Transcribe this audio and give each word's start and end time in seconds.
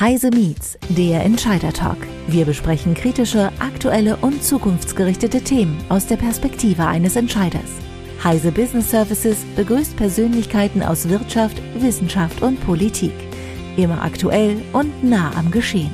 Heise 0.00 0.30
Meets, 0.30 0.78
der 0.90 1.24
Entscheider 1.24 1.72
Talk. 1.72 1.96
Wir 2.28 2.44
besprechen 2.44 2.94
kritische, 2.94 3.50
aktuelle 3.58 4.14
und 4.18 4.44
zukunftsgerichtete 4.44 5.42
Themen 5.42 5.76
aus 5.88 6.06
der 6.06 6.14
Perspektive 6.14 6.86
eines 6.86 7.16
Entscheiders. 7.16 7.68
Heise 8.22 8.52
Business 8.52 8.92
Services 8.92 9.44
begrüßt 9.56 9.96
Persönlichkeiten 9.96 10.84
aus 10.84 11.08
Wirtschaft, 11.08 11.60
Wissenschaft 11.80 12.42
und 12.42 12.64
Politik. 12.64 13.10
Immer 13.76 14.00
aktuell 14.00 14.62
und 14.72 15.02
nah 15.02 15.34
am 15.34 15.50
Geschehen. 15.50 15.90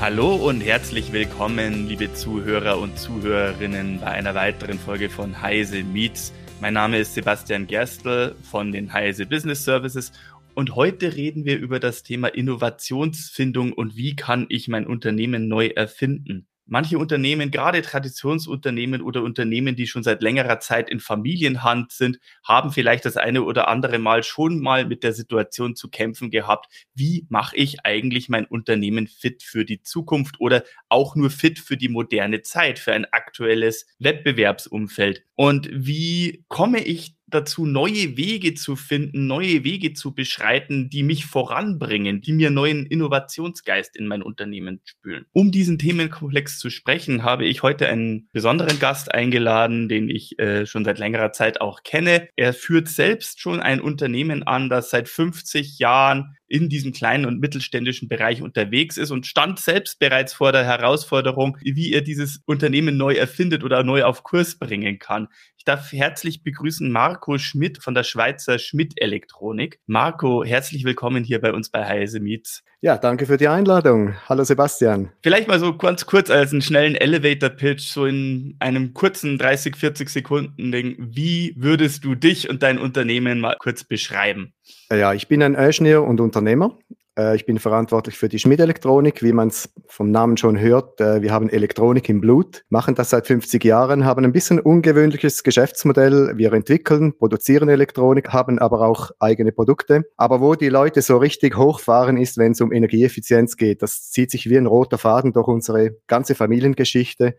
Hallo 0.00 0.34
und 0.34 0.60
herzlich 0.60 1.12
willkommen, 1.12 1.86
liebe 1.86 2.12
Zuhörer 2.14 2.80
und 2.80 2.98
Zuhörerinnen, 2.98 4.00
bei 4.00 4.08
einer 4.08 4.34
weiteren 4.34 4.80
Folge 4.80 5.08
von 5.08 5.40
Heise 5.40 5.84
Meets. 5.84 6.32
Mein 6.60 6.74
Name 6.74 6.98
ist 6.98 7.14
Sebastian 7.14 7.68
Gerstl 7.68 8.34
von 8.50 8.72
den 8.72 8.92
Heise 8.92 9.26
Business 9.26 9.64
Services 9.64 10.10
und 10.58 10.74
heute 10.74 11.14
reden 11.14 11.44
wir 11.44 11.56
über 11.56 11.78
das 11.78 12.02
Thema 12.02 12.26
Innovationsfindung 12.26 13.72
und 13.72 13.94
wie 13.94 14.16
kann 14.16 14.46
ich 14.48 14.66
mein 14.66 14.88
Unternehmen 14.88 15.46
neu 15.46 15.68
erfinden. 15.68 16.48
Manche 16.66 16.98
Unternehmen, 16.98 17.52
gerade 17.52 17.80
Traditionsunternehmen 17.80 19.00
oder 19.00 19.22
Unternehmen, 19.22 19.76
die 19.76 19.86
schon 19.86 20.02
seit 20.02 20.20
längerer 20.20 20.58
Zeit 20.58 20.90
in 20.90 20.98
Familienhand 20.98 21.92
sind, 21.92 22.18
haben 22.42 22.72
vielleicht 22.72 23.04
das 23.04 23.16
eine 23.16 23.44
oder 23.44 23.68
andere 23.68 24.00
Mal 24.00 24.24
schon 24.24 24.58
mal 24.58 24.84
mit 24.84 25.04
der 25.04 25.12
Situation 25.12 25.76
zu 25.76 25.90
kämpfen 25.90 26.28
gehabt. 26.28 26.66
Wie 26.92 27.24
mache 27.28 27.54
ich 27.54 27.86
eigentlich 27.86 28.28
mein 28.28 28.44
Unternehmen 28.44 29.06
fit 29.06 29.44
für 29.44 29.64
die 29.64 29.82
Zukunft 29.82 30.40
oder 30.40 30.64
auch 30.88 31.14
nur 31.14 31.30
fit 31.30 31.60
für 31.60 31.76
die 31.76 31.88
moderne 31.88 32.42
Zeit, 32.42 32.80
für 32.80 32.94
ein 32.94 33.06
aktuelles 33.12 33.86
Wettbewerbsumfeld? 34.00 35.22
Und 35.36 35.70
wie 35.72 36.44
komme 36.48 36.82
ich 36.82 37.17
dazu, 37.30 37.66
neue 37.66 38.16
Wege 38.16 38.54
zu 38.54 38.76
finden, 38.76 39.26
neue 39.26 39.64
Wege 39.64 39.92
zu 39.92 40.14
beschreiten, 40.14 40.90
die 40.90 41.02
mich 41.02 41.26
voranbringen, 41.26 42.20
die 42.20 42.32
mir 42.32 42.50
neuen 42.50 42.86
Innovationsgeist 42.86 43.96
in 43.96 44.06
mein 44.06 44.22
Unternehmen 44.22 44.80
spülen. 44.84 45.26
Um 45.32 45.52
diesen 45.52 45.78
Themenkomplex 45.78 46.58
zu 46.58 46.70
sprechen, 46.70 47.22
habe 47.22 47.44
ich 47.44 47.62
heute 47.62 47.88
einen 47.88 48.28
besonderen 48.32 48.78
Gast 48.78 49.12
eingeladen, 49.12 49.88
den 49.88 50.08
ich 50.08 50.38
äh, 50.38 50.66
schon 50.66 50.84
seit 50.84 50.98
längerer 50.98 51.32
Zeit 51.32 51.60
auch 51.60 51.82
kenne. 51.82 52.28
Er 52.36 52.52
führt 52.52 52.88
selbst 52.88 53.40
schon 53.40 53.60
ein 53.60 53.80
Unternehmen 53.80 54.42
an, 54.42 54.68
das 54.68 54.90
seit 54.90 55.08
50 55.08 55.78
Jahren 55.78 56.36
in 56.48 56.68
diesem 56.68 56.92
kleinen 56.92 57.26
und 57.26 57.40
mittelständischen 57.40 58.08
Bereich 58.08 58.42
unterwegs 58.42 58.96
ist 58.96 59.10
und 59.10 59.26
stand 59.26 59.58
selbst 59.58 59.98
bereits 59.98 60.32
vor 60.32 60.50
der 60.50 60.64
Herausforderung, 60.64 61.58
wie 61.62 61.92
er 61.92 62.00
dieses 62.00 62.42
Unternehmen 62.46 62.96
neu 62.96 63.14
erfindet 63.14 63.62
oder 63.64 63.84
neu 63.84 64.04
auf 64.04 64.22
Kurs 64.22 64.58
bringen 64.58 64.98
kann. 64.98 65.28
Ich 65.58 65.64
darf 65.64 65.92
herzlich 65.92 66.42
begrüßen 66.42 66.90
Marco 66.90 67.36
Schmidt 67.38 67.82
von 67.82 67.94
der 67.94 68.04
Schweizer 68.04 68.58
Schmidt 68.58 68.94
Elektronik. 68.96 69.80
Marco, 69.86 70.42
herzlich 70.42 70.84
willkommen 70.84 71.22
hier 71.22 71.40
bei 71.40 71.52
uns 71.52 71.70
bei 71.70 71.86
Heise 71.86 72.20
Meets. 72.20 72.64
Ja, 72.80 72.96
danke 72.96 73.26
für 73.26 73.36
die 73.36 73.48
Einladung. 73.48 74.14
Hallo 74.28 74.44
Sebastian. 74.44 75.10
Vielleicht 75.24 75.48
mal 75.48 75.58
so 75.58 75.76
ganz 75.76 76.06
kurz 76.06 76.30
als 76.30 76.52
einen 76.52 76.62
schnellen 76.62 76.94
Elevator-Pitch, 76.94 77.82
so 77.82 78.06
in 78.06 78.54
einem 78.60 78.94
kurzen 78.94 79.36
30, 79.36 79.74
40 79.74 80.08
Sekunden 80.08 80.70
Ding. 80.70 80.94
Wie 80.96 81.54
würdest 81.56 82.04
du 82.04 82.14
dich 82.14 82.48
und 82.48 82.62
dein 82.62 82.78
Unternehmen 82.78 83.40
mal 83.40 83.56
kurz 83.58 83.82
beschreiben? 83.82 84.52
Ja, 84.92 85.12
ich 85.12 85.26
bin 85.26 85.42
ein 85.42 85.56
Ingenieur 85.56 86.04
und 86.04 86.20
Unternehmer. 86.20 86.78
Äh, 87.18 87.36
ich 87.36 87.44
bin 87.44 87.58
verantwortlich 87.58 88.16
für 88.16 88.28
die 88.28 88.38
Schmiedelektronik, 88.38 89.22
wie 89.22 89.32
man 89.32 89.48
es 89.48 89.70
vom 89.86 90.10
Namen 90.10 90.36
schon 90.36 90.58
hört. 90.58 91.00
Äh, 91.00 91.20
wir 91.20 91.32
haben 91.32 91.50
Elektronik 91.50 92.08
im 92.08 92.20
Blut, 92.20 92.64
machen 92.68 92.94
das 92.94 93.10
seit 93.10 93.26
50 93.26 93.64
Jahren, 93.64 94.04
haben 94.04 94.24
ein 94.24 94.32
bisschen 94.32 94.60
ungewöhnliches 94.60 95.42
Geschäftsmodell. 95.42 96.34
Wir 96.36 96.52
entwickeln, 96.52 97.16
produzieren 97.18 97.68
Elektronik, 97.68 98.28
haben 98.32 98.58
aber 98.58 98.82
auch 98.82 99.10
eigene 99.18 99.52
Produkte. 99.52 100.04
Aber 100.16 100.40
wo 100.40 100.54
die 100.54 100.68
Leute 100.68 101.02
so 101.02 101.16
richtig 101.18 101.56
hochfahren, 101.56 102.16
ist, 102.16 102.38
wenn 102.38 102.52
es 102.52 102.60
um 102.60 102.72
Energieeffizienz 102.72 103.56
geht. 103.56 103.82
Das 103.82 104.10
zieht 104.10 104.30
sich 104.30 104.48
wie 104.48 104.56
ein 104.56 104.66
roter 104.66 104.98
Faden 104.98 105.32
durch 105.32 105.48
unsere 105.48 105.96
ganze 106.06 106.34
Familiengeschichte. 106.34 107.36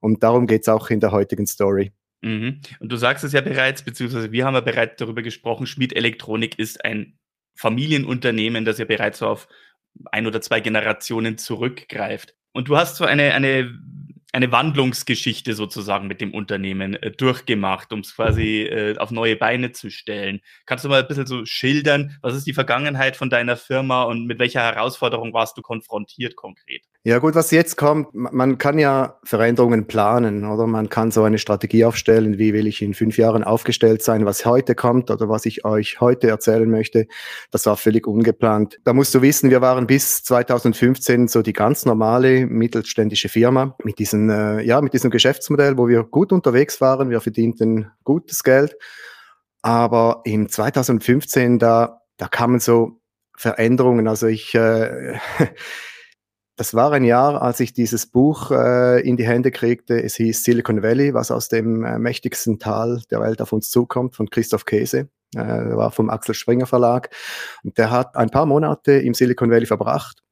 Und 0.00 0.22
darum 0.22 0.46
geht 0.46 0.62
es 0.62 0.68
auch 0.68 0.90
in 0.90 1.00
der 1.00 1.10
heutigen 1.10 1.46
Story. 1.46 1.92
Mhm. 2.22 2.60
Und 2.80 2.92
du 2.92 2.96
sagst 2.96 3.24
es 3.24 3.32
ja 3.32 3.40
bereits, 3.40 3.82
beziehungsweise 3.82 4.30
wir 4.30 4.44
haben 4.44 4.54
ja 4.54 4.60
bereits 4.60 4.96
darüber 4.96 5.22
gesprochen, 5.22 5.66
Schmied 5.66 5.94
Elektronik 5.94 6.58
ist 6.58 6.84
ein 6.84 7.18
Familienunternehmen, 7.56 8.64
das 8.64 8.78
ja 8.78 8.84
bereits 8.84 9.22
auf 9.22 9.48
ein 10.12 10.26
oder 10.26 10.40
zwei 10.40 10.60
Generationen 10.60 11.38
zurückgreift. 11.38 12.34
Und 12.52 12.68
du 12.68 12.76
hast 12.76 12.96
so 12.96 13.04
eine, 13.04 13.34
eine 13.34 13.78
eine 14.36 14.52
Wandlungsgeschichte 14.52 15.54
sozusagen 15.54 16.08
mit 16.08 16.20
dem 16.20 16.34
Unternehmen 16.34 16.94
äh, 16.94 17.10
durchgemacht, 17.10 17.90
um 17.94 18.00
es 18.00 18.14
quasi 18.14 18.64
äh, 18.64 18.98
auf 18.98 19.10
neue 19.10 19.34
Beine 19.34 19.72
zu 19.72 19.90
stellen. 19.90 20.40
Kannst 20.66 20.84
du 20.84 20.90
mal 20.90 21.00
ein 21.00 21.08
bisschen 21.08 21.26
so 21.26 21.46
schildern, 21.46 22.18
was 22.20 22.34
ist 22.34 22.46
die 22.46 22.52
Vergangenheit 22.52 23.16
von 23.16 23.30
deiner 23.30 23.56
Firma 23.56 24.02
und 24.02 24.26
mit 24.26 24.38
welcher 24.38 24.60
Herausforderung 24.60 25.32
warst 25.32 25.56
du 25.56 25.62
konfrontiert 25.62 26.36
konkret? 26.36 26.82
Ja 27.02 27.18
gut, 27.20 27.34
was 27.36 27.50
jetzt 27.52 27.76
kommt, 27.76 28.14
man 28.14 28.58
kann 28.58 28.80
ja 28.80 29.20
Veränderungen 29.22 29.86
planen, 29.86 30.44
oder? 30.44 30.66
Man 30.66 30.88
kann 30.88 31.12
so 31.12 31.22
eine 31.22 31.38
Strategie 31.38 31.84
aufstellen, 31.84 32.36
wie 32.36 32.52
will 32.52 32.66
ich 32.66 32.82
in 32.82 32.94
fünf 32.94 33.16
Jahren 33.16 33.44
aufgestellt 33.44 34.02
sein, 34.02 34.26
was 34.26 34.44
heute 34.44 34.74
kommt 34.74 35.10
oder 35.10 35.28
was 35.28 35.46
ich 35.46 35.64
euch 35.64 36.00
heute 36.00 36.28
erzählen 36.28 36.68
möchte. 36.68 37.06
Das 37.52 37.64
war 37.64 37.76
völlig 37.76 38.08
ungeplant. 38.08 38.80
Da 38.82 38.92
musst 38.92 39.14
du 39.14 39.22
wissen, 39.22 39.50
wir 39.50 39.60
waren 39.60 39.86
bis 39.86 40.24
2015 40.24 41.28
so 41.28 41.42
die 41.42 41.52
ganz 41.52 41.86
normale 41.86 42.44
mittelständische 42.44 43.28
Firma 43.28 43.76
mit 43.84 44.00
diesen 44.00 44.25
äh, 44.30 44.60
ja, 44.62 44.80
mit 44.80 44.92
diesem 44.92 45.10
Geschäftsmodell, 45.10 45.78
wo 45.78 45.88
wir 45.88 46.04
gut 46.04 46.32
unterwegs 46.32 46.80
waren. 46.80 47.10
Wir 47.10 47.20
verdienten 47.20 47.90
gutes 48.04 48.42
Geld. 48.42 48.76
Aber 49.62 50.22
im 50.24 50.48
2015, 50.48 51.58
da, 51.58 52.00
da 52.16 52.28
kamen 52.28 52.60
so 52.60 53.00
Veränderungen. 53.36 54.08
Also 54.08 54.26
ich, 54.26 54.54
äh, 54.54 55.18
das 56.56 56.74
war 56.74 56.92
ein 56.92 57.04
Jahr, 57.04 57.42
als 57.42 57.60
ich 57.60 57.72
dieses 57.72 58.06
Buch 58.06 58.50
äh, 58.50 59.00
in 59.00 59.16
die 59.16 59.26
Hände 59.26 59.50
kriegte. 59.50 60.02
Es 60.02 60.16
hieß 60.16 60.44
Silicon 60.44 60.82
Valley, 60.82 61.14
was 61.14 61.30
aus 61.30 61.48
dem 61.48 61.84
äh, 61.84 61.98
mächtigsten 61.98 62.58
Tal 62.58 63.02
der 63.10 63.20
Welt 63.20 63.40
auf 63.42 63.52
uns 63.52 63.70
zukommt, 63.70 64.14
von 64.14 64.30
Christoph 64.30 64.64
Käse. 64.64 65.08
Äh, 65.34 65.40
war 65.40 65.90
vom 65.90 66.10
Axel 66.10 66.34
Springer 66.34 66.66
Verlag. 66.66 67.10
Und 67.64 67.76
der 67.78 67.90
hat 67.90 68.16
ein 68.16 68.30
paar 68.30 68.46
Monate 68.46 68.92
im 68.92 69.14
Silicon 69.14 69.50
Valley 69.50 69.66
verbracht 69.66 70.22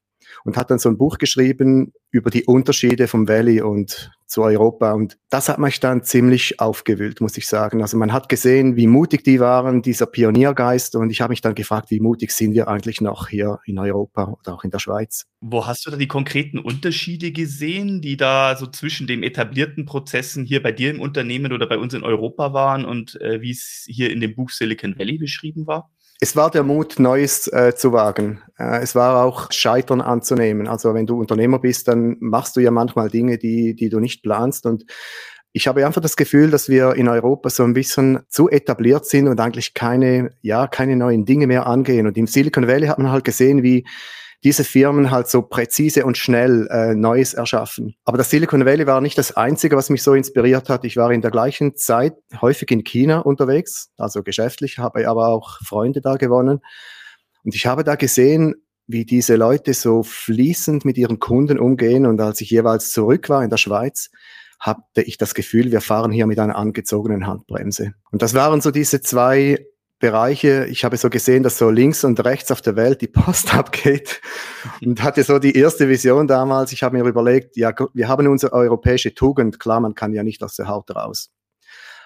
und 0.45 0.57
hat 0.57 0.71
dann 0.71 0.79
so 0.79 0.89
ein 0.89 0.99
Buch 0.99 1.19
geschrieben 1.19 1.93
über 2.11 2.31
die 2.31 2.45
Unterschiede 2.45 3.09
vom 3.09 3.29
Valley 3.29 3.61
und 3.61 4.11
zu 4.27 4.43
Europa. 4.43 4.93
Und 4.93 5.17
das 5.31 5.49
hat 5.49 5.59
mich 5.59 5.81
dann 5.81 6.03
ziemlich 6.03 6.61
aufgewühlt, 6.61 7.21
muss 7.21 7.37
ich 7.37 7.47
sagen. 7.47 7.83
Also 7.83 7.97
man 7.97 8.13
hat 8.13 8.29
gesehen, 8.29 8.77
wie 8.77 8.87
mutig 8.87 9.23
die 9.23 9.39
waren, 9.39 9.83
dieser 9.83 10.07
Pioniergeist. 10.07 10.97
Und 10.97 11.11
ich 11.11 11.21
habe 11.21 11.31
mich 11.31 11.41
dann 11.41 11.55
gefragt, 11.55 11.91
wie 11.91 12.01
mutig 12.01 12.33
sind 12.33 12.53
wir 12.53 12.69
eigentlich 12.69 13.01
noch 13.01 13.29
hier 13.29 13.61
in 13.65 13.79
Europa 13.79 14.37
oder 14.41 14.55
auch 14.55 14.65
in 14.65 14.71
der 14.71 14.79
Schweiz. 14.81 15.27
Wo 15.41 15.67
hast 15.67 15.87
du 15.87 15.91
da 15.91 15.97
die 15.97 16.09
konkreten 16.09 16.59
Unterschiede 16.59 17.33
gesehen, 17.33 18.01
die 18.01 18.17
da 18.17 18.57
so 18.57 18.67
zwischen 18.67 19.07
den 19.07 19.23
etablierten 19.23 19.85
Prozessen 19.85 20.45
hier 20.45 20.63
bei 20.63 20.73
dir 20.73 20.91
im 20.91 21.01
Unternehmen 21.01 21.53
oder 21.53 21.69
bei 21.69 21.79
uns 21.79 21.95
in 21.95 22.03
Europa 22.03 22.53
waren 22.53 22.85
und 22.85 23.21
äh, 23.21 23.41
wie 23.41 23.51
es 23.51 23.85
hier 23.87 24.11
in 24.11 24.21
dem 24.21 24.35
Buch 24.35 24.51
Silicon 24.51 24.99
Valley 24.99 25.19
beschrieben 25.19 25.67
war? 25.67 25.91
Es 26.21 26.37
war 26.37 26.51
der 26.51 26.63
Mut, 26.63 26.99
Neues 26.99 27.49
äh, 27.49 27.75
zu 27.75 27.93
wagen. 27.93 28.43
Äh, 28.59 28.81
es 28.81 28.95
war 28.95 29.25
auch 29.25 29.51
Scheitern 29.51 30.01
anzunehmen. 30.01 30.69
Also 30.69 30.95
wenn 30.95 31.07
du 31.07 31.19
Unternehmer 31.19 31.59
bist, 31.59 31.89
dann 31.89 32.17
machst 32.21 32.57
du 32.57 32.61
ja 32.61 32.71
manchmal 32.71 33.11
Dinge, 33.11 33.37
die, 33.37 33.75
die 33.75 33.89
du 33.89 34.01
nicht 34.01 34.23
planst. 34.23 34.65
Und 34.65 34.85
ich 35.53 35.69
habe 35.69 35.85
einfach 35.87 36.01
das 36.01 36.17
Gefühl, 36.17 36.51
dass 36.51 36.69
wir 36.69 36.95
in 36.95 37.09
Europa 37.09 37.51
so 37.51 37.63
ein 37.65 37.75
bisschen 37.75 38.21
zu 38.29 38.49
etabliert 38.49 39.07
sind 39.07 39.29
und 39.29 39.41
eigentlich 39.41 39.75
keine, 39.75 40.31
ja, 40.41 40.67
keine 40.67 40.97
neuen 40.97 41.25
Dinge 41.25 41.47
mehr 41.47 41.67
angehen. 41.67 42.07
Und 42.07 42.17
im 42.17 42.27
Silicon 42.27 42.67
Valley 42.67 42.87
hat 42.87 42.99
man 42.99 43.11
halt 43.11 43.25
gesehen, 43.25 43.63
wie 43.63 43.85
diese 44.45 44.63
Firmen 44.63 45.11
halt 45.11 45.29
so 45.29 45.43
präzise 45.43 46.05
und 46.05 46.19
schnell 46.19 46.69
äh, 46.71 46.95
Neues 46.95 47.33
erschaffen. 47.35 47.97
Aber 48.05 48.19
das 48.19 48.31
Silicon 48.31 48.67
Valley 48.67 48.87
war 48.87 49.01
nicht 49.01 49.17
das 49.17 49.37
Einzige, 49.37 49.77
was 49.77 49.89
mich 49.89 50.03
so 50.03 50.13
inspiriert 50.13 50.69
hat. 50.69 50.85
Ich 50.85 50.97
war 50.97 51.11
in 51.11 51.23
der 51.23 51.31
gleichen 51.31 51.77
Zeit 51.77 52.15
häufig 52.41 52.71
in 52.71 52.85
China 52.85 53.21
unterwegs, 53.21 53.91
also 53.97 54.23
geschäftlich, 54.23 54.79
habe 54.79 55.09
aber 55.09 55.29
auch 55.29 55.59
Freunde 55.65 56.03
da 56.03 56.17
gewonnen. 56.17 56.61
Und 57.43 57.55
ich 57.55 57.67
habe 57.67 57.85
da 57.85 57.95
gesehen, 57.95 58.55
wie 58.87 59.07
diese 59.07 59.37
Leute 59.37 59.73
so 59.73 60.03
fließend 60.03 60.85
mit 60.85 60.99
ihren 60.99 61.19
Kunden 61.19 61.59
umgehen. 61.59 62.05
Und 62.05 62.21
als 62.21 62.41
ich 62.43 62.51
jeweils 62.51 62.93
zurück 62.93 63.31
war 63.31 63.43
in 63.43 63.51
der 63.51 63.57
Schweiz, 63.57 64.11
hatte 64.61 65.03
ich 65.03 65.17
das 65.19 65.35
Gefühl, 65.35 65.73
wir 65.73 65.81
fahren 65.81 66.13
hier 66.13 66.27
mit 66.27 66.39
einer 66.39 66.57
angezogenen 66.57 67.27
Handbremse. 67.27 67.95
Und 68.11 68.23
das 68.23 68.35
waren 68.35 68.61
so 68.61 68.71
diese 68.71 69.01
zwei 69.01 69.59
Bereiche. 70.05 70.67
Ich 70.67 70.85
habe 70.85 70.99
so 70.99 71.09
gesehen, 71.09 71.43
dass 71.43 71.57
so 71.57 71.71
links 71.71 72.05
und 72.05 72.23
rechts 72.23 72.51
auf 72.51 72.61
der 72.61 72.77
Welt 72.77 73.01
die 73.01 73.09
Post 73.09 73.55
abgeht 73.57 74.21
und 74.85 75.03
hatte 75.03 75.23
so 75.23 75.39
die 75.39 75.57
erste 75.57 75.89
Vision 75.89 76.27
damals. 76.27 76.73
Ich 76.73 76.83
habe 76.83 76.99
mir 76.99 77.09
überlegt, 77.09 77.57
ja, 77.57 77.73
wir 77.95 78.07
haben 78.07 78.27
unsere 78.27 78.53
europäische 78.53 79.15
Tugend. 79.15 79.59
Klar, 79.59 79.81
man 79.81 79.95
kann 79.95 80.13
ja 80.13 80.23
nicht 80.23 80.43
aus 80.43 80.57
der 80.57 80.69
Haut 80.69 80.95
raus. 80.95 81.31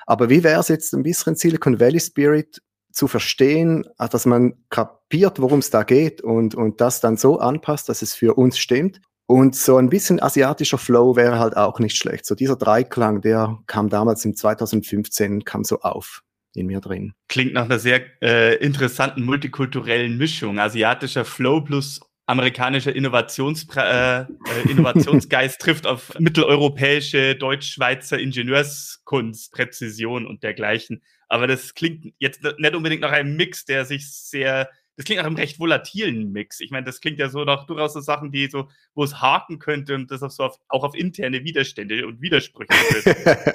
Aber 0.06 0.30
wie 0.30 0.44
wäre 0.44 0.60
es 0.60 0.68
jetzt 0.68 0.94
ein 0.94 1.02
bisschen 1.02 1.34
Silicon 1.34 1.80
Valley 1.80 1.98
Spirit 1.98 2.62
zu 2.92 3.08
verstehen, 3.08 3.84
dass 3.98 4.26
man 4.26 4.54
kapiert, 4.70 5.40
worum 5.40 5.58
es 5.58 5.70
da 5.70 5.82
geht 5.82 6.20
und, 6.20 6.54
und 6.54 6.80
das 6.80 7.00
dann 7.00 7.16
so 7.16 7.40
anpasst, 7.40 7.88
dass 7.88 8.02
es 8.02 8.14
für 8.14 8.34
uns 8.34 8.58
stimmt. 8.58 9.00
Und 9.26 9.56
so 9.56 9.76
ein 9.76 9.90
bisschen 9.90 10.22
asiatischer 10.22 10.78
Flow 10.78 11.16
wäre 11.16 11.40
halt 11.40 11.56
auch 11.56 11.80
nicht 11.80 11.96
schlecht. 11.96 12.26
So 12.26 12.36
dieser 12.36 12.54
Dreiklang, 12.54 13.22
der 13.22 13.58
kam 13.66 13.88
damals 13.88 14.24
im 14.24 14.36
2015, 14.36 15.44
kam 15.44 15.64
so 15.64 15.80
auf 15.80 16.22
in 16.54 16.66
mir 16.66 16.80
drin. 16.80 17.14
Klingt 17.28 17.52
nach 17.52 17.64
einer 17.64 17.78
sehr 17.78 18.02
äh, 18.22 18.56
interessanten 18.56 19.24
multikulturellen 19.24 20.16
Mischung. 20.16 20.58
Asiatischer 20.58 21.24
Flow 21.24 21.60
plus 21.60 22.00
amerikanischer 22.26 22.94
Innovationspre 22.94 24.28
äh, 24.28 24.68
äh 24.68 24.70
Innovationsgeist 24.70 25.58
trifft 25.60 25.86
auf 25.86 26.18
mitteleuropäische, 26.18 27.36
deutsch-schweizer 27.36 28.18
Ingenieurskunst, 28.18 29.52
Präzision 29.52 30.26
und 30.26 30.42
dergleichen. 30.42 31.02
Aber 31.28 31.46
das 31.46 31.74
klingt 31.74 32.12
jetzt 32.18 32.42
nicht 32.42 32.74
unbedingt 32.74 33.02
nach 33.02 33.12
einem 33.12 33.36
Mix, 33.36 33.64
der 33.64 33.84
sich 33.84 34.10
sehr 34.12 34.68
das 34.98 35.04
klingt 35.04 35.20
nach 35.20 35.26
einem 35.26 35.36
recht 35.36 35.60
volatilen 35.60 36.32
Mix. 36.32 36.58
Ich 36.58 36.72
meine, 36.72 36.84
das 36.84 37.00
klingt 37.00 37.20
ja 37.20 37.28
so 37.28 37.44
nach 37.44 37.66
durchaus 37.66 37.92
so 37.92 38.00
Sachen, 38.00 38.32
die 38.32 38.48
so, 38.50 38.66
wo 38.96 39.04
es 39.04 39.20
haken 39.20 39.60
könnte 39.60 39.94
und 39.94 40.10
das 40.10 40.24
auch, 40.24 40.30
so 40.32 40.42
auf, 40.42 40.56
auch 40.66 40.82
auf 40.82 40.96
interne 40.96 41.44
Widerstände 41.44 42.04
und 42.04 42.20
Widersprüche 42.20 42.66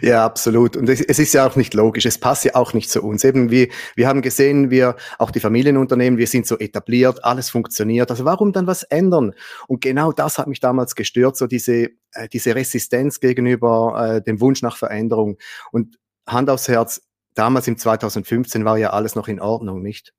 ja, 0.00 0.24
absolut. 0.24 0.78
Und 0.78 0.88
es, 0.88 1.02
es, 1.02 1.18
ist 1.18 1.34
ja 1.34 1.46
auch 1.46 1.56
nicht 1.56 1.74
logisch. 1.74 2.06
Es 2.06 2.16
passt 2.16 2.46
ja 2.46 2.54
auch 2.54 2.72
nicht 2.72 2.88
zu 2.88 3.02
uns. 3.02 3.24
Eben 3.24 3.50
wie, 3.50 3.70
wir 3.94 4.08
haben 4.08 4.22
gesehen, 4.22 4.70
wir, 4.70 4.96
auch 5.18 5.30
die 5.30 5.40
Familienunternehmen, 5.40 6.18
wir 6.18 6.26
sind 6.26 6.46
so 6.46 6.58
etabliert, 6.58 7.22
alles 7.26 7.50
funktioniert. 7.50 8.10
Also 8.10 8.24
warum 8.24 8.52
dann 8.52 8.66
was 8.66 8.84
ändern? 8.84 9.34
Und 9.68 9.82
genau 9.82 10.12
das 10.12 10.38
hat 10.38 10.46
mich 10.46 10.60
damals 10.60 10.94
gestört, 10.94 11.36
so 11.36 11.46
diese, 11.46 11.90
äh, 12.12 12.26
diese 12.32 12.54
Resistenz 12.54 13.20
gegenüber 13.20 14.14
äh, 14.16 14.22
dem 14.22 14.40
Wunsch 14.40 14.62
nach 14.62 14.78
Veränderung. 14.78 15.36
Und 15.72 15.98
Hand 16.26 16.48
aufs 16.48 16.68
Herz, 16.68 17.02
damals 17.34 17.68
im 17.68 17.76
2015 17.76 18.64
war 18.64 18.78
ja 18.78 18.94
alles 18.94 19.14
noch 19.14 19.28
in 19.28 19.40
Ordnung, 19.40 19.82
nicht? 19.82 20.14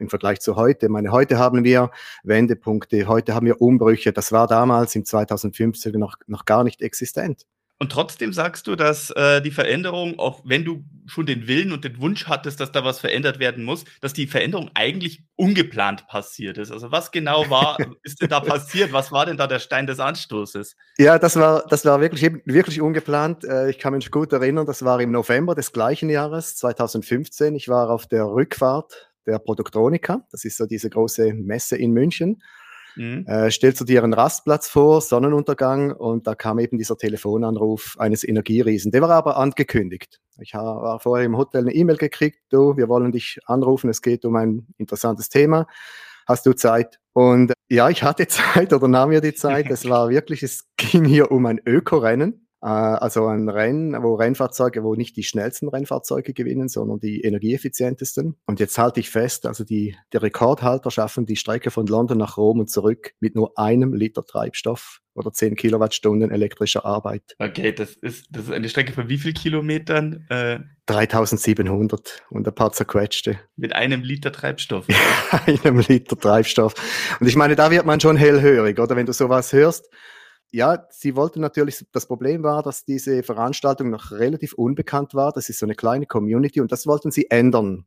Im 0.00 0.08
Vergleich 0.08 0.40
zu 0.40 0.56
heute. 0.56 0.86
Ich 0.86 0.92
meine, 0.92 1.12
heute 1.12 1.38
haben 1.38 1.64
wir 1.64 1.90
Wendepunkte, 2.22 3.06
heute 3.06 3.34
haben 3.34 3.46
wir 3.46 3.60
Umbrüche. 3.60 4.12
Das 4.12 4.32
war 4.32 4.46
damals 4.46 4.94
im 4.96 5.04
2015 5.04 5.92
noch, 5.98 6.16
noch 6.26 6.44
gar 6.44 6.64
nicht 6.64 6.82
existent. 6.82 7.46
Und 7.82 7.92
trotzdem 7.92 8.34
sagst 8.34 8.66
du, 8.66 8.76
dass 8.76 9.10
äh, 9.12 9.40
die 9.40 9.50
Veränderung, 9.50 10.18
auch 10.18 10.42
wenn 10.44 10.66
du 10.66 10.84
schon 11.06 11.24
den 11.24 11.48
Willen 11.48 11.72
und 11.72 11.82
den 11.82 11.98
Wunsch 11.98 12.26
hattest, 12.26 12.60
dass 12.60 12.72
da 12.72 12.84
was 12.84 13.00
verändert 13.00 13.38
werden 13.38 13.64
muss, 13.64 13.86
dass 14.02 14.12
die 14.12 14.26
Veränderung 14.26 14.70
eigentlich 14.74 15.22
ungeplant 15.36 16.06
passiert 16.06 16.58
ist. 16.58 16.70
Also 16.70 16.92
was 16.92 17.10
genau 17.10 17.48
war, 17.48 17.78
ist 18.02 18.20
denn 18.20 18.28
da 18.28 18.40
passiert? 18.40 18.92
Was 18.92 19.12
war 19.12 19.24
denn 19.24 19.38
da 19.38 19.46
der 19.46 19.60
Stein 19.60 19.86
des 19.86 19.98
Anstoßes? 19.98 20.76
Ja, 20.98 21.18
das 21.18 21.36
war, 21.36 21.64
das 21.70 21.86
war 21.86 22.02
wirklich, 22.02 22.20
wirklich 22.44 22.82
ungeplant. 22.82 23.44
Äh, 23.44 23.70
ich 23.70 23.78
kann 23.78 23.94
mich 23.94 24.10
gut 24.10 24.30
erinnern, 24.34 24.66
das 24.66 24.84
war 24.84 25.00
im 25.00 25.10
November 25.10 25.54
des 25.54 25.72
gleichen 25.72 26.10
Jahres, 26.10 26.56
2015. 26.56 27.54
Ich 27.54 27.68
war 27.68 27.88
auf 27.88 28.06
der 28.06 28.26
Rückfahrt 28.26 29.09
der 29.26 29.38
Produktronika. 29.38 30.26
Das 30.30 30.44
ist 30.44 30.56
so 30.56 30.66
diese 30.66 30.90
große 30.90 31.34
Messe 31.34 31.76
in 31.76 31.92
München. 31.92 32.42
Mhm. 32.96 33.24
Äh, 33.26 33.50
stellst 33.50 33.80
du 33.80 33.84
dir 33.84 34.02
einen 34.02 34.14
Rastplatz 34.14 34.68
vor, 34.68 35.00
Sonnenuntergang, 35.00 35.92
und 35.92 36.26
da 36.26 36.34
kam 36.34 36.58
eben 36.58 36.78
dieser 36.78 36.96
Telefonanruf 36.96 37.96
eines 37.98 38.26
Energieriesen. 38.26 38.90
Der 38.92 39.02
war 39.02 39.10
aber 39.10 39.36
angekündigt. 39.36 40.20
Ich 40.40 40.54
habe 40.54 40.98
vorher 41.00 41.26
im 41.26 41.36
Hotel 41.36 41.62
eine 41.62 41.74
E-Mail 41.74 41.96
gekriegt, 41.96 42.40
du, 42.50 42.76
wir 42.76 42.88
wollen 42.88 43.12
dich 43.12 43.38
anrufen, 43.46 43.90
es 43.90 44.02
geht 44.02 44.24
um 44.24 44.36
ein 44.36 44.66
interessantes 44.78 45.28
Thema. 45.28 45.66
Hast 46.26 46.46
du 46.46 46.52
Zeit? 46.52 46.98
Und 47.12 47.52
ja, 47.68 47.88
ich 47.90 48.02
hatte 48.02 48.26
Zeit 48.28 48.72
oder 48.72 48.88
nahm 48.88 49.10
mir 49.10 49.20
die 49.20 49.34
Zeit. 49.34 49.70
Es 49.70 49.84
war 49.88 50.08
wirklich, 50.08 50.42
es 50.42 50.68
ging 50.76 51.04
hier 51.04 51.30
um 51.30 51.46
ein 51.46 51.60
Ökorennen. 51.64 52.46
Äh, 52.62 52.66
also 52.66 53.26
ein 53.26 53.48
Rennen, 53.48 54.02
wo 54.02 54.14
Rennfahrzeuge, 54.14 54.82
wo 54.84 54.94
nicht 54.94 55.16
die 55.16 55.24
schnellsten 55.24 55.68
Rennfahrzeuge 55.68 56.32
gewinnen, 56.32 56.68
sondern 56.68 57.00
die 57.00 57.22
energieeffizientesten. 57.22 58.36
Und 58.46 58.60
jetzt 58.60 58.78
halte 58.78 59.00
ich 59.00 59.10
fest, 59.10 59.46
also 59.46 59.64
die, 59.64 59.96
die 60.12 60.16
Rekordhalter 60.16 60.90
schaffen 60.90 61.26
die 61.26 61.36
Strecke 61.36 61.70
von 61.70 61.86
London 61.86 62.18
nach 62.18 62.36
Rom 62.36 62.60
und 62.60 62.70
zurück 62.70 63.12
mit 63.20 63.34
nur 63.34 63.58
einem 63.58 63.94
Liter 63.94 64.24
Treibstoff 64.24 65.00
oder 65.14 65.32
10 65.32 65.56
Kilowattstunden 65.56 66.30
elektrischer 66.30 66.84
Arbeit. 66.84 67.34
Okay, 67.38 67.72
das 67.72 67.94
ist, 67.94 68.26
das 68.30 68.44
ist 68.44 68.52
eine 68.52 68.68
Strecke 68.68 68.92
von 68.92 69.08
wie 69.08 69.18
viel 69.18 69.32
Kilometern? 69.32 70.26
Äh, 70.28 70.60
3700 70.86 72.22
und 72.30 72.46
ein 72.46 72.54
paar 72.54 72.72
zerquetschte. 72.72 73.38
Mit 73.56 73.74
einem 73.74 74.02
Liter 74.02 74.32
Treibstoff. 74.32 74.86
einem 75.46 75.80
Liter 75.80 76.18
Treibstoff. 76.18 76.74
Und 77.20 77.26
ich 77.26 77.36
meine, 77.36 77.56
da 77.56 77.70
wird 77.70 77.86
man 77.86 78.00
schon 78.00 78.16
hellhörig, 78.16 78.78
oder? 78.78 78.96
Wenn 78.96 79.06
du 79.06 79.12
sowas 79.12 79.52
hörst, 79.52 79.88
ja, 80.52 80.86
sie 80.90 81.14
wollten 81.16 81.40
natürlich, 81.40 81.86
das 81.92 82.06
Problem 82.06 82.42
war, 82.42 82.62
dass 82.62 82.84
diese 82.84 83.22
Veranstaltung 83.22 83.90
noch 83.90 84.10
relativ 84.10 84.52
unbekannt 84.54 85.14
war. 85.14 85.32
Das 85.32 85.48
ist 85.48 85.58
so 85.58 85.66
eine 85.66 85.74
kleine 85.74 86.06
Community 86.06 86.60
und 86.60 86.72
das 86.72 86.86
wollten 86.86 87.10
sie 87.10 87.30
ändern. 87.30 87.86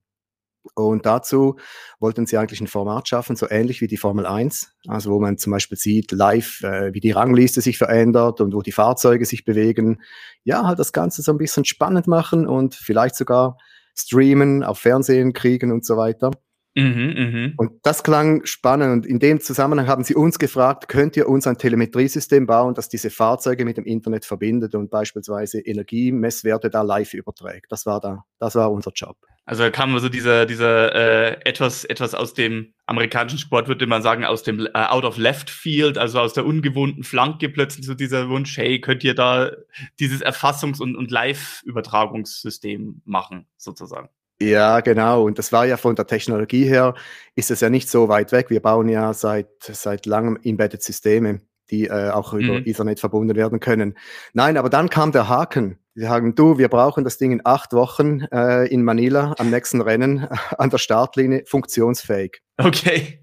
Und 0.75 1.05
dazu 1.05 1.57
wollten 1.99 2.25
sie 2.25 2.37
eigentlich 2.37 2.61
ein 2.61 2.67
Format 2.67 3.09
schaffen, 3.09 3.35
so 3.35 3.49
ähnlich 3.49 3.81
wie 3.81 3.87
die 3.87 3.97
Formel 3.97 4.25
1, 4.25 4.71
also 4.87 5.11
wo 5.11 5.19
man 5.19 5.37
zum 5.37 5.51
Beispiel 5.51 5.77
sieht 5.77 6.13
live, 6.13 6.61
äh, 6.63 6.93
wie 6.93 7.01
die 7.01 7.11
Rangliste 7.11 7.59
sich 7.59 7.77
verändert 7.77 8.39
und 8.39 8.53
wo 8.53 8.61
die 8.61 8.71
Fahrzeuge 8.71 9.25
sich 9.25 9.43
bewegen. 9.43 10.01
Ja, 10.45 10.65
halt 10.65 10.79
das 10.79 10.93
Ganze 10.93 11.21
so 11.21 11.33
ein 11.33 11.37
bisschen 11.37 11.65
spannend 11.65 12.07
machen 12.07 12.47
und 12.47 12.75
vielleicht 12.75 13.15
sogar 13.15 13.57
streamen, 13.93 14.63
auf 14.63 14.79
Fernsehen 14.79 15.33
kriegen 15.33 15.71
und 15.71 15.85
so 15.85 15.97
weiter. 15.97 16.31
Mhm, 16.75 17.13
mh. 17.15 17.53
Und 17.57 17.79
das 17.83 18.03
klang 18.03 18.45
spannend. 18.45 18.91
Und 18.91 19.05
in 19.05 19.19
dem 19.19 19.39
Zusammenhang 19.39 19.87
haben 19.87 20.03
sie 20.03 20.15
uns 20.15 20.39
gefragt, 20.39 20.87
könnt 20.87 21.15
ihr 21.15 21.29
uns 21.29 21.45
ein 21.45 21.57
Telemetriesystem 21.57 22.47
bauen, 22.47 22.73
das 22.73 22.89
diese 22.89 23.11
Fahrzeuge 23.11 23.63
mit 23.63 23.77
dem 23.77 23.85
Internet 23.85 24.25
verbindet 24.25 24.73
und 24.73 24.89
beispielsweise 24.89 25.59
Energiemesswerte 25.59 26.69
da 26.69 26.81
live 26.81 27.13
überträgt. 27.13 27.71
Das 27.71 27.85
war 27.85 27.99
da, 27.99 28.25
das 28.39 28.55
war 28.55 28.71
unser 28.71 28.91
Job. 28.93 29.17
Also 29.45 29.63
da 29.63 29.69
kam 29.69 29.97
so 29.99 30.07
dieser, 30.07 30.45
dieser 30.45 30.95
äh, 30.95 31.41
etwas, 31.43 31.83
etwas 31.83 32.15
aus 32.15 32.33
dem 32.33 32.73
amerikanischen 32.85 33.39
Sport, 33.39 33.67
würde 33.67 33.85
man 33.87 34.01
sagen, 34.01 34.23
aus 34.23 34.41
dem 34.41 34.65
äh, 34.65 34.69
Out 34.73 35.03
of 35.03 35.17
Left 35.17 35.49
Field, 35.49 35.97
also 35.97 36.21
aus 36.21 36.33
der 36.33 36.45
ungewohnten 36.45 37.03
Flanke 37.03 37.49
plötzlich 37.49 37.85
so 37.85 37.93
dieser 37.93 38.29
Wunsch, 38.29 38.57
hey, 38.57 38.79
könnt 38.79 39.03
ihr 39.03 39.15
da 39.15 39.51
dieses 39.99 40.23
Erfassungs- 40.23 40.81
und, 40.81 40.95
und 40.95 41.11
Live-Übertragungssystem 41.11 43.01
machen, 43.03 43.45
sozusagen. 43.57 44.09
Ja, 44.49 44.81
genau. 44.81 45.23
Und 45.23 45.39
das 45.39 45.51
war 45.51 45.65
ja 45.65 45.77
von 45.77 45.95
der 45.95 46.07
Technologie 46.07 46.65
her, 46.65 46.95
ist 47.35 47.51
es 47.51 47.61
ja 47.61 47.69
nicht 47.69 47.89
so 47.89 48.09
weit 48.09 48.31
weg. 48.31 48.49
Wir 48.49 48.61
bauen 48.61 48.89
ja 48.89 49.13
seit, 49.13 49.47
seit 49.61 50.05
langem 50.05 50.37
Embedded 50.43 50.83
Systeme, 50.83 51.41
die 51.69 51.87
äh, 51.87 52.09
auch 52.09 52.33
über 52.33 52.59
mhm. 52.59 52.65
Ethernet 52.65 52.99
verbunden 52.99 53.35
werden 53.35 53.59
können. 53.59 53.97
Nein, 54.33 54.57
aber 54.57 54.69
dann 54.69 54.89
kam 54.89 55.11
der 55.11 55.29
Haken. 55.29 55.79
Sie 55.95 56.01
sagen, 56.01 56.35
du, 56.35 56.57
wir 56.57 56.69
brauchen 56.69 57.03
das 57.03 57.17
Ding 57.17 57.31
in 57.31 57.41
acht 57.43 57.73
Wochen 57.73 58.21
äh, 58.31 58.65
in 58.67 58.83
Manila 58.83 59.35
am 59.37 59.49
nächsten 59.49 59.79
Rennen 59.79 60.27
an 60.57 60.69
der 60.69 60.79
Startlinie 60.79 61.43
funktionsfähig. 61.45 62.41
Okay. 62.57 63.19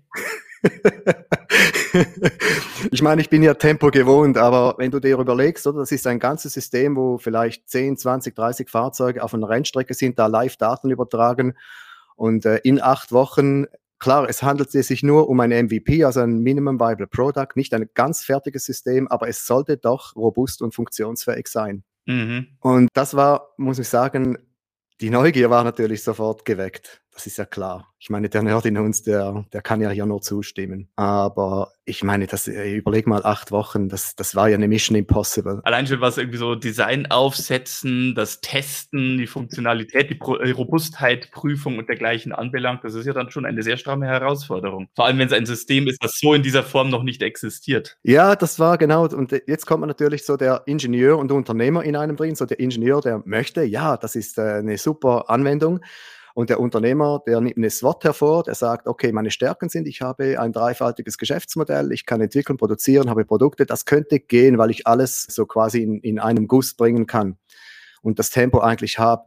ich 2.90 3.02
meine, 3.02 3.20
ich 3.20 3.30
bin 3.30 3.42
ja 3.42 3.54
Tempo 3.54 3.90
gewohnt, 3.90 4.38
aber 4.38 4.74
wenn 4.78 4.90
du 4.90 5.00
dir 5.00 5.18
überlegst, 5.18 5.66
oder, 5.66 5.80
das 5.80 5.92
ist 5.92 6.06
ein 6.06 6.18
ganzes 6.18 6.52
System, 6.52 6.96
wo 6.96 7.18
vielleicht 7.18 7.68
10, 7.68 7.96
20, 7.96 8.34
30 8.34 8.68
Fahrzeuge 8.68 9.22
auf 9.22 9.34
einer 9.34 9.48
Rennstrecke 9.48 9.94
sind, 9.94 10.18
da 10.18 10.26
live 10.26 10.56
Daten 10.56 10.90
übertragen 10.90 11.54
und 12.16 12.46
äh, 12.46 12.60
in 12.64 12.80
acht 12.80 13.12
Wochen 13.12 13.66
Klar, 14.00 14.30
es 14.30 14.42
handelt 14.42 14.70
sich 14.70 15.02
nur 15.02 15.28
um 15.28 15.40
ein 15.40 15.50
MVP, 15.50 16.04
also 16.04 16.20
ein 16.20 16.38
Minimum 16.38 16.80
Viable 16.80 17.06
Product, 17.06 17.48
nicht 17.54 17.74
ein 17.74 17.90
ganz 17.92 18.24
fertiges 18.24 18.64
System, 18.64 19.06
aber 19.08 19.28
es 19.28 19.46
sollte 19.46 19.76
doch 19.76 20.16
robust 20.16 20.62
und 20.62 20.74
funktionsfähig 20.74 21.48
sein. 21.48 21.84
Mhm. 22.06 22.46
Und 22.60 22.88
das 22.94 23.14
war, 23.14 23.52
muss 23.58 23.78
ich 23.78 23.88
sagen, 23.88 24.38
die 25.02 25.10
Neugier 25.10 25.50
war 25.50 25.64
natürlich 25.64 26.02
sofort 26.02 26.46
geweckt. 26.46 27.02
Das 27.20 27.26
ist 27.26 27.36
ja 27.36 27.44
klar. 27.44 27.92
Ich 27.98 28.08
meine, 28.08 28.30
der 28.30 28.42
Nerd 28.42 28.64
in 28.64 28.78
uns, 28.78 29.02
der, 29.02 29.44
der 29.52 29.60
kann 29.60 29.82
ja 29.82 29.90
hier 29.90 30.06
nur 30.06 30.22
zustimmen. 30.22 30.88
Aber 30.96 31.70
ich 31.84 32.02
meine, 32.02 32.26
das, 32.26 32.48
äh, 32.48 32.76
überleg 32.76 33.06
mal 33.06 33.26
acht 33.26 33.52
Wochen, 33.52 33.90
das, 33.90 34.16
das 34.16 34.34
war 34.34 34.48
ja 34.48 34.54
eine 34.54 34.68
Mission 34.68 34.96
Impossible. 34.96 35.60
Allein 35.64 35.86
schon 35.86 36.00
was 36.00 36.16
irgendwie 36.16 36.38
so 36.38 36.54
Design 36.54 37.10
aufsetzen, 37.10 38.14
das 38.14 38.40
Testen, 38.40 39.18
die 39.18 39.26
Funktionalität, 39.26 40.08
die, 40.08 40.14
Pro 40.14 40.38
die 40.38 40.50
Robustheit, 40.50 41.30
Prüfung 41.30 41.76
und 41.76 41.90
dergleichen 41.90 42.32
anbelangt, 42.32 42.84
das 42.84 42.94
ist 42.94 43.04
ja 43.04 43.12
dann 43.12 43.30
schon 43.30 43.44
eine 43.44 43.62
sehr 43.62 43.76
stramme 43.76 44.06
Herausforderung. 44.06 44.88
Vor 44.96 45.04
allem, 45.04 45.18
wenn 45.18 45.26
es 45.26 45.34
ein 45.34 45.44
System 45.44 45.86
ist, 45.86 46.02
das 46.02 46.12
so 46.18 46.32
in 46.32 46.42
dieser 46.42 46.62
Form 46.62 46.88
noch 46.88 47.02
nicht 47.02 47.22
existiert. 47.22 47.98
Ja, 48.02 48.34
das 48.34 48.58
war 48.58 48.78
genau. 48.78 49.06
Und 49.08 49.32
jetzt 49.46 49.66
kommt 49.66 49.80
man 49.80 49.88
natürlich 49.88 50.24
so 50.24 50.38
der 50.38 50.62
Ingenieur 50.64 51.18
und 51.18 51.30
Unternehmer 51.30 51.84
in 51.84 51.96
einem 51.96 52.16
drin, 52.16 52.34
so 52.34 52.46
der 52.46 52.60
Ingenieur, 52.60 53.02
der 53.02 53.20
möchte, 53.26 53.62
ja, 53.62 53.98
das 53.98 54.16
ist 54.16 54.38
äh, 54.38 54.40
eine 54.40 54.78
super 54.78 55.28
Anwendung. 55.28 55.80
Und 56.34 56.50
der 56.50 56.60
Unternehmer, 56.60 57.22
der 57.26 57.40
nimmt 57.40 57.56
eine 57.56 57.70
SWOT 57.70 58.04
hervor, 58.04 58.42
der 58.42 58.54
sagt, 58.54 58.86
okay, 58.86 59.12
meine 59.12 59.30
Stärken 59.30 59.68
sind, 59.68 59.86
ich 59.88 60.00
habe 60.00 60.40
ein 60.40 60.52
dreifaltiges 60.52 61.18
Geschäftsmodell, 61.18 61.92
ich 61.92 62.06
kann 62.06 62.20
entwickeln, 62.20 62.56
produzieren, 62.56 63.10
habe 63.10 63.24
Produkte, 63.24 63.66
das 63.66 63.84
könnte 63.84 64.20
gehen, 64.20 64.58
weil 64.58 64.70
ich 64.70 64.86
alles 64.86 65.26
so 65.28 65.46
quasi 65.46 65.82
in, 65.82 66.00
in 66.00 66.18
einem 66.18 66.46
Guss 66.46 66.74
bringen 66.74 67.06
kann 67.06 67.36
und 68.02 68.18
das 68.18 68.30
Tempo 68.30 68.60
eigentlich 68.60 68.98
habe. 68.98 69.24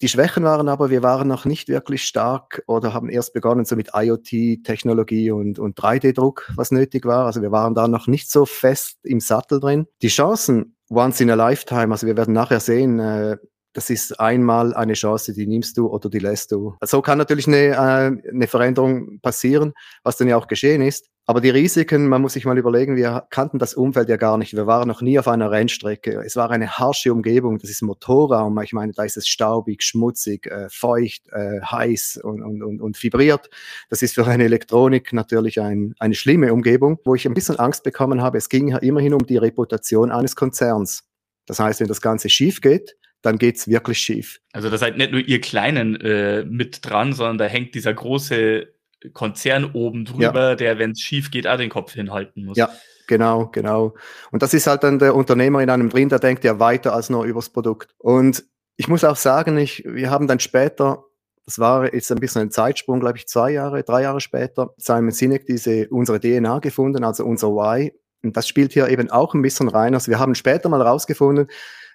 Die 0.00 0.08
Schwächen 0.08 0.44
waren 0.44 0.68
aber, 0.68 0.90
wir 0.90 1.02
waren 1.02 1.26
noch 1.26 1.44
nicht 1.44 1.68
wirklich 1.68 2.04
stark 2.04 2.62
oder 2.68 2.94
haben 2.94 3.08
erst 3.08 3.32
begonnen 3.32 3.64
so 3.64 3.74
mit 3.74 3.90
IoT-Technologie 3.94 5.32
und, 5.32 5.58
und 5.58 5.76
3D-Druck, 5.76 6.52
was 6.54 6.70
nötig 6.70 7.04
war. 7.04 7.26
Also 7.26 7.42
wir 7.42 7.50
waren 7.50 7.74
da 7.74 7.88
noch 7.88 8.06
nicht 8.06 8.30
so 8.30 8.46
fest 8.46 8.98
im 9.02 9.18
Sattel 9.18 9.58
drin. 9.58 9.86
Die 10.02 10.08
Chancen, 10.08 10.76
once 10.88 11.20
in 11.20 11.30
a 11.30 11.34
lifetime, 11.34 11.90
also 11.90 12.06
wir 12.06 12.16
werden 12.16 12.32
nachher 12.32 12.60
sehen, 12.60 13.00
äh, 13.00 13.38
das 13.78 13.90
ist 13.90 14.18
einmal 14.18 14.74
eine 14.74 14.94
Chance, 14.94 15.32
die 15.32 15.46
nimmst 15.46 15.78
du 15.78 15.86
oder 15.86 16.10
die 16.10 16.18
lässt 16.18 16.50
du. 16.50 16.74
So 16.84 17.00
kann 17.00 17.16
natürlich 17.16 17.46
eine, 17.46 17.56
äh, 17.56 18.28
eine 18.28 18.48
Veränderung 18.48 19.20
passieren, 19.20 19.72
was 20.02 20.16
dann 20.16 20.26
ja 20.26 20.36
auch 20.36 20.48
geschehen 20.48 20.82
ist. 20.82 21.06
Aber 21.26 21.40
die 21.40 21.50
Risiken, 21.50 22.08
man 22.08 22.20
muss 22.20 22.32
sich 22.32 22.44
mal 22.44 22.58
überlegen, 22.58 22.96
wir 22.96 23.28
kannten 23.30 23.60
das 23.60 23.74
Umfeld 23.74 24.08
ja 24.08 24.16
gar 24.16 24.36
nicht. 24.36 24.56
Wir 24.56 24.66
waren 24.66 24.88
noch 24.88 25.00
nie 25.00 25.16
auf 25.16 25.28
einer 25.28 25.52
Rennstrecke. 25.52 26.24
Es 26.26 26.34
war 26.34 26.50
eine 26.50 26.70
harsche 26.70 27.12
Umgebung. 27.12 27.58
Das 27.58 27.70
ist 27.70 27.82
Motorraum. 27.82 28.60
Ich 28.62 28.72
meine, 28.72 28.94
da 28.94 29.04
ist 29.04 29.16
es 29.16 29.28
staubig, 29.28 29.84
schmutzig, 29.84 30.46
äh, 30.46 30.66
feucht, 30.68 31.28
äh, 31.30 31.60
heiß 31.60 32.18
und, 32.24 32.42
und, 32.42 32.64
und, 32.64 32.80
und 32.80 33.00
vibriert. 33.00 33.48
Das 33.90 34.02
ist 34.02 34.16
für 34.16 34.26
eine 34.26 34.42
Elektronik 34.42 35.12
natürlich 35.12 35.60
ein, 35.60 35.94
eine 36.00 36.16
schlimme 36.16 36.52
Umgebung, 36.52 36.98
wo 37.04 37.14
ich 37.14 37.28
ein 37.28 37.34
bisschen 37.34 37.60
Angst 37.60 37.84
bekommen 37.84 38.22
habe. 38.22 38.38
Es 38.38 38.48
ging 38.48 38.66
ja 38.66 38.78
immerhin 38.78 39.14
um 39.14 39.24
die 39.24 39.36
Reputation 39.36 40.10
eines 40.10 40.34
Konzerns. 40.34 41.04
Das 41.46 41.60
heißt, 41.60 41.78
wenn 41.78 41.86
das 41.86 42.00
Ganze 42.00 42.28
schief 42.28 42.60
geht, 42.60 42.96
dann 43.22 43.38
geht's 43.38 43.68
wirklich 43.68 43.98
schief. 43.98 44.40
Also 44.52 44.70
da 44.70 44.78
seid 44.78 44.96
nicht 44.96 45.12
nur 45.12 45.20
ihr 45.20 45.40
Kleinen 45.40 46.00
äh, 46.00 46.44
mit 46.44 46.88
dran, 46.88 47.12
sondern 47.12 47.38
da 47.38 47.44
hängt 47.46 47.74
dieser 47.74 47.92
große 47.92 48.68
Konzern 49.12 49.72
oben 49.72 50.04
drüber, 50.04 50.50
ja. 50.50 50.54
der, 50.54 50.78
wenn 50.78 50.92
es 50.92 51.00
schief 51.00 51.30
geht, 51.30 51.46
auch 51.46 51.56
den 51.56 51.70
Kopf 51.70 51.92
hinhalten 51.92 52.44
muss. 52.44 52.56
Ja, 52.56 52.70
genau, 53.06 53.46
genau. 53.46 53.94
Und 54.30 54.42
das 54.42 54.54
ist 54.54 54.66
halt 54.66 54.82
dann 54.82 54.98
der 54.98 55.14
Unternehmer 55.14 55.62
in 55.62 55.70
einem 55.70 55.88
drin, 55.88 56.08
der 56.08 56.18
denkt 56.18 56.44
ja 56.44 56.58
weiter 56.58 56.94
als 56.94 57.10
nur 57.10 57.24
übers 57.24 57.50
Produkt. 57.50 57.94
Und 57.98 58.44
ich 58.76 58.88
muss 58.88 59.04
auch 59.04 59.16
sagen, 59.16 59.56
ich, 59.56 59.84
wir 59.86 60.10
haben 60.10 60.26
dann 60.26 60.40
später, 60.40 61.04
das 61.44 61.58
war 61.58 61.92
jetzt 61.92 62.10
ein 62.10 62.18
bisschen 62.18 62.42
ein 62.42 62.50
Zeitsprung, 62.50 63.00
glaube 63.00 63.18
ich, 63.18 63.26
zwei 63.26 63.50
Jahre, 63.50 63.82
drei 63.82 64.02
Jahre 64.02 64.20
später, 64.20 64.74
Simon 64.76 65.10
Sinek 65.10 65.46
diese, 65.46 65.88
unsere 65.88 66.20
DNA 66.20 66.58
gefunden, 66.58 67.04
also 67.04 67.24
unser 67.24 67.48
Why. 67.48 67.92
Und 68.22 68.36
das 68.36 68.48
spielt 68.48 68.72
hier 68.72 68.88
eben 68.88 69.10
auch 69.10 69.34
ein 69.34 69.42
bisschen 69.42 69.68
rein. 69.68 69.94
Also 69.94 70.10
wir 70.10 70.18
haben 70.18 70.34
später 70.34 70.68
mal 70.68 70.82
rausgefunden, 70.82 71.46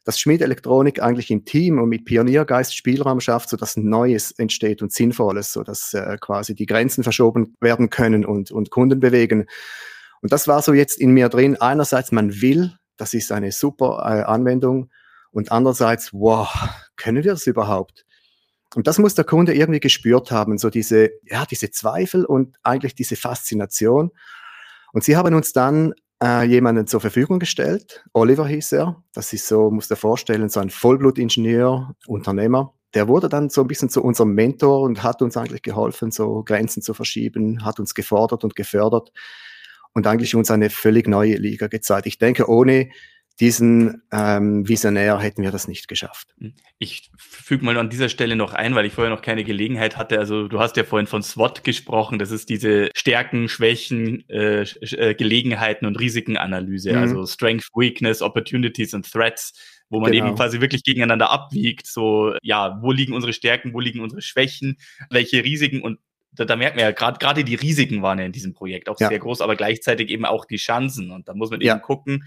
dass 0.04 0.20
Schmied 0.20 0.42
Elektronik 0.42 1.02
eigentlich 1.02 1.32
im 1.32 1.46
Team 1.46 1.80
und 1.80 1.90
mit 1.90 2.06
Pioniergeist 2.06 2.76
Spielraum 2.76 3.20
schafft, 3.20 3.50
sodass 3.50 3.78
Neues 3.78 4.32
entsteht 4.32 4.82
und 4.82 4.92
Sinnvolles, 4.92 5.54
sodass 5.54 5.94
äh, 5.94 6.18
quasi 6.20 6.56
die 6.56 6.66
Grenzen 6.66 7.04
verschoben 7.04 7.56
werden 7.62 7.90
können 7.90 8.26
und, 8.26 8.52
und 8.52 8.70
Kunden 8.70 9.00
bewegen. 9.00 9.46
Und 10.22 10.32
das 10.32 10.48
war 10.48 10.62
so 10.62 10.74
jetzt 10.74 11.00
in 11.00 11.12
mir 11.12 11.30
drin. 11.30 11.58
Einerseits, 11.60 12.12
man 12.12 12.42
will, 12.42 12.74
das 12.98 13.14
ist 13.14 13.32
eine 13.32 13.52
super 13.52 14.00
äh, 14.06 14.24
Anwendung. 14.24 14.90
Und 15.32 15.52
andererseits, 15.52 16.14
wow, 16.14 16.48
können 16.96 17.24
wir 17.24 17.34
es 17.34 17.48
überhaupt? 17.48 18.06
Und 18.76 18.88
das 18.88 19.00
muss 19.00 19.16
der 19.16 19.26
Kunde 19.26 19.54
irgendwie 19.54 19.80
gespürt 19.80 20.32
haben, 20.32 20.58
so 20.58 20.70
diese, 20.70 21.12
ja, 21.24 21.46
diese 21.46 21.72
Zweifel 21.72 22.26
und 22.26 22.58
eigentlich 22.64 22.96
diese 22.96 23.16
Faszination. 23.16 24.12
Und 24.94 25.04
sie 25.04 25.16
haben 25.16 25.34
uns 25.36 25.54
dann 25.54 25.94
äh, 26.24 26.44
jemanden 26.44 26.88
zur 26.88 27.02
Verfügung 27.02 27.40
gestellt. 27.40 28.06
Oliver 28.14 28.48
hieß 28.48 28.72
er. 28.74 29.04
Das 29.14 29.34
ist 29.34 29.48
so, 29.48 29.70
muss 29.70 29.90
dir 29.90 29.98
vorstellen, 29.98 30.48
so 30.48 30.62
ein 30.62 30.70
Vollblutingenieur, 30.70 31.96
Unternehmer. 32.08 32.74
Der 32.94 33.08
wurde 33.08 33.28
dann 33.28 33.50
so 33.50 33.62
ein 33.62 33.68
bisschen 33.68 33.90
zu 33.90 34.02
unserem 34.02 34.34
Mentor 34.34 34.82
und 34.82 35.04
hat 35.04 35.22
uns 35.22 35.36
eigentlich 35.36 35.64
geholfen, 35.64 36.12
so 36.12 36.44
Grenzen 36.44 36.82
zu 36.82 36.94
verschieben, 36.94 37.66
hat 37.66 37.80
uns 37.80 37.94
gefordert 37.94 38.44
und 38.44 38.56
gefördert 38.56 39.12
und 39.94 40.08
eigentlich 40.08 40.36
uns 40.36 40.50
eine 40.50 40.70
völlig 40.70 41.08
neue 41.08 41.36
Liga 41.36 41.68
gezeigt. 41.68 42.06
Ich 42.06 42.20
denke, 42.20 42.48
ohne 42.48 42.90
diesen 43.40 44.04
ähm, 44.12 44.68
Visionär 44.68 45.18
hätten 45.20 45.42
wir 45.42 45.52
das 45.52 45.68
nicht 45.68 45.88
geschafft. 45.88 46.36
Hm. 46.38 46.54
Ich 46.78 47.10
füge 47.18 47.66
mal 47.66 47.78
an 47.78 47.90
dieser 47.90 48.10
Stelle 48.10 48.36
noch 48.36 48.54
ein, 48.54 48.76
weil 48.76 48.86
ich 48.86 48.94
vorher 48.94 49.14
noch 49.14 49.24
keine 49.24 49.44
Gelegenheit 49.44 49.98
hatte. 49.98 50.20
Also 50.20 50.48
du 50.48 50.60
hast 50.60 50.78
ja 50.78 50.84
vorhin 50.84 51.08
von 51.08 51.24
SWOT 51.24 51.64
gesprochen. 51.64 52.20
Das 52.20 52.30
ist 52.30 52.50
diese 52.50 52.90
Stärken, 52.96 53.50
Schwächen, 53.50 54.28
äh, 54.30 54.62
äh, 54.62 55.16
Gelegenheiten 55.16 55.88
und 55.88 56.00
Risikenanalyse. 56.00 56.92
Mhm. 56.92 56.98
Also 57.00 57.26
Strength, 57.26 57.70
Weakness, 57.74 58.22
Opportunities 58.22 58.94
und 58.94 59.12
Threats, 59.12 59.54
wo 59.90 60.00
man 60.00 60.12
genau. 60.12 60.28
eben 60.28 60.36
quasi 60.36 60.62
wirklich 60.62 60.84
gegeneinander 60.84 61.32
abwiegt. 61.32 61.88
So, 61.88 62.36
ja, 62.44 62.78
wo 62.82 62.92
liegen 62.92 63.14
unsere 63.14 63.34
Stärken, 63.34 63.74
wo 63.74 63.80
liegen 63.80 64.00
unsere 64.00 64.22
Schwächen, 64.22 64.78
welche 65.10 65.44
Risiken 65.44 65.82
und 65.82 66.00
da, 66.36 66.46
da 66.46 66.56
merkt 66.56 66.76
man 66.76 66.86
ja, 66.86 66.92
gerade 66.92 67.20
gerade 67.20 67.44
die 67.44 67.54
Risiken 67.56 68.02
waren 68.02 68.18
ja 68.18 68.26
in 68.26 68.32
diesem 68.32 68.54
Projekt 68.54 68.90
auch 68.90 69.00
ja. 69.00 69.08
sehr 69.08 69.20
groß, 69.20 69.42
aber 69.42 69.56
gleichzeitig 69.56 70.10
eben 70.10 70.26
auch 70.26 70.46
die 70.46 70.58
Chancen. 70.58 71.12
Und 71.12 71.28
da 71.28 71.36
muss 71.36 71.52
man 71.52 71.62
ja. 71.62 71.74
eben 71.74 71.84
gucken, 71.84 72.24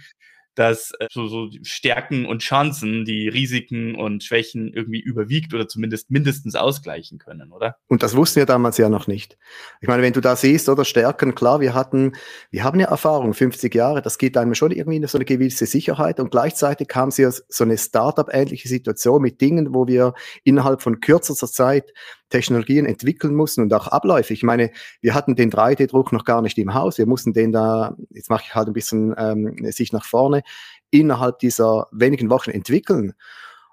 dass 0.56 0.90
äh, 0.98 1.06
so, 1.10 1.28
so 1.28 1.48
Stärken 1.62 2.26
und 2.26 2.42
Chancen 2.42 3.04
die 3.04 3.28
Risiken 3.28 3.94
und 3.94 4.24
Schwächen 4.24 4.72
irgendwie 4.72 5.00
überwiegt 5.00 5.54
oder 5.54 5.68
zumindest 5.68 6.10
mindestens 6.10 6.56
ausgleichen 6.56 7.18
können, 7.18 7.52
oder? 7.52 7.76
Und 7.86 8.02
das 8.02 8.16
wussten 8.16 8.40
wir 8.40 8.46
damals 8.46 8.78
ja 8.78 8.88
noch 8.88 9.06
nicht. 9.06 9.38
Ich 9.80 9.88
meine, 9.88 10.02
wenn 10.02 10.12
du 10.12 10.20
da 10.20 10.34
siehst, 10.34 10.68
oder 10.68 10.84
Stärken, 10.84 11.34
klar, 11.34 11.60
wir 11.60 11.74
hatten, 11.74 12.12
wir 12.50 12.64
haben 12.64 12.80
ja 12.80 12.88
Erfahrung, 12.88 13.34
50 13.34 13.74
Jahre, 13.74 14.02
das 14.02 14.18
gibt 14.18 14.36
einem 14.36 14.54
schon 14.54 14.72
irgendwie 14.72 15.06
so 15.06 15.18
eine 15.18 15.24
gewisse 15.26 15.66
Sicherheit 15.66 16.18
und 16.18 16.30
gleichzeitig 16.30 16.88
kam 16.88 17.10
sie 17.10 17.28
so 17.30 17.64
eine 17.64 17.78
Startup-ähnliche 17.78 18.68
Situation 18.68 19.22
mit 19.22 19.40
Dingen, 19.40 19.74
wo 19.74 19.86
wir 19.86 20.14
innerhalb 20.42 20.82
von 20.82 21.00
kürzester 21.00 21.46
Zeit 21.46 21.92
Technologien 22.30 22.86
entwickeln 22.86 23.34
mussten 23.34 23.62
und 23.62 23.72
auch 23.72 23.88
Abläufe. 23.88 24.32
Ich 24.32 24.42
meine, 24.42 24.70
wir 25.00 25.14
hatten 25.14 25.36
den 25.36 25.50
3D-Druck 25.50 26.12
noch 26.12 26.24
gar 26.24 26.42
nicht 26.42 26.58
im 26.58 26.74
Haus. 26.74 26.98
Wir 26.98 27.06
mussten 27.06 27.32
den 27.32 27.52
da, 27.52 27.96
jetzt 28.10 28.30
mache 28.30 28.44
ich 28.46 28.54
halt 28.54 28.68
ein 28.68 28.72
bisschen 28.72 29.14
ähm, 29.16 29.56
sich 29.70 29.92
nach 29.92 30.04
vorne, 30.04 30.42
innerhalb 30.90 31.38
dieser 31.38 31.86
wenigen 31.92 32.30
Wochen 32.30 32.50
entwickeln. 32.50 33.14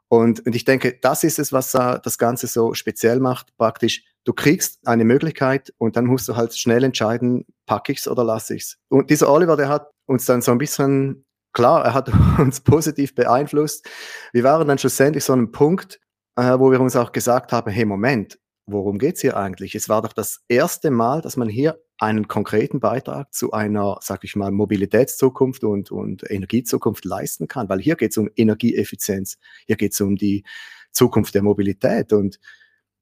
Und, 0.08 0.46
und 0.46 0.56
ich 0.56 0.64
denke, 0.64 1.00
das 1.02 1.24
ist 1.24 1.40
es, 1.40 1.52
was 1.52 1.74
uh, 1.74 1.98
das 2.04 2.20
Ganze 2.20 2.46
so 2.46 2.76
speziell 2.76 3.20
macht. 3.20 3.56
Praktisch, 3.58 4.04
du 4.26 4.34
kriegst 4.34 4.88
eine 4.88 5.06
Möglichkeit 5.06 5.74
und 5.80 5.96
dann 5.96 6.06
musst 6.06 6.28
du 6.28 6.36
halt 6.36 6.56
schnell 6.56 6.84
entscheiden, 6.84 7.46
packe 7.66 7.94
ich's 7.94 8.08
oder 8.08 8.24
lasse 8.24 8.56
ich's. 8.56 8.78
Und 8.90 9.10
dieser 9.10 9.32
Oliver, 9.32 9.58
der 9.58 9.70
hat 9.70 9.90
uns 10.06 10.26
dann 10.26 10.44
so 10.44 10.52
ein 10.52 10.60
bisschen, 10.60 11.26
klar, 11.52 11.84
er 11.84 11.96
hat 11.96 12.12
uns 12.38 12.62
positiv 12.62 13.16
beeinflusst. 13.16 13.90
Wir 14.34 14.44
waren 14.44 14.68
dann 14.68 14.78
schlussendlich 14.78 15.24
so 15.24 15.34
an 15.34 15.40
einem 15.40 15.52
Punkt, 15.52 16.00
äh, 16.36 16.60
wo 16.60 16.72
wir 16.72 16.80
uns 16.80 16.96
auch 16.96 17.12
gesagt 17.12 17.52
haben, 17.52 17.72
hey, 17.72 17.86
Moment, 17.86 18.38
worum 18.66 18.98
geht's 18.98 19.22
hier 19.22 19.38
eigentlich? 19.38 19.76
Es 19.76 19.90
war 19.90 20.02
doch 20.02 20.14
das 20.14 20.42
erste 20.48 20.92
Mal, 20.92 21.22
dass 21.22 21.38
man 21.38 21.50
hier 21.50 21.80
einen 21.98 22.28
konkreten 22.28 22.80
Beitrag 22.80 23.34
zu 23.34 23.52
einer, 23.52 23.98
sag 24.02 24.24
ich 24.24 24.36
mal, 24.36 24.52
Mobilitätszukunft 24.52 25.64
und, 25.64 25.92
und 25.92 26.30
Energiezukunft 26.30 27.06
leisten 27.06 27.48
kann, 27.48 27.70
weil 27.70 27.80
hier 27.80 27.96
geht's 27.96 28.18
um 28.18 28.30
Energieeffizienz, 28.36 29.38
hier 29.68 29.76
geht's 29.76 30.00
um 30.02 30.16
die 30.16 30.44
Zukunft 30.92 31.36
der 31.36 31.44
Mobilität 31.44 32.14
und 32.14 32.40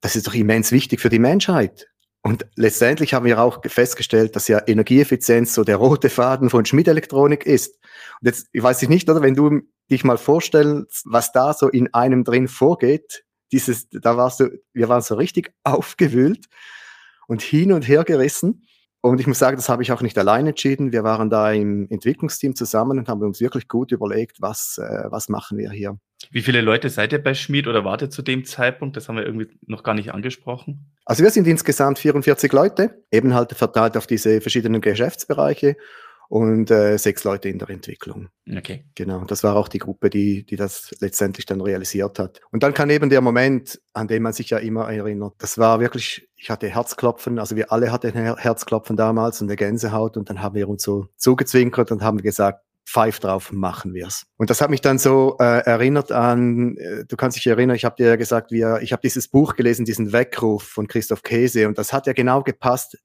das 0.01 0.15
ist 0.15 0.27
doch 0.27 0.33
immens 0.33 0.71
wichtig 0.71 0.99
für 0.99 1.09
die 1.09 1.19
Menschheit. 1.19 1.87
Und 2.23 2.45
letztendlich 2.55 3.13
haben 3.13 3.25
wir 3.25 3.39
auch 3.39 3.61
festgestellt, 3.65 4.35
dass 4.35 4.47
ja 4.47 4.61
Energieeffizienz 4.65 5.55
so 5.55 5.63
der 5.63 5.77
rote 5.77 6.09
Faden 6.09 6.49
von 6.51 6.65
Schmiedelektronik 6.65 7.45
ist. 7.45 7.79
Und 8.21 8.27
jetzt, 8.27 8.47
ich 8.51 8.61
weiß 8.61 8.87
nicht, 8.89 9.09
oder 9.09 9.21
wenn 9.21 9.33
du 9.33 9.61
dich 9.89 10.03
mal 10.03 10.17
vorstellst, 10.17 11.03
was 11.05 11.31
da 11.31 11.53
so 11.53 11.67
in 11.67 11.93
einem 11.93 12.23
drin 12.23 12.47
vorgeht, 12.47 13.23
dieses, 13.51 13.89
da 13.89 14.17
warst 14.17 14.39
du, 14.39 14.49
wir 14.73 14.89
waren 14.89 15.01
so 15.01 15.15
richtig 15.15 15.53
aufgewühlt 15.63 16.47
und 17.27 17.41
hin 17.41 17.71
und 17.71 17.87
her 17.87 18.03
gerissen. 18.03 18.65
Und 19.03 19.19
ich 19.19 19.25
muss 19.25 19.39
sagen, 19.39 19.55
das 19.55 19.67
habe 19.67 19.81
ich 19.81 19.91
auch 19.91 20.01
nicht 20.01 20.17
allein 20.17 20.45
entschieden. 20.45 20.91
Wir 20.91 21.03
waren 21.03 21.31
da 21.31 21.51
im 21.51 21.87
Entwicklungsteam 21.89 22.55
zusammen 22.55 22.99
und 22.99 23.09
haben 23.09 23.21
uns 23.23 23.41
wirklich 23.41 23.67
gut 23.67 23.91
überlegt, 23.91 24.41
was, 24.41 24.77
äh, 24.77 25.05
was 25.09 25.27
machen 25.27 25.57
wir 25.57 25.71
hier. 25.71 25.97
Wie 26.29 26.41
viele 26.41 26.61
Leute 26.61 26.89
seid 26.89 27.11
ihr 27.13 27.23
bei 27.23 27.33
Schmied 27.33 27.67
oder 27.67 27.83
wartet 27.83 28.13
zu 28.13 28.21
dem 28.21 28.45
Zeitpunkt? 28.45 28.95
Das 28.95 29.09
haben 29.09 29.15
wir 29.15 29.25
irgendwie 29.25 29.47
noch 29.65 29.81
gar 29.81 29.95
nicht 29.95 30.13
angesprochen. 30.13 30.93
Also 31.05 31.23
wir 31.23 31.31
sind 31.31 31.47
insgesamt 31.47 31.97
44 31.97 32.53
Leute, 32.53 33.03
eben 33.11 33.33
halt 33.33 33.53
verteilt 33.53 33.97
auf 33.97 34.05
diese 34.05 34.39
verschiedenen 34.39 34.81
Geschäftsbereiche 34.81 35.77
und 36.31 36.71
äh, 36.71 36.97
sechs 36.97 37.25
Leute 37.25 37.49
in 37.49 37.59
der 37.59 37.69
Entwicklung. 37.69 38.29
Okay. 38.49 38.85
Genau, 38.95 39.25
das 39.25 39.43
war 39.43 39.57
auch 39.57 39.67
die 39.67 39.79
Gruppe, 39.79 40.09
die, 40.09 40.45
die 40.45 40.55
das 40.55 40.95
letztendlich 41.01 41.45
dann 41.45 41.59
realisiert 41.59 42.19
hat. 42.19 42.39
Und 42.51 42.63
dann 42.63 42.73
kam 42.73 42.89
eben 42.89 43.09
der 43.09 43.19
Moment, 43.19 43.81
an 43.91 44.07
den 44.07 44.23
man 44.23 44.31
sich 44.31 44.49
ja 44.49 44.57
immer 44.59 44.89
erinnert. 44.89 45.33
Das 45.39 45.57
war 45.57 45.81
wirklich, 45.81 46.29
ich 46.37 46.49
hatte 46.49 46.69
Herzklopfen, 46.69 47.37
also 47.37 47.57
wir 47.57 47.73
alle 47.73 47.91
hatten 47.91 48.13
Herzklopfen 48.13 48.95
damals 48.95 49.41
und 49.41 49.49
eine 49.49 49.57
Gänsehaut 49.57 50.15
und 50.15 50.29
dann 50.29 50.41
haben 50.41 50.55
wir 50.55 50.69
uns 50.69 50.83
so 50.83 51.07
zugezwinkert 51.17 51.91
und 51.91 52.01
haben 52.01 52.19
gesagt, 52.19 52.61
pfeif 52.87 53.19
drauf, 53.19 53.51
machen 53.51 53.93
wir's. 53.93 54.23
Und 54.37 54.49
das 54.49 54.61
hat 54.61 54.69
mich 54.69 54.81
dann 54.81 54.99
so 54.99 55.35
äh, 55.37 55.65
erinnert 55.65 56.13
an, 56.13 56.77
äh, 56.77 57.03
du 57.05 57.17
kannst 57.17 57.35
dich 57.35 57.47
erinnern, 57.47 57.75
ich 57.75 57.83
habe 57.83 57.97
dir 57.97 58.07
ja 58.07 58.15
gesagt, 58.15 58.51
wir, 58.51 58.79
ich 58.81 58.93
habe 58.93 59.01
dieses 59.01 59.27
Buch 59.27 59.57
gelesen, 59.57 59.83
diesen 59.83 60.13
Weckruf 60.13 60.63
von 60.63 60.87
Christoph 60.87 61.23
Käse 61.23 61.67
und 61.67 61.77
das 61.77 61.91
hat 61.91 62.07
ja 62.07 62.13
genau 62.13 62.41
gepasst 62.41 62.97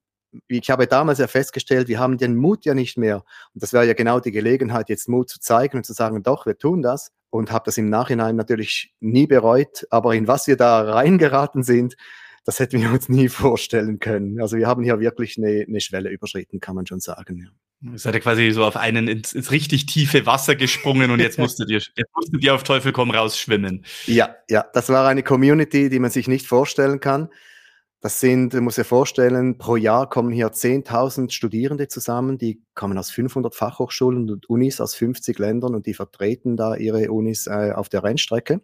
ich 0.47 0.69
habe 0.69 0.87
damals 0.87 1.19
ja 1.19 1.27
festgestellt, 1.27 1.87
wir 1.87 1.99
haben 1.99 2.17
den 2.17 2.35
Mut 2.35 2.65
ja 2.65 2.73
nicht 2.73 2.97
mehr. 2.97 3.23
Und 3.53 3.63
das 3.63 3.73
wäre 3.73 3.87
ja 3.87 3.93
genau 3.93 4.19
die 4.19 4.31
Gelegenheit, 4.31 4.89
jetzt 4.89 5.09
Mut 5.09 5.29
zu 5.29 5.39
zeigen 5.39 5.77
und 5.77 5.85
zu 5.85 5.93
sagen, 5.93 6.23
doch, 6.23 6.45
wir 6.45 6.57
tun 6.57 6.81
das. 6.81 7.11
Und 7.29 7.51
habe 7.51 7.65
das 7.65 7.77
im 7.77 7.89
Nachhinein 7.89 8.35
natürlich 8.35 8.93
nie 8.99 9.27
bereut. 9.27 9.85
Aber 9.89 10.15
in 10.15 10.27
was 10.27 10.47
wir 10.47 10.55
da 10.55 10.81
reingeraten 10.81 11.63
sind, 11.63 11.95
das 12.45 12.59
hätten 12.59 12.81
wir 12.81 12.91
uns 12.91 13.09
nie 13.09 13.27
vorstellen 13.27 13.99
können. 13.99 14.41
Also 14.41 14.55
wir 14.57 14.67
haben 14.67 14.83
hier 14.83 14.99
wirklich 15.01 15.37
eine, 15.37 15.65
eine 15.67 15.81
Schwelle 15.81 16.09
überschritten, 16.09 16.61
kann 16.61 16.75
man 16.75 16.87
schon 16.87 17.01
sagen. 17.01 17.37
Ja. 17.37 17.91
Ihr 17.91 17.99
seid 17.99 18.15
ja 18.15 18.19
quasi 18.21 18.49
so 18.51 18.63
auf 18.63 18.77
einen 18.77 19.07
ins, 19.07 19.33
ins 19.33 19.51
richtig 19.51 19.85
tiefe 19.85 20.25
Wasser 20.25 20.55
gesprungen 20.55 21.11
und 21.11 21.19
jetzt 21.19 21.37
musstet 21.39 21.69
ihr, 21.69 21.77
jetzt 21.77 22.15
musstet 22.15 22.43
ihr 22.43 22.55
auf 22.55 22.63
Teufel 22.63 22.93
komm 22.93 23.11
raus 23.11 23.37
schwimmen. 23.37 23.85
Ja, 24.05 24.35
ja, 24.49 24.65
das 24.73 24.89
war 24.89 25.07
eine 25.07 25.23
Community, 25.23 25.89
die 25.89 25.99
man 25.99 26.09
sich 26.09 26.27
nicht 26.27 26.47
vorstellen 26.47 27.01
kann. 27.01 27.29
Das 27.99 28.19
sind, 28.19 28.53
musst 28.61 28.77
dir 28.77 28.83
vorstellen, 28.83 29.57
pro 29.57 29.75
Jahr 29.75 30.07
kommen 30.07 30.31
hier 30.31 30.51
10.000 30.51 31.31
Studierende 31.31 31.87
zusammen, 31.87 32.37
die 32.37 32.61
kommen 32.75 32.95
aus 32.97 33.09
500 33.09 33.55
Fachhochschulen 33.55 34.29
und 34.29 34.47
Unis 34.49 34.79
aus 34.79 34.93
50 34.93 35.39
Ländern 35.39 35.73
und 35.73 35.87
die 35.87 35.95
vertreten 35.95 36.57
da 36.57 36.75
ihre 36.75 37.11
Unis 37.11 37.47
äh, 37.47 37.71
auf 37.73 37.89
der 37.89 38.03
Rennstrecke. 38.03 38.61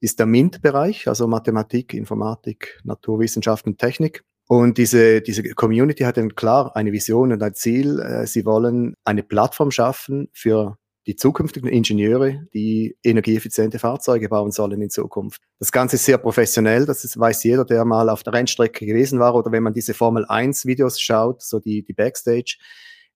Ist 0.00 0.20
der 0.20 0.26
MINT-Bereich, 0.26 1.08
also 1.08 1.26
Mathematik, 1.26 1.94
Informatik, 1.94 2.80
Naturwissenschaften, 2.84 3.76
Technik. 3.76 4.22
Und 4.46 4.78
diese, 4.78 5.20
diese 5.20 5.42
Community 5.42 6.04
hat 6.04 6.16
dann 6.16 6.34
klar 6.34 6.74
eine 6.76 6.92
Vision 6.92 7.32
und 7.32 7.42
ein 7.42 7.54
Ziel. 7.54 8.00
Äh, 8.00 8.26
sie 8.26 8.44
wollen 8.44 8.94
eine 9.04 9.24
Plattform 9.24 9.72
schaffen 9.72 10.28
für 10.32 10.76
die 11.10 11.16
zukünftigen 11.16 11.68
Ingenieure, 11.68 12.46
die 12.54 12.96
energieeffiziente 13.02 13.80
Fahrzeuge 13.80 14.28
bauen 14.28 14.52
sollen 14.52 14.80
in 14.80 14.90
Zukunft. 14.90 15.42
Das 15.58 15.72
Ganze 15.72 15.96
ist 15.96 16.04
sehr 16.04 16.18
professionell, 16.18 16.86
das 16.86 17.02
ist, 17.02 17.18
weiß 17.18 17.42
jeder, 17.42 17.64
der 17.64 17.84
mal 17.84 18.08
auf 18.08 18.22
der 18.22 18.32
Rennstrecke 18.32 18.86
gewesen 18.86 19.18
war 19.18 19.34
oder 19.34 19.50
wenn 19.50 19.64
man 19.64 19.72
diese 19.72 19.92
Formel 19.92 20.24
1 20.24 20.66
Videos 20.66 21.00
schaut, 21.00 21.42
so 21.42 21.58
die, 21.58 21.82
die 21.82 21.94
Backstage, 21.94 22.58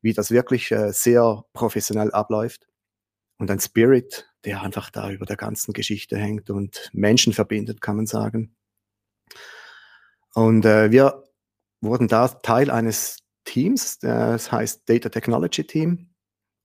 wie 0.02 0.12
das 0.12 0.32
wirklich 0.32 0.72
äh, 0.72 0.90
sehr 0.92 1.44
professionell 1.52 2.10
abläuft. 2.10 2.66
Und 3.38 3.48
ein 3.48 3.60
Spirit, 3.60 4.28
der 4.44 4.60
einfach 4.62 4.90
da 4.90 5.12
über 5.12 5.24
der 5.24 5.36
ganzen 5.36 5.72
Geschichte 5.72 6.16
hängt 6.18 6.50
und 6.50 6.90
Menschen 6.92 7.32
verbindet, 7.32 7.80
kann 7.80 7.94
man 7.94 8.06
sagen. 8.06 8.56
Und 10.34 10.64
äh, 10.64 10.90
wir 10.90 11.22
wurden 11.80 12.08
da 12.08 12.26
Teil 12.26 12.72
eines 12.72 13.18
Teams, 13.44 14.00
das 14.00 14.50
heißt 14.50 14.82
Data 14.88 15.10
Technology 15.10 15.62
Team. 15.62 16.13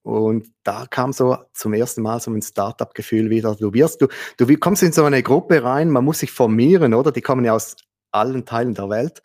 Und 0.10 0.48
da 0.64 0.86
kam 0.90 1.14
so 1.14 1.38
zum 1.54 1.74
ersten 1.74 2.02
Mal 2.02 2.20
so 2.20 2.32
ein 2.32 2.42
Startup-Gefühl 2.42 3.30
wieder. 3.30 3.56
Du 3.56 3.74
wirst, 3.74 4.02
du, 4.02 4.08
du 4.38 4.58
kommst 4.58 4.84
in 4.84 4.92
so 4.92 5.04
eine 5.04 5.22
Gruppe 5.22 5.64
rein, 5.64 5.90
man 5.90 6.04
muss 6.04 6.20
sich 6.20 6.32
formieren, 6.32 6.94
oder? 6.94 7.12
Die 7.12 7.22
kommen 7.22 7.46
ja 7.46 7.54
aus 7.54 7.76
allen 8.12 8.46
Teilen 8.46 8.74
der 8.74 8.90
Welt. 8.90 9.22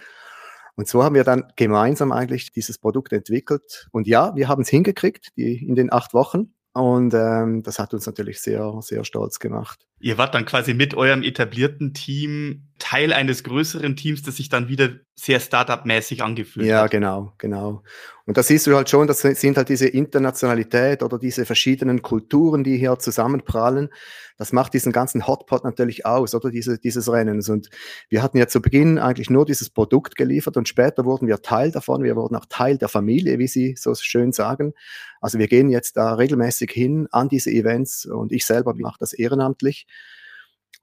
Und 0.76 0.88
so 0.88 1.02
haben 1.04 1.14
wir 1.14 1.24
dann 1.24 1.52
gemeinsam 1.56 2.12
eigentlich 2.12 2.52
dieses 2.52 2.78
Produkt 2.78 3.12
entwickelt. 3.12 3.88
Und 3.92 4.06
ja, 4.06 4.34
wir 4.34 4.48
haben 4.48 4.62
es 4.62 4.68
hingekriegt, 4.68 5.28
die, 5.36 5.64
in 5.64 5.74
den 5.74 5.92
acht 5.92 6.14
Wochen. 6.14 6.52
Und 6.72 7.14
ähm, 7.14 7.62
das 7.62 7.78
hat 7.78 7.94
uns 7.94 8.06
natürlich 8.06 8.40
sehr, 8.42 8.78
sehr 8.80 9.04
stolz 9.04 9.38
gemacht. 9.38 9.86
Ihr 10.04 10.18
wart 10.18 10.34
dann 10.34 10.44
quasi 10.44 10.74
mit 10.74 10.92
eurem 10.92 11.22
etablierten 11.22 11.94
Team 11.94 12.64
Teil 12.78 13.14
eines 13.14 13.42
größeren 13.42 13.96
Teams, 13.96 14.22
das 14.22 14.36
sich 14.36 14.50
dann 14.50 14.68
wieder 14.68 14.90
sehr 15.14 15.40
Startup-mäßig 15.40 16.22
angefühlt 16.22 16.66
ja, 16.66 16.82
hat. 16.82 16.92
Ja, 16.92 16.98
genau, 16.98 17.32
genau. 17.38 17.82
Und 18.26 18.36
da 18.36 18.42
siehst 18.42 18.66
du 18.66 18.76
halt 18.76 18.90
schon, 18.90 19.06
das 19.06 19.20
sind 19.20 19.56
halt 19.56 19.70
diese 19.70 19.86
Internationalität 19.86 21.02
oder 21.02 21.18
diese 21.18 21.46
verschiedenen 21.46 22.02
Kulturen, 22.02 22.64
die 22.64 22.76
hier 22.76 22.98
zusammenprallen. 22.98 23.88
Das 24.36 24.52
macht 24.52 24.74
diesen 24.74 24.92
ganzen 24.92 25.26
Hotpot 25.26 25.64
natürlich 25.64 26.04
aus, 26.04 26.34
oder 26.34 26.50
diese, 26.50 26.78
dieses 26.78 27.10
Rennens. 27.10 27.48
Und 27.48 27.70
wir 28.10 28.22
hatten 28.22 28.36
ja 28.36 28.46
zu 28.46 28.60
Beginn 28.60 28.98
eigentlich 28.98 29.30
nur 29.30 29.46
dieses 29.46 29.70
Produkt 29.70 30.16
geliefert 30.16 30.58
und 30.58 30.68
später 30.68 31.06
wurden 31.06 31.28
wir 31.28 31.40
Teil 31.40 31.70
davon. 31.70 32.02
Wir 32.02 32.16
wurden 32.16 32.36
auch 32.36 32.46
Teil 32.50 32.76
der 32.76 32.88
Familie, 32.88 33.38
wie 33.38 33.46
Sie 33.46 33.74
so 33.78 33.94
schön 33.94 34.32
sagen. 34.32 34.74
Also 35.20 35.38
wir 35.38 35.48
gehen 35.48 35.70
jetzt 35.70 35.96
da 35.96 36.14
regelmäßig 36.14 36.70
hin 36.70 37.08
an 37.10 37.30
diese 37.30 37.50
Events 37.50 38.04
und 38.04 38.32
ich 38.32 38.44
selber 38.44 38.74
mache 38.74 38.98
das 38.98 39.14
ehrenamtlich 39.14 39.86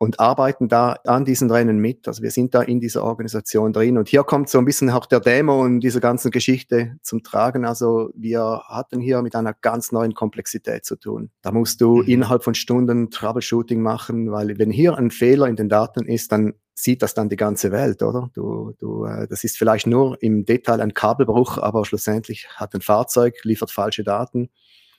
und 0.02 0.20
arbeiten 0.20 0.68
da 0.68 0.94
an 1.06 1.26
diesen 1.26 1.52
Rennen 1.52 1.78
mit. 1.78 2.08
Also 2.08 2.24
wir 2.24 2.32
sind 2.32 2.56
da 2.56 2.64
in 2.64 2.80
dieser 2.80 3.04
Organisation 3.04 3.72
drin. 3.72 4.00
Und 4.00 4.10
hier 4.10 4.24
kommt 4.24 4.50
so 4.50 4.58
ein 4.58 4.66
bisschen 4.66 4.90
auch 4.90 5.06
der 5.06 5.20
Demo 5.20 5.62
und 5.62 5.80
diese 5.82 6.02
ganzen 6.02 6.32
Geschichte 6.32 6.96
zum 7.04 7.22
Tragen. 7.22 7.66
Also 7.66 8.10
wir 8.16 8.64
hatten 8.68 9.00
hier 9.00 9.22
mit 9.22 9.36
einer 9.36 9.54
ganz 9.54 9.92
neuen 9.92 10.16
Komplexität 10.16 10.86
zu 10.86 10.96
tun. 10.96 11.30
Da 11.44 11.52
musst 11.52 11.82
du 11.82 11.98
mhm. 11.98 12.08
innerhalb 12.08 12.44
von 12.44 12.56
Stunden 12.56 13.12
Troubleshooting 13.12 13.80
machen, 13.80 14.32
weil 14.32 14.58
wenn 14.58 14.72
hier 14.72 14.98
ein 14.98 15.12
Fehler 15.12 15.46
in 15.46 15.56
den 15.56 15.70
Daten 15.70 16.08
ist, 16.08 16.32
dann 16.32 16.56
sieht 16.74 17.04
das 17.04 17.14
dann 17.14 17.30
die 17.30 17.36
ganze 17.36 17.72
Welt, 17.72 18.02
oder? 18.02 18.32
Du, 18.34 18.74
du, 18.80 19.06
äh, 19.06 19.28
das 19.28 19.44
ist 19.44 19.56
vielleicht 19.56 19.86
nur 19.86 20.18
im 20.24 20.46
Detail 20.46 20.82
ein 20.82 20.96
Kabelbruch, 20.96 21.60
aber 21.60 21.86
schlussendlich 21.86 22.48
hat 22.56 22.74
ein 22.74 22.82
Fahrzeug, 22.82 23.36
liefert 23.44 23.70
falsche 23.70 24.04
Daten. 24.04 24.50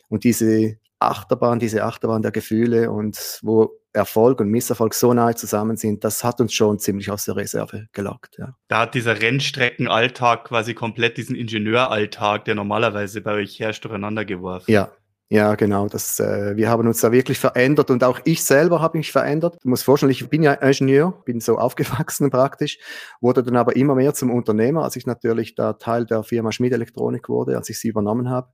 Und 0.08 0.22
diese 0.22 0.76
Achterbahn, 1.10 1.58
diese 1.58 1.84
Achterbahn 1.84 2.22
der 2.22 2.32
Gefühle 2.32 2.90
und 2.90 3.40
wo 3.42 3.78
Erfolg 3.92 4.40
und 4.40 4.48
Misserfolg 4.48 4.94
so 4.94 5.12
nahe 5.12 5.34
zusammen 5.34 5.76
sind, 5.76 6.02
das 6.04 6.24
hat 6.24 6.40
uns 6.40 6.54
schon 6.54 6.78
ziemlich 6.78 7.10
aus 7.10 7.26
der 7.26 7.36
Reserve 7.36 7.88
gelockt. 7.92 8.38
Ja. 8.38 8.54
Da 8.68 8.80
hat 8.80 8.94
dieser 8.94 9.20
Rennstreckenalltag 9.20 10.44
quasi 10.44 10.74
komplett 10.74 11.18
diesen 11.18 11.36
Ingenieuralltag, 11.36 12.46
der 12.46 12.54
normalerweise 12.54 13.20
bei 13.20 13.34
euch 13.34 13.60
herrscht, 13.60 13.84
durcheinander 13.84 14.24
geworfen. 14.24 14.70
Ja, 14.70 14.92
ja, 15.32 15.54
genau. 15.54 15.88
Das, 15.88 16.20
äh, 16.20 16.56
wir 16.56 16.68
haben 16.68 16.86
uns 16.86 17.00
da 17.00 17.10
wirklich 17.10 17.38
verändert 17.38 17.90
und 17.90 18.04
auch 18.04 18.20
ich 18.24 18.44
selber 18.44 18.82
habe 18.82 18.98
mich 18.98 19.12
verändert. 19.12 19.56
Du 19.62 19.70
musst 19.70 19.82
vorstellen, 19.82 20.12
ich 20.12 20.28
bin 20.28 20.42
ja 20.42 20.52
Ingenieur, 20.52 21.22
bin 21.24 21.40
so 21.40 21.56
aufgewachsen 21.58 22.28
praktisch, 22.28 22.78
wurde 23.22 23.42
dann 23.42 23.56
aber 23.56 23.74
immer 23.74 23.94
mehr 23.94 24.12
zum 24.12 24.30
Unternehmer, 24.30 24.84
als 24.84 24.94
ich 24.96 25.06
natürlich 25.06 25.54
da 25.54 25.72
Teil 25.72 26.04
der 26.04 26.22
Firma 26.22 26.52
Schmied 26.52 26.74
Elektronik 26.74 27.30
wurde, 27.30 27.56
als 27.56 27.70
ich 27.70 27.80
sie 27.80 27.88
übernommen 27.88 28.28
habe. 28.28 28.50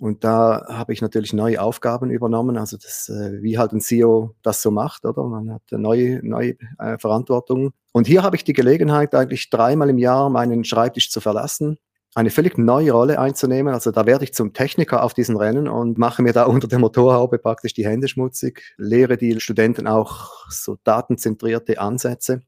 Und 0.00 0.22
da 0.22 0.64
habe 0.68 0.92
ich 0.92 1.02
natürlich 1.02 1.32
neue 1.32 1.60
Aufgaben 1.60 2.10
übernommen, 2.10 2.56
also 2.56 2.76
das, 2.76 3.08
äh, 3.08 3.42
wie 3.42 3.58
halt 3.58 3.72
ein 3.72 3.80
CEO 3.80 4.34
das 4.42 4.62
so 4.62 4.70
macht, 4.70 5.04
oder? 5.04 5.24
Man 5.24 5.52
hat 5.52 5.62
neue, 5.72 6.20
neue 6.22 6.54
äh, 6.78 6.98
Verantwortung. 6.98 7.72
Und 7.92 8.06
hier 8.06 8.22
habe 8.22 8.36
ich 8.36 8.44
die 8.44 8.52
Gelegenheit, 8.52 9.14
eigentlich 9.14 9.50
dreimal 9.50 9.90
im 9.90 9.98
Jahr 9.98 10.30
meinen 10.30 10.62
Schreibtisch 10.62 11.10
zu 11.10 11.20
verlassen, 11.20 11.78
eine 12.14 12.30
völlig 12.30 12.58
neue 12.58 12.92
Rolle 12.92 13.18
einzunehmen. 13.18 13.74
Also 13.74 13.90
da 13.90 14.06
werde 14.06 14.24
ich 14.24 14.34
zum 14.34 14.52
Techniker 14.52 15.02
auf 15.02 15.14
diesen 15.14 15.36
Rennen 15.36 15.68
und 15.68 15.98
mache 15.98 16.22
mir 16.22 16.32
da 16.32 16.44
unter 16.46 16.68
der 16.68 16.78
Motorhaube 16.78 17.38
praktisch 17.38 17.74
die 17.74 17.86
Hände 17.86 18.06
schmutzig, 18.06 18.74
lehre 18.76 19.16
die 19.16 19.40
Studenten 19.40 19.88
auch 19.88 20.48
so 20.48 20.76
datenzentrierte 20.84 21.80
Ansätze. 21.80 22.42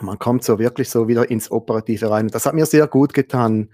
Man 0.00 0.18
kommt 0.18 0.44
so 0.44 0.58
wirklich 0.58 0.88
so 0.90 1.08
wieder 1.08 1.30
ins 1.30 1.50
Operative 1.50 2.10
rein. 2.10 2.28
Das 2.28 2.46
hat 2.46 2.54
mir 2.54 2.66
sehr 2.66 2.86
gut 2.86 3.14
getan, 3.14 3.70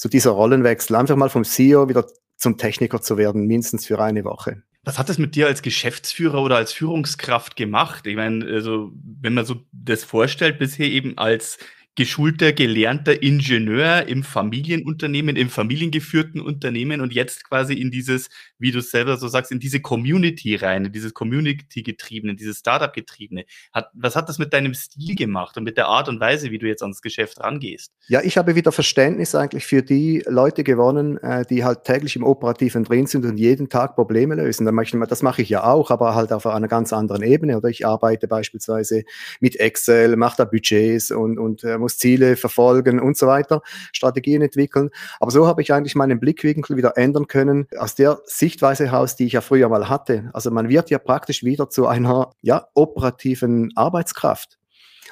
so 0.00 0.08
dieser 0.08 0.30
Rollenwechsel, 0.30 0.96
einfach 0.96 1.14
mal 1.14 1.28
vom 1.28 1.44
CEO 1.44 1.90
wieder 1.90 2.06
zum 2.38 2.56
Techniker 2.56 3.02
zu 3.02 3.18
werden, 3.18 3.46
mindestens 3.46 3.84
für 3.84 4.00
eine 4.00 4.24
Woche. 4.24 4.62
Was 4.82 4.98
hat 4.98 5.10
das 5.10 5.18
mit 5.18 5.34
dir 5.34 5.46
als 5.46 5.60
Geschäftsführer 5.60 6.40
oder 6.42 6.56
als 6.56 6.72
Führungskraft 6.72 7.54
gemacht? 7.54 8.06
Ich 8.06 8.16
meine, 8.16 8.46
also, 8.46 8.92
wenn 9.20 9.34
man 9.34 9.44
so 9.44 9.56
das 9.72 10.02
vorstellt, 10.04 10.58
bisher 10.58 10.86
eben 10.86 11.18
als 11.18 11.58
geschulter, 12.00 12.54
gelernter 12.54 13.22
Ingenieur 13.22 14.06
im 14.06 14.22
Familienunternehmen, 14.22 15.36
im 15.36 15.50
familiengeführten 15.50 16.40
Unternehmen 16.40 17.02
und 17.02 17.12
jetzt 17.12 17.44
quasi 17.46 17.74
in 17.74 17.90
dieses, 17.90 18.30
wie 18.58 18.70
du 18.70 18.80
selber 18.80 19.18
so 19.18 19.28
sagst, 19.28 19.52
in 19.52 19.60
diese 19.60 19.80
Community 19.80 20.56
rein, 20.56 20.86
in 20.86 20.92
dieses 20.92 21.12
Community-getriebene, 21.12 22.36
dieses 22.36 22.60
Startup-getriebene. 22.60 23.44
Hat, 23.74 23.90
was 23.92 24.16
hat 24.16 24.30
das 24.30 24.38
mit 24.38 24.54
deinem 24.54 24.72
Stil 24.72 25.14
gemacht 25.14 25.58
und 25.58 25.64
mit 25.64 25.76
der 25.76 25.88
Art 25.88 26.08
und 26.08 26.20
Weise, 26.20 26.50
wie 26.50 26.56
du 26.56 26.66
jetzt 26.66 26.80
ans 26.80 27.02
Geschäft 27.02 27.38
rangehst? 27.38 27.92
Ja, 28.08 28.22
ich 28.22 28.38
habe 28.38 28.54
wieder 28.54 28.72
Verständnis 28.72 29.34
eigentlich 29.34 29.66
für 29.66 29.82
die 29.82 30.24
Leute 30.26 30.64
gewonnen, 30.64 31.18
äh, 31.18 31.44
die 31.44 31.64
halt 31.64 31.84
täglich 31.84 32.16
im 32.16 32.22
Operativen 32.22 32.82
drin 32.82 33.08
sind 33.08 33.26
und 33.26 33.36
jeden 33.36 33.68
Tag 33.68 33.94
Probleme 33.94 34.36
lösen. 34.36 34.64
Das 35.06 35.22
mache 35.22 35.42
ich 35.42 35.50
ja 35.50 35.64
auch, 35.64 35.90
aber 35.90 36.14
halt 36.14 36.32
auf 36.32 36.46
einer 36.46 36.68
ganz 36.68 36.94
anderen 36.94 37.22
Ebene. 37.22 37.58
Oder 37.58 37.68
ich 37.68 37.84
arbeite 37.84 38.26
beispielsweise 38.26 39.04
mit 39.40 39.60
Excel, 39.60 40.16
mache 40.16 40.38
da 40.38 40.44
Budgets 40.46 41.10
und, 41.10 41.38
und 41.38 41.62
äh, 41.62 41.76
muss 41.76 41.89
Ziele 41.98 42.36
verfolgen 42.36 43.00
und 43.00 43.16
so 43.16 43.26
weiter, 43.26 43.62
Strategien 43.92 44.42
entwickeln. 44.42 44.90
Aber 45.18 45.30
so 45.30 45.46
habe 45.46 45.62
ich 45.62 45.72
eigentlich 45.72 45.94
meinen 45.94 46.20
Blickwinkel 46.20 46.76
wieder 46.76 46.96
ändern 46.96 47.26
können 47.26 47.66
aus 47.76 47.94
der 47.94 48.20
Sichtweise 48.24 48.86
heraus, 48.86 49.16
die 49.16 49.26
ich 49.26 49.32
ja 49.32 49.40
früher 49.40 49.68
mal 49.68 49.88
hatte. 49.88 50.30
Also 50.32 50.50
man 50.50 50.68
wird 50.68 50.90
ja 50.90 50.98
praktisch 50.98 51.42
wieder 51.42 51.68
zu 51.68 51.86
einer 51.86 52.32
ja, 52.42 52.66
operativen 52.74 53.72
Arbeitskraft. 53.76 54.58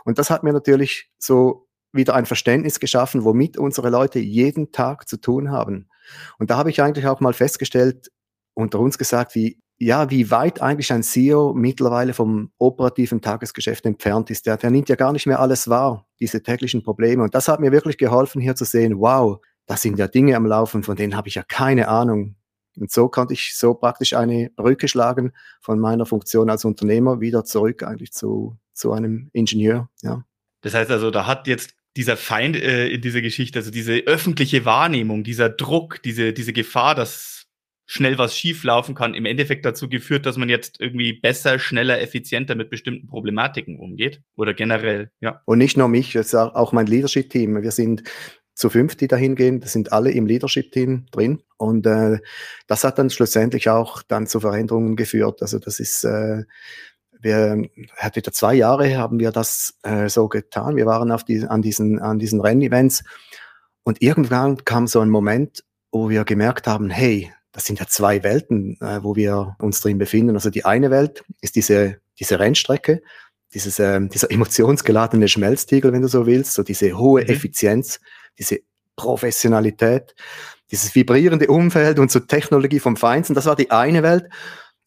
Und 0.05 0.19
das 0.19 0.31
hat 0.31 0.43
mir 0.43 0.53
natürlich 0.53 1.11
so 1.19 1.69
wieder 1.93 2.15
ein 2.15 2.27
Verständnis 2.27 2.81
geschaffen, 2.81 3.25
womit 3.25 3.57
unsere 3.57 3.91
Leute 3.91 4.19
jeden 4.19 4.73
Tag 4.73 5.09
zu 5.09 5.17
tun 5.17 5.51
haben. 5.51 5.89
Und 6.39 6.51
da 6.51 6.57
habe 6.57 6.71
ich 6.71 6.83
eigentlich 6.83 7.07
auch 7.07 7.21
mal 7.21 7.33
festgestellt, 7.33 8.11
unter 8.55 8.81
uns 8.81 8.99
gesagt, 8.99 9.35
wie 9.35 9.61
ja, 9.79 10.11
wie 10.11 10.31
weit 10.31 10.61
eigentlich 10.61 10.93
ein 10.93 11.03
CEO 11.05 11.55
mittlerweile 11.55 12.13
vom 12.13 12.51
operativen 12.59 13.21
Tagesgeschäft 13.21 13.87
entfernt 13.87 14.29
ist. 14.31 14.47
Der, 14.47 14.57
der 14.57 14.71
nimmt 14.71 14.89
ja 14.89 14.97
gar 14.97 15.13
nicht 15.13 15.27
mehr 15.27 15.39
alles 15.39 15.69
wahr, 15.69 16.07
diese 16.19 16.43
täglichen 16.43 16.83
Probleme. 16.83 17.23
Und 17.23 17.35
das 17.35 17.47
hat 17.47 17.61
mir 17.61 17.71
wirklich 17.71 17.97
geholfen, 17.97 18.41
hier 18.41 18.57
zu 18.57 18.65
sehen, 18.65 18.99
wow, 18.99 19.39
da 19.67 19.77
sind 19.77 19.99
ja 19.99 20.09
Dinge 20.09 20.35
am 20.37 20.47
Laufen, 20.47 20.83
von 20.83 20.97
denen 20.97 21.17
habe 21.17 21.29
ich 21.29 21.37
ja 21.37 21.45
keine 21.45 21.89
Ahnung. 21.89 22.35
Und 22.77 22.91
so 22.91 23.09
konnte 23.09 23.35
ich 23.35 23.57
so 23.57 23.75
praktisch 23.75 24.15
eine 24.15 24.51
Brücke 24.57 24.89
schlagen 24.89 25.33
von 25.61 25.79
meiner 25.79 26.07
Funktion 26.07 26.51
als 26.51 26.65
Unternehmer 26.65 27.21
wieder 27.21 27.45
zurück 27.45 27.83
eigentlich 27.83 28.13
zu, 28.13 28.57
zu 28.73 28.93
einem 28.93 29.31
Ingenieur. 29.33 29.89
Ja. 30.03 30.25
Das 30.63 30.75
heißt 30.75 30.91
also, 30.91 31.11
da 31.11 31.27
hat 31.27 31.47
jetzt 31.47 31.75
dieser 31.97 32.17
Feind 32.17 32.57
äh, 32.57 32.89
in 32.89 33.01
dieser 33.01 33.21
Geschichte, 33.21 33.59
also 33.59 33.71
diese 33.71 33.95
öffentliche 34.07 34.65
Wahrnehmung, 34.65 35.25
dieser 35.25 35.49
Druck, 35.51 36.03
diese, 36.03 36.33
diese 36.33 36.53
Gefahr, 36.53 36.95
dass 36.95 37.48
schnell 37.91 38.19
was 38.19 38.37
schief 38.37 38.65
laufen 38.65 38.95
kann, 38.95 39.15
im 39.15 39.25
Endeffekt 39.25 39.65
dazu 39.65 39.89
geführt, 39.89 40.27
dass 40.27 40.37
man 40.37 40.51
jetzt 40.51 40.79
irgendwie 40.79 41.15
besser, 41.15 41.59
schneller, 41.59 42.01
effizienter 42.03 42.55
mit 42.55 42.69
bestimmten 42.69 43.07
Problematiken 43.07 43.79
umgeht 43.79 44.21
oder 44.37 44.53
generell, 44.53 45.11
ja. 45.21 45.41
Und 45.47 45.57
nicht 45.57 45.79
nur 45.79 45.89
mich, 45.89 46.15
ist 46.15 46.35
auch 46.35 46.73
mein 46.73 46.87
Leadership-Team. 46.87 47.63
Wir 47.63 47.71
sind 47.71 48.03
zu 48.55 48.69
fünf, 48.69 48.95
die 48.97 49.09
dahin 49.09 49.37
gehen, 49.37 49.61
das 49.61 49.73
sind 49.73 49.91
alle 49.91 50.11
im 50.11 50.27
Leadership-Team 50.27 51.07
drin. 51.11 51.43
Und 51.57 51.87
äh, 51.87 52.19
das 52.67 52.85
hat 52.85 52.99
dann 52.99 53.09
schlussendlich 53.09 53.71
auch 53.71 54.03
dann 54.03 54.27
zu 54.27 54.39
Veränderungen 54.39 54.95
geführt. 54.95 55.41
Also 55.41 55.59
das 55.59 55.81
ist, 55.81 56.05
äh, 56.05 56.45
wir 57.19 57.63
hatte 57.97 58.21
da 58.21 58.33
zwei 58.33 58.55
Jahre 58.55 58.99
haben 58.99 59.19
wir 59.19 59.33
das 59.33 59.79
äh, 59.83 60.11
so 60.11 60.29
getan. 60.29 60.77
Wir 60.77 60.85
waren 60.85 61.11
auf 61.11 61.25
die, 61.25 61.43
an 61.43 61.63
diesen, 61.63 62.01
an 62.01 62.19
diesen 62.19 62.43
Rennevents 62.43 63.03
und 63.83 64.03
irgendwann 64.03 64.63
kam 64.67 64.87
so 64.87 65.01
ein 65.01 65.09
Moment, 65.09 65.65
wo 65.91 66.11
wir 66.11 66.25
gemerkt 66.25 66.67
haben, 66.67 66.91
hey, 66.91 67.33
das 67.53 67.65
sind 67.65 67.79
ja 67.81 67.87
zwei 67.87 68.23
Welten, 68.23 68.79
äh, 68.81 69.03
wo 69.03 69.17
wir 69.17 69.57
uns 69.61 69.81
drin 69.81 69.99
befinden. 69.99 70.35
Also 70.35 70.51
die 70.51 70.65
eine 70.65 70.91
Welt 70.91 71.25
ist 71.41 71.57
diese, 71.57 71.99
diese 72.19 72.39
Rennstrecke, 72.39 73.03
dieses, 73.55 73.79
äh, 73.79 74.01
dieser 74.07 74.31
emotionsgeladene 74.31 75.29
Schmelztiegel, 75.29 75.93
wenn 75.93 76.03
du 76.03 76.09
so 76.09 76.27
willst, 76.27 76.55
so 76.55 76.63
diese 76.63 76.97
hohe 76.97 77.23
mhm. 77.23 77.29
Effizienz, 77.29 78.01
diese 78.39 78.59
Professionalität, 78.97 80.15
dieses 80.71 80.95
vibrierende 80.95 81.47
Umfeld 81.47 81.99
und 81.99 82.11
so 82.11 82.21
Technologie 82.21 82.81
vom 82.81 82.97
Feinsten, 82.97 83.35
das 83.35 83.47
war 83.47 83.57
die 83.57 83.71
eine 83.71 84.03
Welt. 84.03 84.27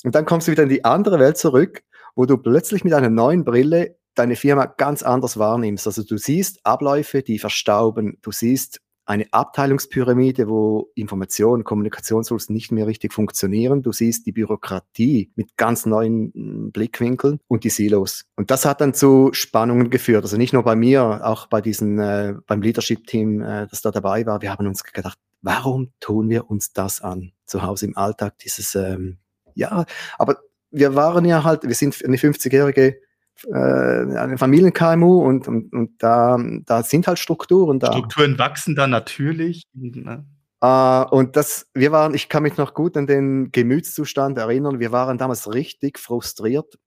Und 0.04 0.16
dann 0.16 0.26
kommst 0.26 0.48
du 0.48 0.52
wieder 0.52 0.64
in 0.64 0.70
die 0.70 0.86
andere 0.86 1.20
Welt 1.20 1.38
zurück, 1.38 1.84
wo 2.16 2.26
du 2.26 2.38
plötzlich 2.38 2.84
mit 2.84 2.94
einer 2.94 3.10
neuen 3.10 3.44
Brille 3.44 3.96
deine 4.16 4.36
Firma 4.36 4.66
ganz 4.66 5.04
anders 5.04 5.38
wahrnimmst. 5.38 5.88
Also 5.88 6.04
du 6.04 6.18
siehst 6.18 6.60
Abläufe, 6.66 7.24
die 7.24 7.40
verstauben, 7.40 8.18
du 8.22 8.32
siehst 8.32 8.82
eine 9.06 9.26
Abteilungspyramide, 9.32 10.48
wo 10.48 10.92
Information, 10.96 11.64
Kommunikationstools 11.64 12.50
nicht 12.50 12.72
mehr 12.72 12.88
richtig 12.88 13.14
funktionieren. 13.14 13.82
Du 13.82 13.92
siehst 13.92 14.26
die 14.26 14.32
Bürokratie 14.32 15.32
mit 15.36 15.58
ganz 15.58 15.86
neuen 15.86 16.32
hm, 16.34 16.72
Blickwinkeln 16.72 17.40
und 17.48 17.64
die 17.64 17.70
Silos. 17.70 18.26
Und 18.36 18.52
das 18.52 18.66
hat 18.66 18.82
dann 18.82 18.94
zu 18.94 19.30
Spannungen 19.34 19.90
geführt. 19.90 20.24
Also 20.24 20.38
nicht 20.38 20.54
nur 20.54 20.64
bei 20.64 20.76
mir, 20.76 21.22
auch 21.26 21.48
bei 21.48 21.62
diesen, 21.62 22.00
äh, 22.00 22.36
beim 22.48 22.62
Leadership-Team, 22.62 23.42
äh, 23.42 23.68
das 23.68 23.82
da 23.82 23.92
dabei 23.92 24.26
war. 24.26 24.42
Wir 24.42 24.52
haben 24.52 24.68
uns 24.68 24.84
gedacht, 24.84 25.18
warum 25.42 25.92
tun 26.00 26.30
wir 26.30 26.50
uns 26.50 26.74
das 26.74 27.02
an? 27.02 27.32
Zu 27.46 27.64
Hause 27.64 27.88
im 27.88 27.98
Alltag, 27.98 28.38
dieses, 28.40 28.76
ähm, 28.76 29.18
ja, 29.56 29.86
aber 30.18 30.38
wir 30.70 30.96
waren 30.96 31.26
ja 31.26 31.44
halt, 31.44 31.64
wir 31.64 31.76
sind 31.76 32.04
eine 32.06 32.18
50-jährige 32.18 32.98
äh, 33.48 34.18
eine 34.18 34.38
Familien-KMU 34.38 35.24
und, 35.24 35.48
und, 35.48 35.74
und 35.74 36.04
da, 36.04 36.38
da 36.66 36.84
sind 36.84 37.08
halt 37.08 37.20
Strukturen 37.20 37.80
da. 37.80 37.92
Strukturen 37.92 38.38
wachsen 38.38 38.76
da 38.76 38.88
natürlich. 38.88 39.64
Ne? 39.74 40.26
Uh, 40.64 41.06
und 41.10 41.36
das, 41.36 41.68
wir 41.74 41.92
waren, 41.92 42.14
ich 42.14 42.30
kann 42.30 42.44
mich 42.44 42.58
noch 42.58 42.76
gut 42.76 42.96
an 42.96 43.08
den 43.08 43.52
Gemütszustand 43.52 44.38
erinnern. 44.38 44.80
Wir 44.80 44.92
waren 44.92 45.18
damals 45.18 45.52
richtig 45.52 45.98
frustriert. 45.98 46.78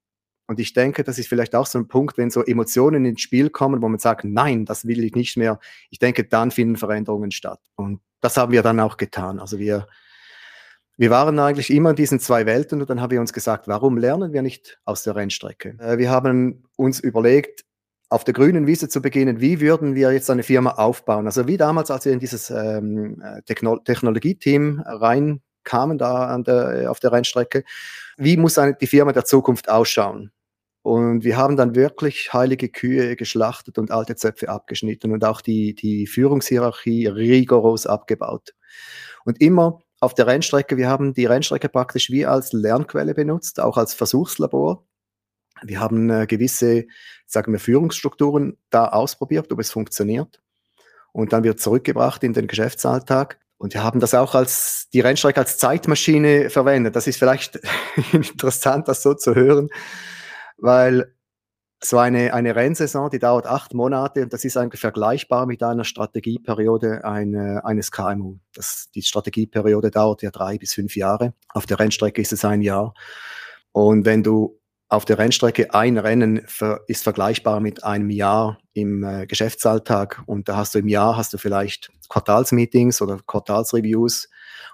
Und 0.46 0.60
ich 0.60 0.74
denke, 0.74 1.02
das 1.02 1.18
ist 1.18 1.28
vielleicht 1.28 1.54
auch 1.54 1.66
so 1.66 1.78
ein 1.78 1.88
Punkt, 1.88 2.18
wenn 2.18 2.30
so 2.30 2.44
Emotionen 2.44 3.04
ins 3.04 3.22
Spiel 3.22 3.50
kommen, 3.50 3.82
wo 3.82 3.88
man 3.88 3.98
sagt, 3.98 4.24
nein, 4.24 4.64
das 4.64 4.86
will 4.86 5.02
ich 5.02 5.14
nicht 5.14 5.36
mehr. 5.36 5.58
Ich 5.90 5.98
denke, 5.98 6.24
dann 6.24 6.50
finden 6.50 6.76
Veränderungen 6.76 7.30
statt. 7.30 7.60
Und 7.76 8.00
das 8.20 8.36
haben 8.36 8.52
wir 8.52 8.62
dann 8.62 8.78
auch 8.78 8.96
getan. 8.96 9.40
Also 9.40 9.58
wir, 9.58 9.86
wir 10.96 11.11
waren 11.11 11.38
eigentlich 11.38 11.70
immer 11.70 11.90
in 11.90 11.96
diesen 11.96 12.20
zwei 12.20 12.46
Welten 12.46 12.80
und 12.80 12.88
dann 12.88 13.00
haben 13.00 13.11
wir 13.11 13.20
uns 13.20 13.33
gesagt, 13.33 13.66
warum 13.66 13.98
lernen 13.98 14.33
wir 14.33 14.42
nicht 14.42 14.78
aus 14.85 15.02
der 15.02 15.16
Rennstrecke? 15.16 15.76
Äh, 15.80 15.98
wir 15.98 16.11
haben 16.11 16.64
uns 16.76 17.00
überlegt, 17.00 17.64
auf 18.11 18.22
der 18.22 18.35
grünen 18.35 18.66
Wiese 18.66 18.88
zu 18.88 19.02
beginnen, 19.02 19.40
wie 19.40 19.61
würden 19.61 19.96
wir 19.96 20.12
jetzt 20.12 20.30
eine 20.30 20.44
Firma 20.44 20.70
aufbauen? 20.72 21.26
Also 21.26 21.48
wie 21.48 21.57
damals, 21.57 21.90
als 21.90 22.04
wir 22.04 22.12
in 22.12 22.20
dieses 22.20 22.48
ähm, 22.50 23.22
Techno 23.46 23.78
Technologieteam 23.78 24.85
reinkamen, 24.87 25.98
da 25.98 26.38
der, 26.38 26.90
auf 26.90 27.00
der 27.00 27.11
Rennstrecke, 27.11 27.64
wie 28.16 28.37
muss 28.37 28.59
eine, 28.59 28.74
die 28.74 28.87
Firma 28.87 29.12
der 29.12 29.24
Zukunft 29.24 29.68
ausschauen? 29.68 30.30
Und 30.83 31.24
wir 31.24 31.37
haben 31.38 31.57
dann 31.57 31.74
wirklich 31.74 32.33
heilige 32.33 32.68
Kühe 32.68 33.16
geschlachtet 33.16 33.78
und 33.78 33.90
alte 33.90 34.16
Zöpfe 34.16 34.50
abgeschnitten 34.50 35.12
und 35.12 35.24
auch 35.24 35.40
die, 35.40 35.74
die 35.74 36.07
Führungshierarchie 36.07 37.07
rigoros 37.07 37.87
abgebaut. 37.87 38.54
Und 39.24 39.40
immer 39.40 39.80
auf 40.04 40.14
der 40.14 40.26
Rennstrecke, 40.26 40.76
wir 40.76 40.88
haben 40.88 41.14
die 41.14 41.26
Rennstrecke 41.26 41.68
praktisch 41.68 42.10
wie 42.10 42.26
als 42.26 42.52
Lernquelle 42.52 43.14
benutzt, 43.14 43.60
auch 43.60 43.76
als 43.76 43.94
Versuchslabor. 43.94 44.86
Wir 45.62 45.80
haben 45.80 46.10
äh, 46.10 46.26
gewisse, 46.26 46.84
sagen 47.26 47.52
wir, 47.52 47.58
Führungsstrukturen 47.58 48.58
da 48.70 48.88
ausprobiert, 48.88 49.50
ob 49.52 49.60
es 49.60 49.70
funktioniert. 49.70 50.42
Und 51.12 51.32
dann 51.32 51.44
wird 51.44 51.60
zurückgebracht 51.60 52.22
in 52.24 52.32
den 52.32 52.46
Geschäftsalltag. 52.46 53.38
Und 53.56 53.72
wir 53.72 53.82
haben 53.82 54.00
das 54.00 54.14
auch 54.14 54.34
als 54.34 54.88
die 54.92 55.00
Rennstrecke 55.00 55.40
als 55.40 55.58
Zeitmaschine 55.58 56.50
verwendet. 56.50 56.96
Das 56.96 57.06
ist 57.06 57.18
vielleicht 57.18 57.60
interessant, 58.12 58.88
das 58.88 59.02
so 59.02 59.14
zu 59.14 59.34
hören, 59.34 59.68
weil 60.58 61.13
so 61.84 61.98
eine, 61.98 62.32
eine 62.34 62.56
Rennsaison, 62.56 63.10
die 63.10 63.18
dauert 63.18 63.46
acht 63.46 63.74
Monate 63.74 64.22
und 64.22 64.32
das 64.32 64.44
ist 64.44 64.56
eigentlich 64.56 64.80
vergleichbar 64.80 65.46
mit 65.46 65.62
einer 65.62 65.84
Strategieperiode 65.84 67.04
eine, 67.04 67.64
eines 67.64 67.90
KMU. 67.90 68.38
Das, 68.54 68.88
die 68.94 69.02
Strategieperiode 69.02 69.90
dauert 69.90 70.22
ja 70.22 70.30
drei 70.30 70.58
bis 70.58 70.74
fünf 70.74 70.96
Jahre. 70.96 71.34
Auf 71.48 71.66
der 71.66 71.78
Rennstrecke 71.78 72.20
ist 72.22 72.32
es 72.32 72.44
ein 72.44 72.62
Jahr. 72.62 72.94
Und 73.72 74.04
wenn 74.04 74.22
du 74.22 74.60
auf 74.88 75.04
der 75.04 75.18
Rennstrecke 75.18 75.74
ein 75.74 75.98
Rennen 75.98 76.46
ist 76.86 77.02
vergleichbar 77.02 77.60
mit 77.60 77.84
einem 77.84 78.10
Jahr 78.10 78.58
im 78.74 79.02
äh, 79.02 79.26
Geschäftsalltag 79.26 80.22
und 80.26 80.48
da 80.48 80.56
hast 80.56 80.74
du 80.74 80.78
im 80.78 80.88
Jahr 80.88 81.16
hast 81.16 81.32
du 81.32 81.38
vielleicht 81.38 81.90
Quartalsmeetings 82.08 83.00
oder 83.02 83.18
Quartalsreviews 83.26 84.28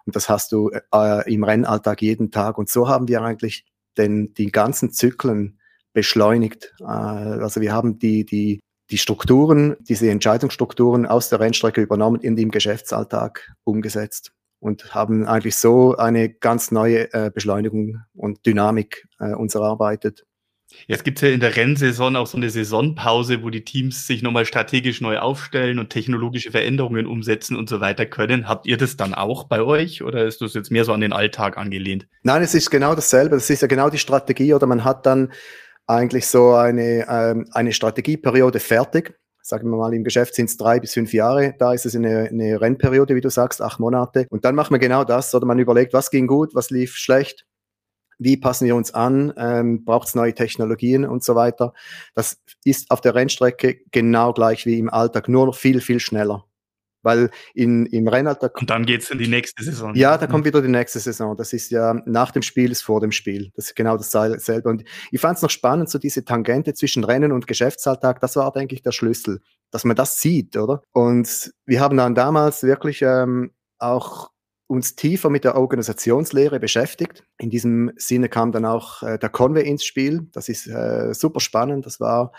und 0.04 0.16
das 0.16 0.28
hast 0.28 0.52
du 0.52 0.70
äh, 0.92 1.32
im 1.32 1.44
Rennalltag 1.44 2.02
jeden 2.02 2.30
Tag 2.30 2.58
und 2.58 2.68
so 2.68 2.88
haben 2.88 3.08
wir 3.08 3.22
eigentlich 3.22 3.64
den, 3.96 4.34
die 4.34 4.50
ganzen 4.50 4.92
Zyklen 4.92 5.59
beschleunigt. 5.92 6.74
Äh, 6.81 6.85
also 6.85 7.61
wir 7.61 7.72
haben 7.72 7.98
die, 7.98 8.24
die, 8.24 8.61
die 8.90 8.98
Strukturen, 8.98 9.76
diese 9.81 10.11
Entscheidungsstrukturen 10.11 11.07
aus 11.07 11.29
der 11.29 11.40
Rennstrecke 11.40 11.81
übernommen 11.81 12.20
in 12.20 12.37
den 12.37 12.50
Geschäftsalltag 12.50 13.53
umgesetzt 13.64 14.33
und 14.59 14.94
haben 14.94 15.26
eigentlich 15.26 15.57
so 15.57 15.96
eine 15.96 16.29
ganz 16.29 16.70
neue 16.70 17.12
äh, 17.12 17.31
Beschleunigung 17.33 18.03
und 18.14 18.44
Dynamik 18.46 19.07
äh, 19.18 19.35
uns 19.35 19.55
erarbeitet. 19.55 20.24
Jetzt 20.87 21.05
gibt 21.05 21.18
es 21.18 21.22
ja 21.22 21.35
in 21.35 21.40
der 21.40 21.57
Rennsaison 21.57 22.16
auch 22.16 22.26
so 22.26 22.37
eine 22.37 22.48
Saisonpause, 22.48 23.42
wo 23.42 23.50
die 23.50 23.64
Teams 23.64 24.07
sich 24.07 24.22
nochmal 24.22 24.46
strategisch 24.46 25.00
neu 25.00 25.18
aufstellen 25.18 25.79
und 25.79 25.90
technologische 25.90 26.50
Veränderungen 26.50 27.07
umsetzen 27.07 27.57
und 27.57 27.68
so 27.68 27.81
weiter 27.81 28.07
können. 28.07 28.48
Habt 28.48 28.66
ihr 28.66 28.76
das 28.76 28.96
dann 28.96 29.14
auch 29.14 29.44
bei 29.44 29.62
euch 29.62 30.03
oder 30.03 30.24
ist 30.26 30.40
das 30.40 30.55
jetzt 30.55 30.70
mehr 30.70 30.85
so 30.85 30.92
an 30.92 31.00
den 31.00 31.12
Alltag 31.12 31.57
angelehnt? 31.57 32.07
Nein, 32.22 32.42
es 32.42 32.55
ist 32.55 32.70
genau 32.70 32.94
dasselbe. 32.94 33.37
Das 33.37 33.50
ist 33.50 33.62
ja 33.62 33.68
genau 33.68 33.90
die 33.90 33.98
Strategie 33.98 34.55
oder 34.55 34.66
man 34.66 34.85
hat 34.85 35.07
dann 35.07 35.33
eigentlich 35.90 36.26
so 36.26 36.55
eine, 36.55 37.07
ähm, 37.09 37.46
eine 37.53 37.72
Strategieperiode 37.72 38.61
fertig. 38.61 39.18
Sagen 39.42 39.70
wir 39.70 39.76
mal, 39.76 39.92
im 39.94 40.05
Geschäft 40.05 40.35
sind 40.35 40.48
es 40.48 40.57
drei 40.57 40.79
bis 40.79 40.92
fünf 40.92 41.12
Jahre. 41.12 41.55
Da 41.59 41.72
ist 41.72 41.87
es 41.87 41.96
eine, 41.96 42.29
eine 42.29 42.61
Rennperiode, 42.61 43.16
wie 43.16 43.20
du 43.20 43.31
sagst, 43.31 43.61
acht 43.61 43.81
Monate. 43.81 44.26
Und 44.31 44.44
dann 44.44 44.55
macht 44.55 44.70
man 44.70 44.81
genau 44.81 45.03
das, 45.05 45.35
oder 45.35 45.46
man 45.46 45.59
überlegt, 45.59 45.92
was 45.92 46.11
ging 46.11 46.26
gut, 46.26 46.55
was 46.55 46.70
lief 46.70 46.94
schlecht, 46.94 47.46
wie 48.18 48.37
passen 48.37 48.66
wir 48.66 48.76
uns 48.76 48.94
an, 48.94 49.33
ähm, 49.37 49.85
braucht 49.85 50.09
es 50.09 50.14
neue 50.14 50.35
Technologien 50.35 51.05
und 51.05 51.24
so 51.24 51.35
weiter. 51.35 51.72
Das 52.14 52.38
ist 52.64 52.90
auf 52.90 53.00
der 53.00 53.14
Rennstrecke 53.14 53.81
genau 53.90 54.33
gleich 54.33 54.66
wie 54.66 54.79
im 54.79 54.90
Alltag, 54.90 55.29
nur 55.29 55.46
noch 55.46 55.57
viel, 55.57 55.81
viel 55.81 56.00
schneller. 56.00 56.44
Weil 57.02 57.30
in, 57.54 57.86
im 57.86 58.08
Rennalter. 58.08 58.50
Und 58.54 58.68
dann 58.68 58.84
geht's 58.84 59.10
in 59.10 59.18
die 59.18 59.28
nächste 59.28 59.64
Saison. 59.64 59.94
Ja, 59.94 60.18
da 60.18 60.26
kommt 60.26 60.44
wieder 60.44 60.60
die 60.60 60.68
nächste 60.68 60.98
Saison. 60.98 61.36
Das 61.36 61.52
ist 61.52 61.70
ja 61.70 61.94
nach 62.04 62.30
dem 62.30 62.42
Spiel 62.42 62.70
ist 62.70 62.82
vor 62.82 63.00
dem 63.00 63.12
Spiel. 63.12 63.50
Das 63.56 63.66
ist 63.66 63.76
genau 63.76 63.96
dasselbe. 63.96 64.68
Und 64.68 64.84
ich 65.10 65.20
fand 65.20 65.36
es 65.36 65.42
noch 65.42 65.50
spannend, 65.50 65.88
so 65.88 65.98
diese 65.98 66.24
Tangente 66.24 66.74
zwischen 66.74 67.04
Rennen 67.04 67.32
und 67.32 67.46
Geschäftsalltag. 67.46 68.20
Das 68.20 68.36
war, 68.36 68.52
denke 68.52 68.74
ich, 68.74 68.82
der 68.82 68.92
Schlüssel, 68.92 69.40
dass 69.70 69.84
man 69.84 69.96
das 69.96 70.20
sieht, 70.20 70.56
oder? 70.56 70.82
Und 70.92 71.52
wir 71.64 71.80
haben 71.80 71.96
dann 71.96 72.14
damals 72.14 72.62
wirklich 72.62 73.02
ähm, 73.02 73.52
auch 73.78 74.30
uns 74.70 74.94
tiefer 74.94 75.30
mit 75.30 75.42
der 75.44 75.56
Organisationslehre 75.56 76.60
beschäftigt. 76.60 77.24
In 77.38 77.50
diesem 77.50 77.90
Sinne 77.96 78.28
kam 78.28 78.52
dann 78.52 78.64
auch 78.64 79.02
äh, 79.02 79.18
der 79.18 79.28
Conway 79.28 79.68
ins 79.68 79.84
Spiel. 79.84 80.28
Das 80.32 80.48
ist 80.48 80.68
äh, 80.68 81.12
super 81.12 81.40
spannend. 81.40 81.86
Das 81.86 81.98
war 81.98 82.32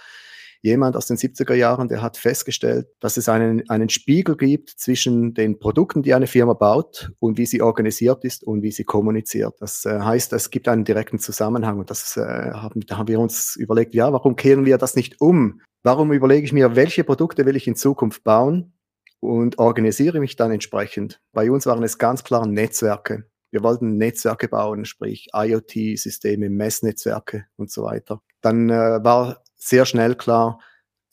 jemand 0.62 0.96
aus 0.96 1.08
den 1.08 1.18
70er 1.18 1.56
Jahren, 1.56 1.88
der 1.88 2.02
hat 2.02 2.18
festgestellt, 2.18 2.88
dass 3.00 3.18
es 3.18 3.28
einen, 3.28 3.68
einen 3.70 3.90
Spiegel 3.90 4.38
gibt 4.38 4.70
zwischen 4.70 5.34
den 5.34 5.60
Produkten, 5.60 6.04
die 6.04 6.14
eine 6.14 6.28
Firma 6.28 6.54
baut 6.54 7.12
und 7.20 7.38
wie 7.38 7.46
sie 7.46 7.62
organisiert 7.62 8.24
ist 8.24 8.44
und 8.44 8.62
wie 8.62 8.72
sie 8.72 8.84
kommuniziert. 8.84 9.56
Das 9.60 9.86
äh, 9.86 10.00
heißt, 10.00 10.34
es 10.34 10.50
gibt 10.52 10.68
einen 10.68 10.86
direkten 10.86 11.20
Zusammenhang 11.20 11.80
und 11.80 11.90
das 11.90 12.16
äh, 12.18 12.22
haben, 12.22 12.82
da 12.86 12.98
haben 12.98 13.08
wir 13.08 13.20
uns 13.20 13.56
überlegt, 13.56 13.94
ja, 13.96 14.14
warum 14.14 14.36
kehren 14.36 14.66
wir 14.66 14.78
das 14.78 14.96
nicht 14.96 15.20
um? 15.20 15.62
Warum 15.84 16.14
überlege 16.14 16.46
ich 16.46 16.54
mir, 16.54 16.76
welche 16.76 17.04
Produkte 17.04 17.46
will 17.46 17.56
ich 17.56 17.68
in 17.68 17.76
Zukunft 17.76 18.24
bauen 18.24 18.74
und 19.20 19.58
organisiere 19.58 20.20
mich 20.20 20.36
dann 20.36 20.52
entsprechend? 20.52 21.20
Bei 21.34 21.50
uns 21.50 21.66
waren 21.66 21.84
es 21.84 21.98
ganz 21.98 22.24
klar 22.24 22.46
Netzwerke. 22.46 23.26
Wir 23.50 23.64
wollten 23.64 23.98
Netzwerke 23.98 24.48
bauen, 24.48 24.86
sprich 24.86 25.28
IoT-Systeme, 25.34 26.50
Messnetzwerke 26.50 27.48
und 27.58 27.70
so 27.72 27.84
weiter. 27.84 28.22
Dann 28.42 28.70
äh, 28.70 29.04
war 29.04 29.44
sehr 29.62 29.86
schnell 29.86 30.16
klar, 30.16 30.60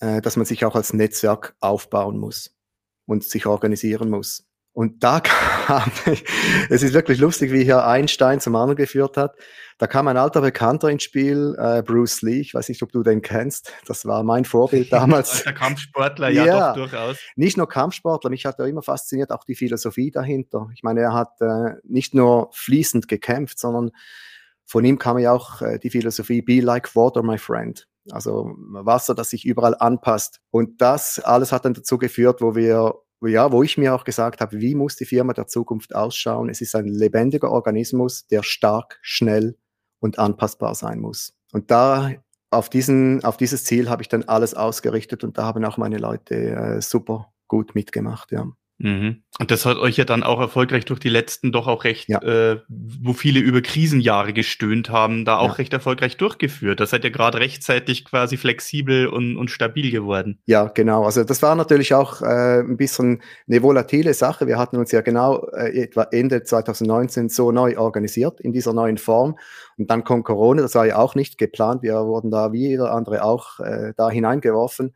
äh, 0.01 0.21
dass 0.21 0.37
man 0.37 0.47
sich 0.47 0.65
auch 0.65 0.75
als 0.75 0.93
Netzwerk 0.93 1.55
aufbauen 1.61 2.19
muss 2.19 2.57
und 3.07 3.25
sich 3.25 3.47
organisieren 3.47 4.11
muss. 4.11 4.45
Und 4.73 5.03
da 5.03 5.21
kam, 5.67 5.91
es 6.71 6.83
ist 6.83 6.95
wirklich 6.95 7.19
lustig, 7.19 7.53
wie 7.53 7.65
hier 7.65 7.85
Einstein 7.85 8.41
zum 8.41 8.55
anderen 8.57 8.77
geführt 8.77 9.17
hat. 9.17 9.37
Da 9.77 9.87
kam 9.87 10.09
ein 10.09 10.17
alter 10.17 10.41
Bekannter 10.41 10.89
ins 10.89 11.03
Spiel, 11.03 11.57
äh, 11.59 11.83
Bruce 11.83 12.23
Lee. 12.23 12.41
Ich 12.41 12.55
weiß 12.55 12.69
nicht, 12.69 12.83
ob 12.83 12.91
du 12.91 13.03
den 13.03 13.21
kennst. 13.21 13.73
Das 13.87 14.07
war 14.07 14.23
mein 14.23 14.45
Vorbild 14.45 14.93
damals. 14.93 15.39
Alter 15.39 15.53
Kampfsportler, 15.53 16.31
ja, 16.31 16.47
ja, 16.47 16.69
doch 16.69 16.77
durchaus. 16.77 17.19
Nicht 17.37 17.57
nur 17.57 17.69
Kampfsportler, 17.69 18.31
mich 18.31 18.47
hat 18.47 18.59
er 18.59 18.67
immer 18.67 18.83
fasziniert, 18.83 19.31
auch 19.31 19.45
die 19.45 19.57
Philosophie 19.57 20.11
dahinter. 20.11 20.69
Ich 20.75 20.83
meine, 20.83 21.01
er 21.01 21.13
hat 21.13 21.41
äh, 21.41 21.75
nicht 21.85 22.15
nur 22.15 22.49
fließend 22.53 23.09
gekämpft, 23.09 23.59
sondern 23.59 23.91
von 24.65 24.85
ihm 24.85 24.99
kam 24.99 25.19
ja 25.19 25.33
auch 25.33 25.61
äh, 25.61 25.79
die 25.79 25.91
Philosophie 25.91 26.43
Be 26.43 26.61
like 26.61 26.95
water, 26.95 27.23
my 27.23 27.39
friend. 27.39 27.89
Also 28.13 28.55
Wasser, 28.57 29.15
das 29.15 29.31
sich 29.31 29.45
überall 29.45 29.77
anpasst. 29.79 30.41
Und 30.51 30.81
das 30.81 31.19
alles 31.19 31.53
hat 31.53 31.65
dann 31.65 31.75
dazu 31.75 31.99
geführt, 31.99 32.41
wo 32.41 32.55
wir, 32.55 32.95
ja, 33.23 33.53
wo 33.53 33.63
ich 33.63 33.79
mir 33.79 33.95
auch 33.95 34.05
gesagt 34.05 34.41
habe, 34.41 34.61
wie 34.61 34.75
muss 34.75 34.97
die 34.97 35.05
Firma 35.05 35.33
der 35.33 35.47
Zukunft 35.47 35.95
ausschauen? 35.95 36.49
Es 36.49 36.61
ist 36.61 36.75
ein 36.75 36.87
lebendiger 36.87 37.51
Organismus, 37.51 38.27
der 38.27 38.43
stark, 38.43 38.99
schnell 39.03 39.57
und 40.01 40.19
anpassbar 40.19 40.75
sein 40.75 41.01
muss. 41.01 41.35
Und 41.53 41.71
da 41.71 42.11
auf, 42.51 42.69
diesen, 42.69 43.25
auf 43.25 43.37
dieses 43.37 43.65
Ziel 43.65 43.91
habe 43.91 44.03
ich 44.03 44.09
dann 44.09 44.25
alles 44.25 44.55
ausgerichtet 44.55 45.25
und 45.25 45.39
da 45.39 45.45
haben 45.45 45.65
auch 45.65 45.77
meine 45.77 45.99
Leute 45.99 46.35
äh, 46.35 46.81
super 46.81 47.33
gut 47.47 47.75
mitgemacht, 47.75 48.33
ja. 48.33 48.47
Mhm. 48.79 49.23
Und 49.41 49.51
das 49.51 49.67
hat 49.67 49.77
euch 49.77 49.97
ja 49.97 50.05
dann 50.05 50.23
auch 50.23 50.41
erfolgreich 50.41 50.85
durch 50.85 51.01
die 51.01 51.09
letzten 51.09 51.51
doch 51.53 51.67
auch 51.67 51.85
recht, 51.85 52.09
ja. 52.09 52.23
äh, 52.23 52.61
wo 52.69 53.13
viele 53.13 53.41
über 53.41 53.61
Krisenjahre 53.61 54.33
gestöhnt 54.33 54.91
haben, 54.91 55.25
da 55.25 55.39
auch 55.39 55.51
ja. 55.51 55.55
recht 55.55 55.73
erfolgreich 55.73 56.17
durchgeführt. 56.17 56.79
Das 56.79 56.91
seid 56.91 57.05
ihr 57.05 57.11
gerade 57.11 57.39
rechtzeitig 57.39 58.05
quasi 58.05 58.37
flexibel 58.37 59.09
und, 59.09 59.37
und 59.37 59.51
stabil 59.51 59.91
geworden. 59.91 60.41
Ja, 60.47 60.67
genau. 60.67 61.05
Also 61.05 61.25
das 61.25 61.43
war 61.43 61.57
natürlich 61.57 61.93
auch 61.95 62.23
äh, 62.23 62.61
ein 62.61 62.77
bisschen 62.77 63.23
eine 63.49 63.63
volatile 63.63 64.15
Sache. 64.15 64.47
Wir 64.47 64.59
hatten 64.59 64.77
uns 64.77 64.93
ja 64.93 65.01
genau 65.01 65.47
äh, 65.49 65.83
etwa 65.83 66.05
Ende 66.11 66.45
2019 66.45 67.29
so 67.29 67.51
neu 67.51 67.79
organisiert 67.79 68.41
in 68.41 68.53
dieser 68.53 68.73
neuen 68.73 68.99
Form. 68.99 69.37
Und 69.77 69.91
dann 69.91 70.05
kommt 70.05 70.25
Corona, 70.25 70.63
das 70.63 70.75
war 70.77 70.87
ja 70.87 70.97
auch 70.97 71.17
nicht 71.17 71.37
geplant. 71.37 71.83
Wir 71.83 71.95
wurden 72.07 72.31
da 72.31 72.53
wie 72.53 72.69
jeder 72.69 72.93
andere 72.93 73.25
auch 73.25 73.59
äh, 73.59 73.93
da 73.97 74.09
hineingeworfen. 74.09 74.95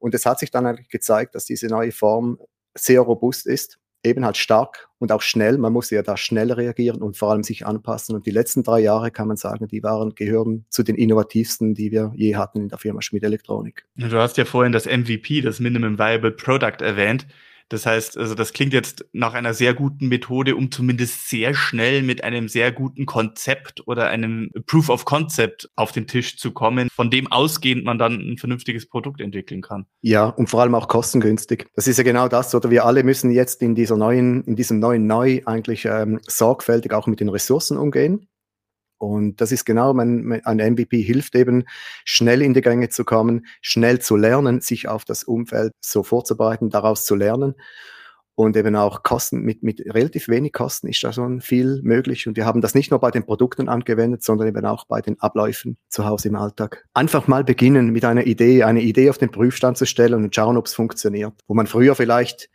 Und 0.00 0.14
es 0.14 0.24
hat 0.26 0.38
sich 0.38 0.50
dann 0.50 0.66
eigentlich 0.66 0.88
gezeigt, 0.88 1.34
dass 1.34 1.44
diese 1.44 1.66
neue 1.66 1.92
Form 1.92 2.38
sehr 2.74 3.00
robust 3.00 3.46
ist, 3.46 3.78
eben 4.02 4.24
halt 4.24 4.36
stark 4.36 4.88
und 4.98 5.12
auch 5.12 5.22
schnell. 5.22 5.58
Man 5.58 5.72
muss 5.72 5.90
ja 5.90 6.02
da 6.02 6.16
schnell 6.16 6.52
reagieren 6.52 7.02
und 7.02 7.16
vor 7.16 7.30
allem 7.30 7.42
sich 7.42 7.66
anpassen. 7.66 8.14
Und 8.14 8.26
die 8.26 8.30
letzten 8.30 8.62
drei 8.62 8.80
Jahre 8.80 9.10
kann 9.10 9.28
man 9.28 9.36
sagen, 9.36 9.68
die 9.68 9.82
waren, 9.82 10.14
gehören 10.14 10.64
zu 10.70 10.82
den 10.82 10.96
innovativsten, 10.96 11.74
die 11.74 11.90
wir 11.90 12.12
je 12.14 12.36
hatten 12.36 12.62
in 12.62 12.68
der 12.68 12.78
Firma 12.78 13.02
Schmidt 13.02 13.22
Elektronik. 13.22 13.84
Du 13.96 14.16
hast 14.16 14.36
ja 14.36 14.44
vorhin 14.44 14.72
das 14.72 14.86
MVP, 14.86 15.42
das 15.42 15.60
Minimum 15.60 15.98
Viable 15.98 16.32
Product 16.32 16.80
erwähnt. 16.80 17.26
Das 17.70 17.86
heißt, 17.86 18.18
also 18.18 18.34
das 18.34 18.52
klingt 18.52 18.72
jetzt 18.72 19.06
nach 19.12 19.32
einer 19.32 19.54
sehr 19.54 19.74
guten 19.74 20.08
Methode, 20.08 20.56
um 20.56 20.70
zumindest 20.72 21.28
sehr 21.28 21.54
schnell 21.54 22.02
mit 22.02 22.24
einem 22.24 22.48
sehr 22.48 22.72
guten 22.72 23.06
Konzept 23.06 23.86
oder 23.86 24.08
einem 24.08 24.50
Proof 24.66 24.88
of 24.88 25.04
Concept 25.04 25.70
auf 25.76 25.92
den 25.92 26.08
Tisch 26.08 26.36
zu 26.36 26.50
kommen, 26.50 26.88
von 26.90 27.10
dem 27.10 27.30
ausgehend 27.30 27.84
man 27.84 27.96
dann 27.96 28.14
ein 28.14 28.38
vernünftiges 28.38 28.88
Produkt 28.88 29.20
entwickeln 29.20 29.62
kann. 29.62 29.86
Ja, 30.02 30.26
und 30.26 30.50
vor 30.50 30.62
allem 30.62 30.74
auch 30.74 30.88
kostengünstig. 30.88 31.68
Das 31.76 31.86
ist 31.86 31.96
ja 31.96 32.02
genau 32.02 32.26
das, 32.26 32.54
oder 32.54 32.70
wir 32.70 32.84
alle 32.84 33.04
müssen 33.04 33.30
jetzt 33.30 33.62
in 33.62 33.76
dieser 33.76 33.96
neuen, 33.96 34.42
in 34.44 34.56
diesem 34.56 34.80
neuen 34.80 35.06
Neu 35.06 35.40
eigentlich 35.46 35.84
ähm, 35.84 36.18
sorgfältig 36.26 36.92
auch 36.92 37.06
mit 37.06 37.20
den 37.20 37.28
Ressourcen 37.28 37.78
umgehen. 37.78 38.26
Und 39.00 39.40
das 39.40 39.50
ist 39.50 39.64
genau, 39.64 39.94
man, 39.94 40.42
ein 40.44 40.58
MVP 40.58 41.00
hilft 41.00 41.34
eben, 41.34 41.64
schnell 42.04 42.42
in 42.42 42.52
die 42.52 42.60
Gänge 42.60 42.90
zu 42.90 43.04
kommen, 43.04 43.46
schnell 43.62 43.98
zu 43.98 44.14
lernen, 44.14 44.60
sich 44.60 44.88
auf 44.88 45.06
das 45.06 45.24
Umfeld 45.24 45.72
so 45.80 46.02
vorzubereiten, 46.02 46.68
daraus 46.68 47.06
zu 47.06 47.14
lernen. 47.14 47.54
Und 48.34 48.56
eben 48.56 48.76
auch 48.76 49.02
Kosten, 49.02 49.40
mit, 49.40 49.62
mit 49.62 49.82
relativ 49.86 50.28
wenig 50.28 50.52
Kosten 50.52 50.86
ist 50.86 51.02
da 51.02 51.14
schon 51.14 51.40
viel 51.40 51.80
möglich. 51.82 52.26
Und 52.26 52.36
wir 52.36 52.44
haben 52.44 52.60
das 52.60 52.74
nicht 52.74 52.90
nur 52.90 53.00
bei 53.00 53.10
den 53.10 53.24
Produkten 53.24 53.70
angewendet, 53.70 54.22
sondern 54.22 54.48
eben 54.48 54.66
auch 54.66 54.84
bei 54.86 55.00
den 55.00 55.18
Abläufen 55.18 55.78
zu 55.88 56.04
Hause 56.04 56.28
im 56.28 56.36
Alltag. 56.36 56.84
Einfach 56.92 57.26
mal 57.26 57.42
beginnen 57.42 57.90
mit 57.90 58.04
einer 58.04 58.26
Idee, 58.26 58.64
eine 58.64 58.82
Idee 58.82 59.08
auf 59.08 59.18
den 59.18 59.30
Prüfstand 59.30 59.78
zu 59.78 59.86
stellen 59.86 60.24
und 60.24 60.34
schauen, 60.34 60.58
ob 60.58 60.66
es 60.66 60.74
funktioniert. 60.74 61.32
Wo 61.48 61.54
man 61.54 61.66
früher 61.66 61.94
vielleicht 61.94 62.50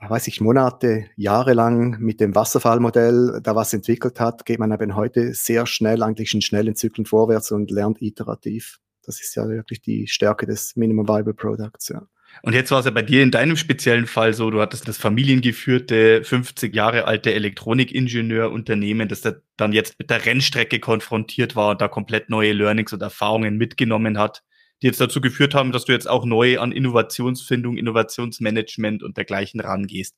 weiß 0.00 0.28
ich, 0.28 0.40
Monate, 0.40 1.06
Jahre 1.16 1.54
lang 1.54 1.98
mit 1.98 2.20
dem 2.20 2.34
Wasserfallmodell 2.34 3.40
da 3.42 3.54
was 3.54 3.72
entwickelt 3.72 4.20
hat, 4.20 4.44
geht 4.44 4.58
man 4.58 4.72
eben 4.72 4.94
heute 4.94 5.32
sehr 5.34 5.66
schnell, 5.66 6.02
eigentlich 6.02 6.34
in 6.34 6.42
schnellen 6.42 6.76
Zyklen 6.76 7.06
vorwärts 7.06 7.50
und 7.52 7.70
lernt 7.70 8.02
iterativ. 8.02 8.78
Das 9.04 9.20
ist 9.20 9.34
ja 9.36 9.48
wirklich 9.48 9.80
die 9.80 10.06
Stärke 10.06 10.46
des 10.46 10.76
Minimum 10.76 11.08
Viable 11.08 11.34
Products, 11.34 11.88
ja. 11.88 12.02
Und 12.42 12.52
jetzt 12.52 12.70
war 12.70 12.80
es 12.80 12.84
ja 12.84 12.90
bei 12.90 13.02
dir 13.02 13.22
in 13.22 13.30
deinem 13.30 13.56
speziellen 13.56 14.06
Fall 14.06 14.34
so, 14.34 14.50
du 14.50 14.60
hattest 14.60 14.86
das 14.86 14.98
familiengeführte, 14.98 16.22
50 16.22 16.74
Jahre 16.74 17.06
alte 17.06 17.32
Elektronikingenieurunternehmen, 17.32 19.08
das 19.08 19.22
dann 19.56 19.72
jetzt 19.72 19.98
mit 19.98 20.10
der 20.10 20.26
Rennstrecke 20.26 20.78
konfrontiert 20.78 21.56
war 21.56 21.70
und 21.70 21.80
da 21.80 21.88
komplett 21.88 22.28
neue 22.28 22.52
Learnings 22.52 22.92
und 22.92 23.00
Erfahrungen 23.00 23.56
mitgenommen 23.56 24.18
hat 24.18 24.42
die 24.82 24.86
jetzt 24.86 25.00
dazu 25.00 25.20
geführt 25.20 25.54
haben, 25.54 25.72
dass 25.72 25.84
du 25.84 25.92
jetzt 25.92 26.08
auch 26.08 26.24
neu 26.24 26.58
an 26.58 26.72
Innovationsfindung, 26.72 27.76
Innovationsmanagement 27.76 29.02
und 29.02 29.16
dergleichen 29.16 29.60
rangehst. 29.60 30.16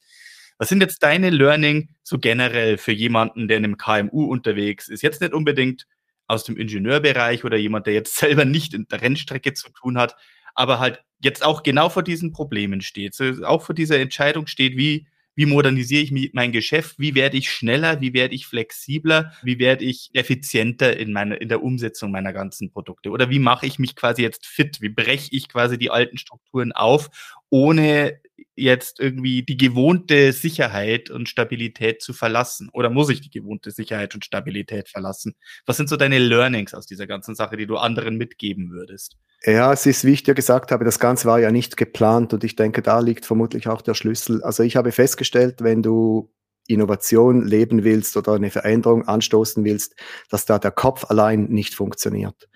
Was 0.59 0.69
sind 0.69 0.81
jetzt 0.81 1.03
deine 1.05 1.31
Learning 1.31 1.91
so 2.03 2.19
generell 2.19 2.79
für 2.79 2.93
jemanden, 2.93 3.47
der 3.47 3.59
in 3.59 3.65
einem 3.65 3.77
KMU 3.77 4.25
unterwegs 4.25 4.89
ist? 4.89 5.03
Jetzt 5.03 5.21
nicht 5.21 5.33
unbedingt 5.33 5.87
aus 6.27 6.45
dem 6.45 6.57
Ingenieurbereich 6.57 7.45
oder 7.45 7.57
jemand, 7.57 7.87
der 7.87 7.95
jetzt 7.95 8.17
selber 8.19 8.45
nicht 8.45 8.75
in 8.75 8.89
der 8.89 9.01
Rennstrecke 9.01 9.55
zu 9.55 9.71
tun 9.71 9.99
hat, 9.99 10.17
aber 10.55 10.81
halt 10.81 11.03
jetzt 11.21 11.45
auch 11.45 11.63
genau 11.63 11.89
vor 11.89 12.03
diesen 12.03 12.33
Problemen 12.33 12.81
steht, 12.81 13.17
auch 13.45 13.63
vor 13.63 13.75
dieser 13.75 13.99
Entscheidung 13.99 14.47
steht, 14.47 14.77
wie 14.77 15.07
wie 15.39 15.47
modernisiere 15.47 16.03
ich 16.03 16.33
mein 16.33 16.51
Geschäft, 16.51 16.99
wie 16.99 17.15
werde 17.15 17.37
ich 17.37 17.49
schneller, 17.49 18.01
wie 18.01 18.13
werde 18.13 18.35
ich 18.35 18.49
flexibler, 18.49 19.33
wie 19.45 19.61
werde 19.61 19.85
ich 19.85 20.11
effizienter 20.13 20.97
in, 20.97 21.13
meine, 21.13 21.37
in 21.37 21.49
der 21.49 21.63
Umsetzung 21.63 22.11
meiner 22.11 22.33
ganzen 22.33 22.73
Produkte? 22.73 23.11
Oder 23.11 23.31
wie 23.31 23.39
mache 23.39 23.65
ich 23.65 23.79
mich 23.79 23.95
quasi 23.95 24.23
jetzt 24.23 24.49
fit, 24.49 24.81
wie 24.81 24.89
breche 24.89 25.29
ich 25.31 25.49
quasi 25.49 25.79
die 25.79 25.93
alten 25.93 26.19
Strukturen 26.19 26.73
auf, 26.73 27.38
ohne 27.51 28.21
jetzt 28.59 29.01
irgendwie 29.01 29.43
die 29.43 29.57
gewohnte 29.57 30.33
Sicherheit 30.33 31.11
und 31.11 31.29
Stabilität 31.29 32.03
zu 32.03 32.13
verlassen? 32.13 32.69
Oder 32.73 32.91
muss 32.91 33.09
ich 33.09 33.21
die 33.21 33.31
gewohnte 33.31 33.71
Sicherheit 33.71 34.15
und 34.15 34.25
Stabilität 34.25 34.89
verlassen? 34.89 35.35
Was 35.67 35.77
sind 35.77 35.89
so 35.89 35.97
deine 35.97 36.19
Learnings 36.19 36.75
aus 36.75 36.87
dieser 36.87 37.07
ganzen 37.07 37.35
Sache, 37.35 37.57
die 37.57 37.67
du 37.67 37.77
anderen 37.77 38.17
mitgeben 38.17 38.71
würdest? 38.71 39.17
Ja, 39.45 39.73
es 39.73 39.87
ist, 39.87 40.05
wie 40.05 40.13
ich 40.13 40.25
dir 40.25 40.35
gesagt 40.35 40.73
habe, 40.73 40.85
das 40.85 40.99
Ganze 40.99 41.29
war 41.29 41.39
ja 41.39 41.53
nicht 41.53 41.77
geplant 41.77 42.35
und 42.35 42.43
ich 42.43 42.57
denke, 42.57 42.83
da 42.83 42.99
liegt 42.99 43.25
vermutlich 43.25 43.69
auch 43.69 43.83
der 43.83 43.95
Schlüssel. 43.95 44.43
Also 44.43 44.65
ich 44.65 44.77
habe 44.77 44.91
festgestellt, 44.91 45.63
wenn 45.63 45.83
du 45.83 46.33
Innovation 46.67 47.47
leben 47.47 47.85
willst 47.85 48.17
oder 48.17 48.35
eine 48.35 48.51
Veränderung 48.51 49.07
anstoßen 49.07 49.65
willst, 49.65 49.95
dass 50.29 50.45
da 50.45 50.59
der 50.59 50.73
Kopf 50.73 51.07
allein 51.09 51.45
nicht 51.45 51.75
funktioniert. 51.75 52.49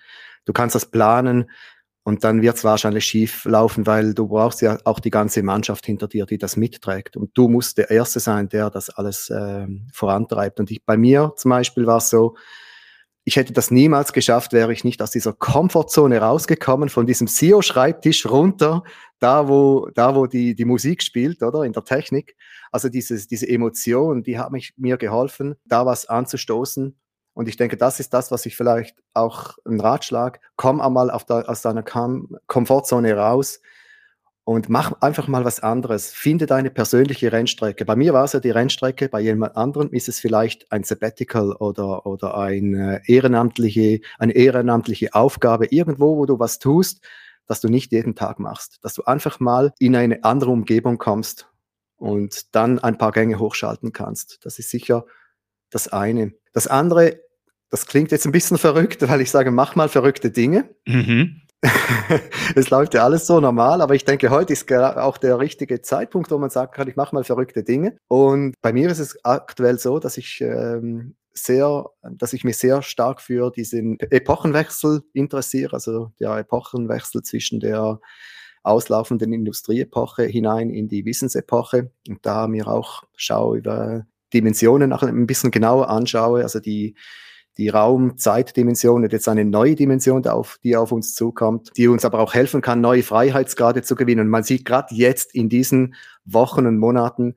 Du 0.44 0.52
kannst 0.52 0.74
das 0.74 0.90
planen, 0.90 1.50
und 2.04 2.24
dann 2.24 2.42
wird 2.42 2.56
es 2.56 2.64
wahrscheinlich 2.64 3.04
schief 3.04 3.44
laufen, 3.44 3.86
weil 3.86 4.12
du 4.14 4.26
brauchst 4.26 4.60
ja 4.60 4.78
auch 4.84 4.98
die 4.98 5.10
ganze 5.10 5.42
Mannschaft 5.42 5.86
hinter 5.86 6.08
dir, 6.08 6.26
die 6.26 6.38
das 6.38 6.56
mitträgt. 6.56 7.16
Und 7.16 7.30
du 7.34 7.48
musst 7.48 7.78
der 7.78 7.90
Erste 7.90 8.18
sein, 8.18 8.48
der 8.48 8.70
das 8.70 8.90
alles 8.90 9.30
äh, 9.30 9.66
vorantreibt. 9.92 10.58
Und 10.58 10.70
ich, 10.72 10.84
bei 10.84 10.96
mir 10.96 11.32
zum 11.36 11.50
Beispiel 11.50 11.86
war 11.86 11.98
es 11.98 12.10
so, 12.10 12.34
ich 13.24 13.36
hätte 13.36 13.52
das 13.52 13.70
niemals 13.70 14.12
geschafft, 14.12 14.52
wäre 14.52 14.72
ich 14.72 14.82
nicht 14.82 15.00
aus 15.00 15.12
dieser 15.12 15.32
Komfortzone 15.32 16.18
rausgekommen, 16.18 16.88
von 16.88 17.06
diesem 17.06 17.28
CEO-Schreibtisch 17.28 18.26
runter, 18.28 18.82
da 19.20 19.46
wo, 19.46 19.88
da 19.94 20.16
wo 20.16 20.26
die, 20.26 20.56
die 20.56 20.64
Musik 20.64 21.04
spielt, 21.04 21.40
oder, 21.40 21.62
in 21.62 21.72
der 21.72 21.84
Technik. 21.84 22.34
Also 22.72 22.88
dieses, 22.88 23.28
diese 23.28 23.48
Emotion, 23.48 24.24
die 24.24 24.40
hat 24.40 24.50
mich, 24.50 24.74
mir 24.76 24.96
geholfen, 24.96 25.54
da 25.64 25.86
was 25.86 26.06
anzustoßen 26.06 26.96
und 27.34 27.48
ich 27.48 27.56
denke, 27.56 27.76
das 27.76 28.00
ist 28.00 28.12
das, 28.12 28.30
was 28.30 28.46
ich 28.46 28.56
vielleicht 28.56 28.96
auch 29.14 29.56
ein 29.66 29.80
Ratschlag, 29.80 30.40
komm 30.56 30.80
einmal 30.80 31.08
der, 31.28 31.48
aus 31.48 31.62
deiner 31.62 31.82
Kom 31.82 32.36
Komfortzone 32.46 33.16
raus 33.16 33.60
und 34.44 34.68
mach 34.68 35.00
einfach 35.00 35.28
mal 35.28 35.44
was 35.44 35.60
anderes. 35.60 36.12
Finde 36.12 36.46
deine 36.46 36.70
persönliche 36.70 37.32
Rennstrecke. 37.32 37.84
Bei 37.84 37.96
mir 37.96 38.12
war 38.12 38.24
es 38.24 38.32
ja 38.32 38.40
die 38.40 38.50
Rennstrecke, 38.50 39.08
bei 39.08 39.20
jemand 39.20 39.56
anderem 39.56 39.90
ist 39.92 40.08
es 40.08 40.20
vielleicht 40.20 40.70
ein 40.70 40.84
Sabbatical 40.84 41.52
oder, 41.52 42.06
oder 42.06 42.36
eine, 42.36 43.00
ehrenamtliche, 43.06 44.00
eine 44.18 44.32
ehrenamtliche 44.32 45.14
Aufgabe 45.14 45.66
irgendwo, 45.66 46.16
wo 46.18 46.26
du 46.26 46.38
was 46.38 46.58
tust, 46.58 47.02
das 47.46 47.60
du 47.60 47.68
nicht 47.68 47.92
jeden 47.92 48.14
Tag 48.14 48.40
machst. 48.40 48.78
Dass 48.82 48.94
du 48.94 49.04
einfach 49.04 49.40
mal 49.40 49.72
in 49.78 49.96
eine 49.96 50.22
andere 50.24 50.50
Umgebung 50.50 50.98
kommst 50.98 51.48
und 51.96 52.54
dann 52.54 52.78
ein 52.78 52.98
paar 52.98 53.12
Gänge 53.12 53.38
hochschalten 53.38 53.92
kannst. 53.92 54.44
Das 54.44 54.58
ist 54.58 54.68
sicher 54.70 55.06
das 55.72 55.88
eine. 55.88 56.32
Das 56.52 56.66
andere, 56.66 57.20
das 57.70 57.87
klingt 57.87 58.12
jetzt 58.12 58.26
ein 58.26 58.32
bisschen 58.32 58.58
verrückt, 58.58 59.06
weil 59.08 59.20
ich 59.20 59.30
sage, 59.30 59.50
mach 59.50 59.74
mal 59.74 59.88
verrückte 59.88 60.30
Dinge. 60.30 60.70
Mhm. 60.87 61.40
es 62.56 62.70
läuft 62.70 62.94
ja 62.94 63.04
alles 63.04 63.26
so 63.26 63.40
normal, 63.40 63.80
aber 63.80 63.94
ich 63.94 64.04
denke, 64.04 64.30
heute 64.30 64.52
ist 64.52 64.70
auch 64.72 65.16
der 65.16 65.38
richtige 65.38 65.80
Zeitpunkt, 65.80 66.30
wo 66.30 66.38
man 66.38 66.50
sagen 66.50 66.72
kann, 66.72 66.88
ich 66.88 66.96
mache 66.96 67.14
mal 67.14 67.24
verrückte 67.24 67.62
Dinge. 67.62 67.96
Und 68.08 68.54
bei 68.61 68.72
mir 68.72 68.90
ist 68.90 68.98
es 68.98 69.24
aktuell 69.24 69.78
so, 69.78 69.98
dass 70.00 70.16
ich 70.18 70.40
ähm, 70.40 71.14
sehr, 71.35 71.87
dass 72.02 72.32
ich 72.32 72.44
mich 72.44 72.58
sehr 72.58 72.82
stark 72.82 73.20
für 73.20 73.50
diesen 73.50 73.98
Epochenwechsel 74.00 75.02
interessiere, 75.12 75.74
also 75.74 76.12
der 76.20 76.37
Epochenwechsel 76.37 77.22
zwischen 77.22 77.61
der 77.61 78.00
auslaufenden 78.64 79.32
Industrieepoche 79.32 80.24
hinein 80.24 80.70
in 80.70 80.88
die 80.88 81.04
Wissensepoche 81.04 81.90
und 82.08 82.24
da 82.26 82.46
mir 82.46 82.68
auch 82.68 83.04
schaue 83.16 83.58
über 83.58 84.06
Dimensionen 84.32 84.90
noch 84.90 85.02
ein 85.02 85.26
bisschen 85.26 85.50
genauer 85.50 85.88
anschaue, 85.88 86.42
also 86.42 86.60
die, 86.60 86.94
die 87.58 87.68
Raum-Zeit-Dimension 87.68 89.04
und 89.04 89.12
jetzt 89.12 89.28
eine 89.28 89.44
neue 89.44 89.74
Dimension, 89.74 90.22
die 90.22 90.30
auf, 90.30 90.58
die 90.62 90.76
auf 90.76 90.92
uns 90.92 91.14
zukommt, 91.14 91.70
die 91.76 91.88
uns 91.88 92.04
aber 92.04 92.20
auch 92.20 92.34
helfen 92.34 92.60
kann, 92.60 92.80
neue 92.80 93.02
Freiheitsgrade 93.02 93.82
zu 93.82 93.94
gewinnen. 93.94 94.22
Und 94.22 94.28
man 94.28 94.42
sieht 94.42 94.64
gerade 94.64 94.94
jetzt 94.94 95.34
in 95.34 95.48
diesen 95.48 95.94
Wochen 96.24 96.66
und 96.66 96.78
Monaten, 96.78 97.34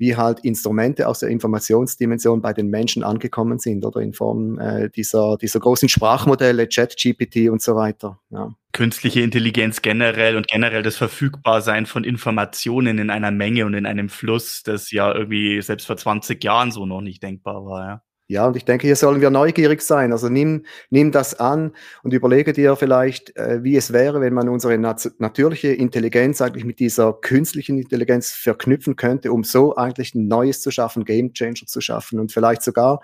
wie 0.00 0.16
halt 0.16 0.40
Instrumente 0.40 1.06
aus 1.06 1.20
der 1.20 1.28
Informationsdimension 1.28 2.40
bei 2.40 2.54
den 2.54 2.68
Menschen 2.68 3.04
angekommen 3.04 3.58
sind 3.58 3.84
oder 3.84 4.00
in 4.00 4.14
Form 4.14 4.58
äh, 4.58 4.88
dieser, 4.88 5.36
dieser 5.36 5.60
großen 5.60 5.90
Sprachmodelle, 5.90 6.66
ChatGPT 6.66 7.50
und 7.50 7.60
so 7.60 7.76
weiter. 7.76 8.18
Ja. 8.30 8.54
Künstliche 8.72 9.20
Intelligenz 9.20 9.82
generell 9.82 10.36
und 10.36 10.48
generell 10.48 10.82
das 10.82 10.96
Verfügbarsein 10.96 11.84
von 11.84 12.04
Informationen 12.04 12.98
in 12.98 13.10
einer 13.10 13.30
Menge 13.30 13.66
und 13.66 13.74
in 13.74 13.84
einem 13.84 14.08
Fluss, 14.08 14.62
das 14.62 14.90
ja 14.90 15.14
irgendwie 15.14 15.60
selbst 15.60 15.86
vor 15.86 15.98
20 15.98 16.42
Jahren 16.42 16.72
so 16.72 16.86
noch 16.86 17.02
nicht 17.02 17.22
denkbar 17.22 17.66
war. 17.66 17.86
Ja. 17.86 18.02
Ja, 18.30 18.46
und 18.46 18.54
ich 18.56 18.64
denke, 18.64 18.86
hier 18.86 18.94
sollen 18.94 19.20
wir 19.20 19.28
neugierig 19.28 19.82
sein. 19.82 20.12
Also 20.12 20.28
nimm, 20.28 20.64
nimm 20.88 21.10
das 21.10 21.40
an 21.40 21.72
und 22.04 22.12
überlege 22.12 22.52
dir 22.52 22.76
vielleicht, 22.76 23.36
äh, 23.36 23.64
wie 23.64 23.74
es 23.74 23.92
wäre, 23.92 24.20
wenn 24.20 24.34
man 24.34 24.48
unsere 24.48 24.78
nat 24.78 25.10
natürliche 25.18 25.72
Intelligenz 25.72 26.40
eigentlich 26.40 26.64
mit 26.64 26.78
dieser 26.78 27.12
künstlichen 27.12 27.76
Intelligenz 27.76 28.30
verknüpfen 28.30 28.94
könnte, 28.94 29.32
um 29.32 29.42
so 29.42 29.74
eigentlich 29.74 30.14
ein 30.14 30.28
Neues 30.28 30.62
zu 30.62 30.70
schaffen, 30.70 31.04
Game 31.04 31.32
Changer 31.32 31.66
zu 31.66 31.80
schaffen 31.80 32.20
und 32.20 32.30
vielleicht 32.30 32.62
sogar 32.62 33.00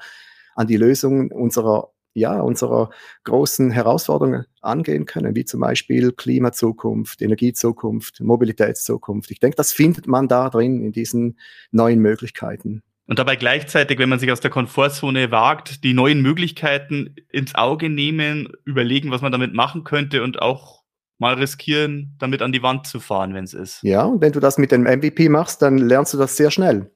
an 0.55 0.69
die 0.69 0.77
Lösung 0.77 1.33
unserer 1.33 1.91
ja, 2.15 2.41
unserer 2.41 2.91
großen 3.25 3.73
Herausforderungen 3.73 4.45
angehen 4.61 5.07
können, 5.07 5.35
wie 5.35 5.45
zum 5.45 5.61
Beispiel 5.61 6.13
Klimazukunft, 6.13 7.21
Energiezukunft, 7.21 8.21
Mobilitätszukunft. 8.21 9.33
Ich 9.33 9.41
denke, 9.41 9.57
das 9.57 9.73
findet 9.73 10.07
man 10.07 10.29
da 10.29 10.51
drin 10.51 10.85
in 10.85 10.93
diesen 10.93 11.37
neuen 11.73 11.99
Möglichkeiten. 11.99 12.85
Und 13.07 13.19
dabei 13.19 13.37
gleichzeitig, 13.37 13.99
wenn 13.99 14.09
man 14.09 14.19
sich 14.19 14.33
aus 14.33 14.41
der 14.41 14.51
Komfortzone 14.51 15.31
wagt, 15.31 15.85
die 15.85 15.95
neuen 15.95 16.23
Möglichkeiten 16.23 17.15
ins 17.31 17.55
Auge 17.55 17.89
nehmen, 17.89 18.49
überlegen, 18.65 19.11
was 19.11 19.23
man 19.23 19.33
damit 19.33 19.55
machen 19.55 19.85
könnte 19.85 20.23
und 20.23 20.43
auch 20.43 20.83
mal 21.19 21.35
riskieren, 21.35 22.17
damit 22.19 22.43
an 22.43 22.53
die 22.53 22.63
Wand 22.63 22.87
zu 22.87 23.01
fahren, 23.01 23.33
wenn 23.33 23.45
es 23.45 23.55
ist. 23.55 23.83
Ja, 23.83 24.05
und 24.05 24.21
wenn 24.21 24.33
du 24.33 24.41
das 24.41 24.59
mit 24.59 24.73
dem 24.73 24.83
MVP 24.83 25.29
machst, 25.29 25.63
dann 25.63 25.79
lernst 25.79 26.15
du 26.15 26.19
das 26.19 26.37
sehr 26.37 26.51
schnell. 26.51 26.91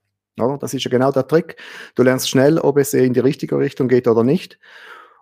Das 0.60 0.72
ist 0.72 0.84
ja 0.84 0.90
genau 0.90 1.12
der 1.12 1.26
Trick. 1.26 1.56
Du 1.94 2.02
lernst 2.02 2.30
schnell, 2.30 2.58
ob 2.58 2.78
es 2.78 2.94
in 2.94 3.12
die 3.12 3.20
richtige 3.20 3.58
Richtung 3.58 3.88
geht 3.88 4.08
oder 4.08 4.24
nicht. 4.24 4.58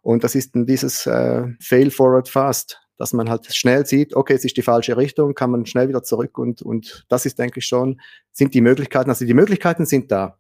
Und 0.03 0.23
das 0.23 0.35
ist 0.35 0.53
dieses 0.55 1.07
äh, 1.07 1.45
Fail 1.61 1.91
forward 1.91 2.29
fast, 2.29 2.81
dass 2.99 3.13
man 3.13 3.29
halt 3.29 3.53
schnell 3.53 3.85
sieht, 3.85 4.15
okay, 4.15 4.35
es 4.35 4.45
ist 4.45 4.57
die 4.57 4.63
falsche 4.63 4.97
Richtung, 4.97 5.35
kann 5.35 5.51
man 5.51 5.67
schnell 5.67 5.89
wieder 5.89 6.03
zurück 6.03 6.39
und, 6.39 6.63
und 6.63 7.05
das 7.09 7.27
ist, 7.27 7.39
denke 7.39 7.59
ich 7.59 7.67
schon, 7.67 8.01
sind 8.33 8.55
die 8.55 8.61
Möglichkeiten, 8.61 9.11
also 9.11 9.25
die 9.25 9.35
Möglichkeiten 9.35 9.87
sind 9.87 10.13
da. 10.13 10.38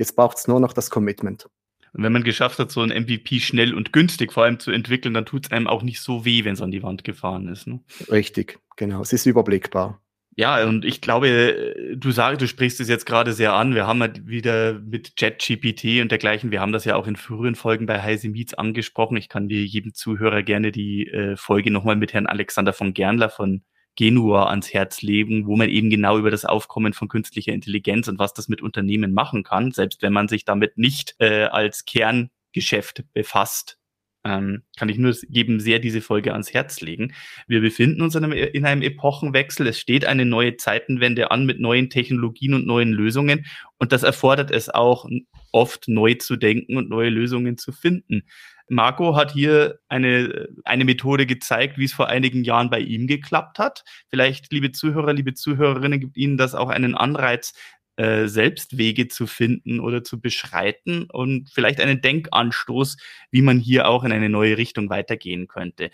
Jetzt 0.00 0.16
braucht 0.16 0.38
es 0.38 0.48
nur 0.48 0.60
noch 0.60 0.72
das 0.72 0.88
Commitment. 0.88 1.44
Und 1.92 2.02
wenn 2.02 2.12
man 2.14 2.24
geschafft 2.24 2.58
hat, 2.58 2.70
so 2.70 2.80
ein 2.80 2.88
MVP 2.88 3.38
schnell 3.40 3.74
und 3.74 3.92
günstig 3.92 4.32
vor 4.32 4.44
allem 4.44 4.58
zu 4.58 4.70
entwickeln, 4.70 5.12
dann 5.12 5.26
tut 5.26 5.44
es 5.44 5.52
einem 5.52 5.66
auch 5.66 5.82
nicht 5.82 6.00
so 6.00 6.24
weh, 6.24 6.42
wenn 6.44 6.54
es 6.54 6.62
an 6.62 6.70
die 6.70 6.82
Wand 6.82 7.04
gefahren 7.04 7.48
ist. 7.48 7.66
Ne? 7.66 7.80
Richtig, 8.10 8.58
genau. 8.76 9.02
Es 9.02 9.12
ist 9.12 9.26
überblickbar. 9.26 10.00
Ja, 10.36 10.66
und 10.66 10.86
ich 10.86 11.02
glaube, 11.02 11.74
du 11.94 12.12
sagst, 12.12 12.40
du 12.40 12.48
sprichst 12.48 12.80
es 12.80 12.88
jetzt 12.88 13.04
gerade 13.04 13.34
sehr 13.34 13.52
an. 13.52 13.74
Wir 13.74 13.86
haben 13.86 14.00
halt 14.00 14.26
wieder 14.26 14.72
mit 14.72 15.16
ChatGPT 15.16 16.00
und 16.00 16.10
dergleichen, 16.10 16.50
wir 16.50 16.62
haben 16.62 16.72
das 16.72 16.86
ja 16.86 16.96
auch 16.96 17.06
in 17.06 17.16
früheren 17.16 17.54
Folgen 17.54 17.84
bei 17.84 18.00
Heise 18.00 18.30
Meets 18.30 18.54
angesprochen. 18.54 19.18
Ich 19.18 19.28
kann 19.28 19.48
dir 19.48 19.62
jedem 19.66 19.92
Zuhörer 19.92 20.42
gerne 20.42 20.72
die 20.72 21.08
äh, 21.08 21.36
Folge 21.36 21.70
nochmal 21.70 21.96
mit 21.96 22.14
Herrn 22.14 22.26
Alexander 22.26 22.72
von 22.72 22.94
Gernler 22.94 23.28
von 23.28 23.64
Genua 23.96 24.48
ans 24.48 24.72
Herz 24.72 25.02
legen, 25.02 25.46
wo 25.46 25.56
man 25.56 25.68
eben 25.68 25.90
genau 25.90 26.18
über 26.18 26.30
das 26.30 26.44
Aufkommen 26.44 26.92
von 26.92 27.08
künstlicher 27.08 27.52
Intelligenz 27.52 28.08
und 28.08 28.18
was 28.18 28.32
das 28.32 28.48
mit 28.48 28.62
Unternehmen 28.62 29.12
machen 29.12 29.42
kann, 29.42 29.72
selbst 29.72 30.02
wenn 30.02 30.12
man 30.12 30.28
sich 30.28 30.44
damit 30.44 30.78
nicht 30.78 31.16
äh, 31.18 31.44
als 31.44 31.84
Kerngeschäft 31.84 33.04
befasst, 33.12 33.80
ähm, 34.24 34.62
kann 34.76 34.88
ich 34.88 34.98
nur 34.98 35.14
jedem 35.28 35.60
sehr 35.60 35.78
diese 35.78 36.00
Folge 36.00 36.32
ans 36.32 36.52
Herz 36.52 36.80
legen. 36.80 37.14
Wir 37.46 37.60
befinden 37.60 38.02
uns 38.02 38.14
in 38.14 38.24
einem, 38.24 38.32
in 38.32 38.64
einem 38.66 38.82
Epochenwechsel. 38.82 39.66
Es 39.66 39.78
steht 39.78 40.04
eine 40.04 40.26
neue 40.26 40.56
Zeitenwende 40.56 41.30
an 41.30 41.46
mit 41.46 41.60
neuen 41.60 41.88
Technologien 41.88 42.54
und 42.54 42.66
neuen 42.66 42.92
Lösungen. 42.92 43.46
Und 43.78 43.92
das 43.92 44.02
erfordert 44.02 44.50
es 44.50 44.68
auch 44.68 45.08
oft 45.52 45.88
neu 45.88 46.14
zu 46.14 46.36
denken 46.36 46.76
und 46.76 46.90
neue 46.90 47.08
Lösungen 47.08 47.56
zu 47.56 47.72
finden. 47.72 48.24
Marco 48.70 49.16
hat 49.16 49.32
hier 49.32 49.80
eine, 49.88 50.48
eine 50.64 50.84
Methode 50.84 51.26
gezeigt, 51.26 51.76
wie 51.76 51.84
es 51.84 51.92
vor 51.92 52.06
einigen 52.06 52.44
Jahren 52.44 52.70
bei 52.70 52.78
ihm 52.78 53.08
geklappt 53.08 53.58
hat. 53.58 53.84
Vielleicht, 54.08 54.52
liebe 54.52 54.70
Zuhörer, 54.70 55.12
liebe 55.12 55.34
Zuhörerinnen, 55.34 55.98
gibt 55.98 56.16
Ihnen 56.16 56.36
das 56.36 56.54
auch 56.54 56.68
einen 56.68 56.94
Anreiz, 56.94 57.52
äh, 57.96 58.28
selbst 58.28 58.78
Wege 58.78 59.08
zu 59.08 59.26
finden 59.26 59.80
oder 59.80 60.04
zu 60.04 60.20
beschreiten 60.20 61.06
und 61.10 61.50
vielleicht 61.50 61.80
einen 61.80 62.00
Denkanstoß, 62.00 62.96
wie 63.32 63.42
man 63.42 63.58
hier 63.58 63.88
auch 63.88 64.04
in 64.04 64.12
eine 64.12 64.28
neue 64.28 64.56
Richtung 64.56 64.88
weitergehen 64.88 65.48
könnte. 65.48 65.90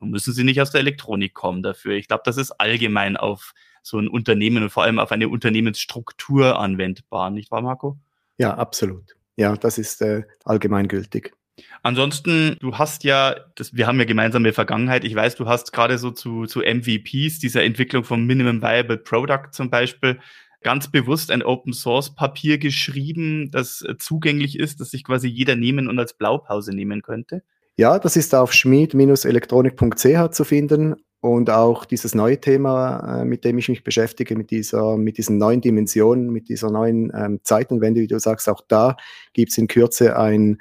Müssen 0.00 0.32
Sie 0.32 0.44
nicht 0.44 0.62
aus 0.62 0.70
der 0.70 0.80
Elektronik 0.80 1.34
kommen 1.34 1.62
dafür. 1.62 1.92
Ich 1.92 2.08
glaube, 2.08 2.22
das 2.24 2.38
ist 2.38 2.52
allgemein 2.52 3.18
auf 3.18 3.52
so 3.82 3.98
ein 3.98 4.08
Unternehmen 4.08 4.62
und 4.62 4.70
vor 4.70 4.82
allem 4.82 4.98
auf 4.98 5.12
eine 5.12 5.28
Unternehmensstruktur 5.28 6.58
anwendbar, 6.58 7.30
nicht 7.30 7.50
wahr, 7.50 7.60
Marco? 7.60 7.98
Ja, 8.38 8.54
absolut. 8.54 9.14
Ja, 9.36 9.56
das 9.56 9.76
ist 9.76 10.00
äh, 10.00 10.22
allgemeingültig. 10.44 11.34
Ansonsten, 11.82 12.56
du 12.60 12.78
hast 12.78 13.04
ja, 13.04 13.36
das, 13.54 13.74
wir 13.74 13.86
haben 13.86 13.98
ja 13.98 14.04
gemeinsame 14.04 14.52
Vergangenheit. 14.52 15.04
Ich 15.04 15.14
weiß, 15.14 15.36
du 15.36 15.46
hast 15.46 15.72
gerade 15.72 15.98
so 15.98 16.10
zu, 16.10 16.46
zu 16.46 16.60
MVPs, 16.60 17.38
dieser 17.38 17.62
Entwicklung 17.62 18.04
vom 18.04 18.26
Minimum 18.26 18.62
Viable 18.62 18.98
Product 18.98 19.50
zum 19.52 19.70
Beispiel, 19.70 20.18
ganz 20.62 20.88
bewusst 20.88 21.30
ein 21.30 21.42
Open 21.42 21.72
Source 21.72 22.14
Papier 22.14 22.58
geschrieben, 22.58 23.50
das 23.52 23.82
äh, 23.82 23.96
zugänglich 23.98 24.58
ist, 24.58 24.80
das 24.80 24.90
sich 24.90 25.04
quasi 25.04 25.28
jeder 25.28 25.54
nehmen 25.54 25.88
und 25.88 25.98
als 25.98 26.14
Blaupause 26.14 26.74
nehmen 26.74 27.02
könnte? 27.02 27.42
Ja, 27.76 27.98
das 27.98 28.16
ist 28.16 28.34
auf 28.34 28.52
schmied-elektronik.ch 28.52 30.30
zu 30.30 30.44
finden 30.44 30.96
und 31.20 31.50
auch 31.50 31.84
dieses 31.84 32.14
neue 32.14 32.40
Thema, 32.40 33.20
äh, 33.20 33.24
mit 33.24 33.44
dem 33.44 33.58
ich 33.58 33.68
mich 33.68 33.84
beschäftige, 33.84 34.36
mit 34.36 34.50
dieser, 34.50 34.96
mit 34.96 35.18
diesen 35.18 35.38
neuen 35.38 35.60
Dimensionen, 35.60 36.30
mit 36.30 36.48
dieser 36.48 36.70
neuen 36.70 37.12
ähm, 37.14 37.40
Zeitenwende, 37.42 38.00
wie 38.00 38.06
du 38.06 38.18
sagst, 38.18 38.48
auch 38.48 38.62
da 38.66 38.96
gibt 39.32 39.50
es 39.50 39.58
in 39.58 39.66
Kürze 39.66 40.18
ein, 40.18 40.58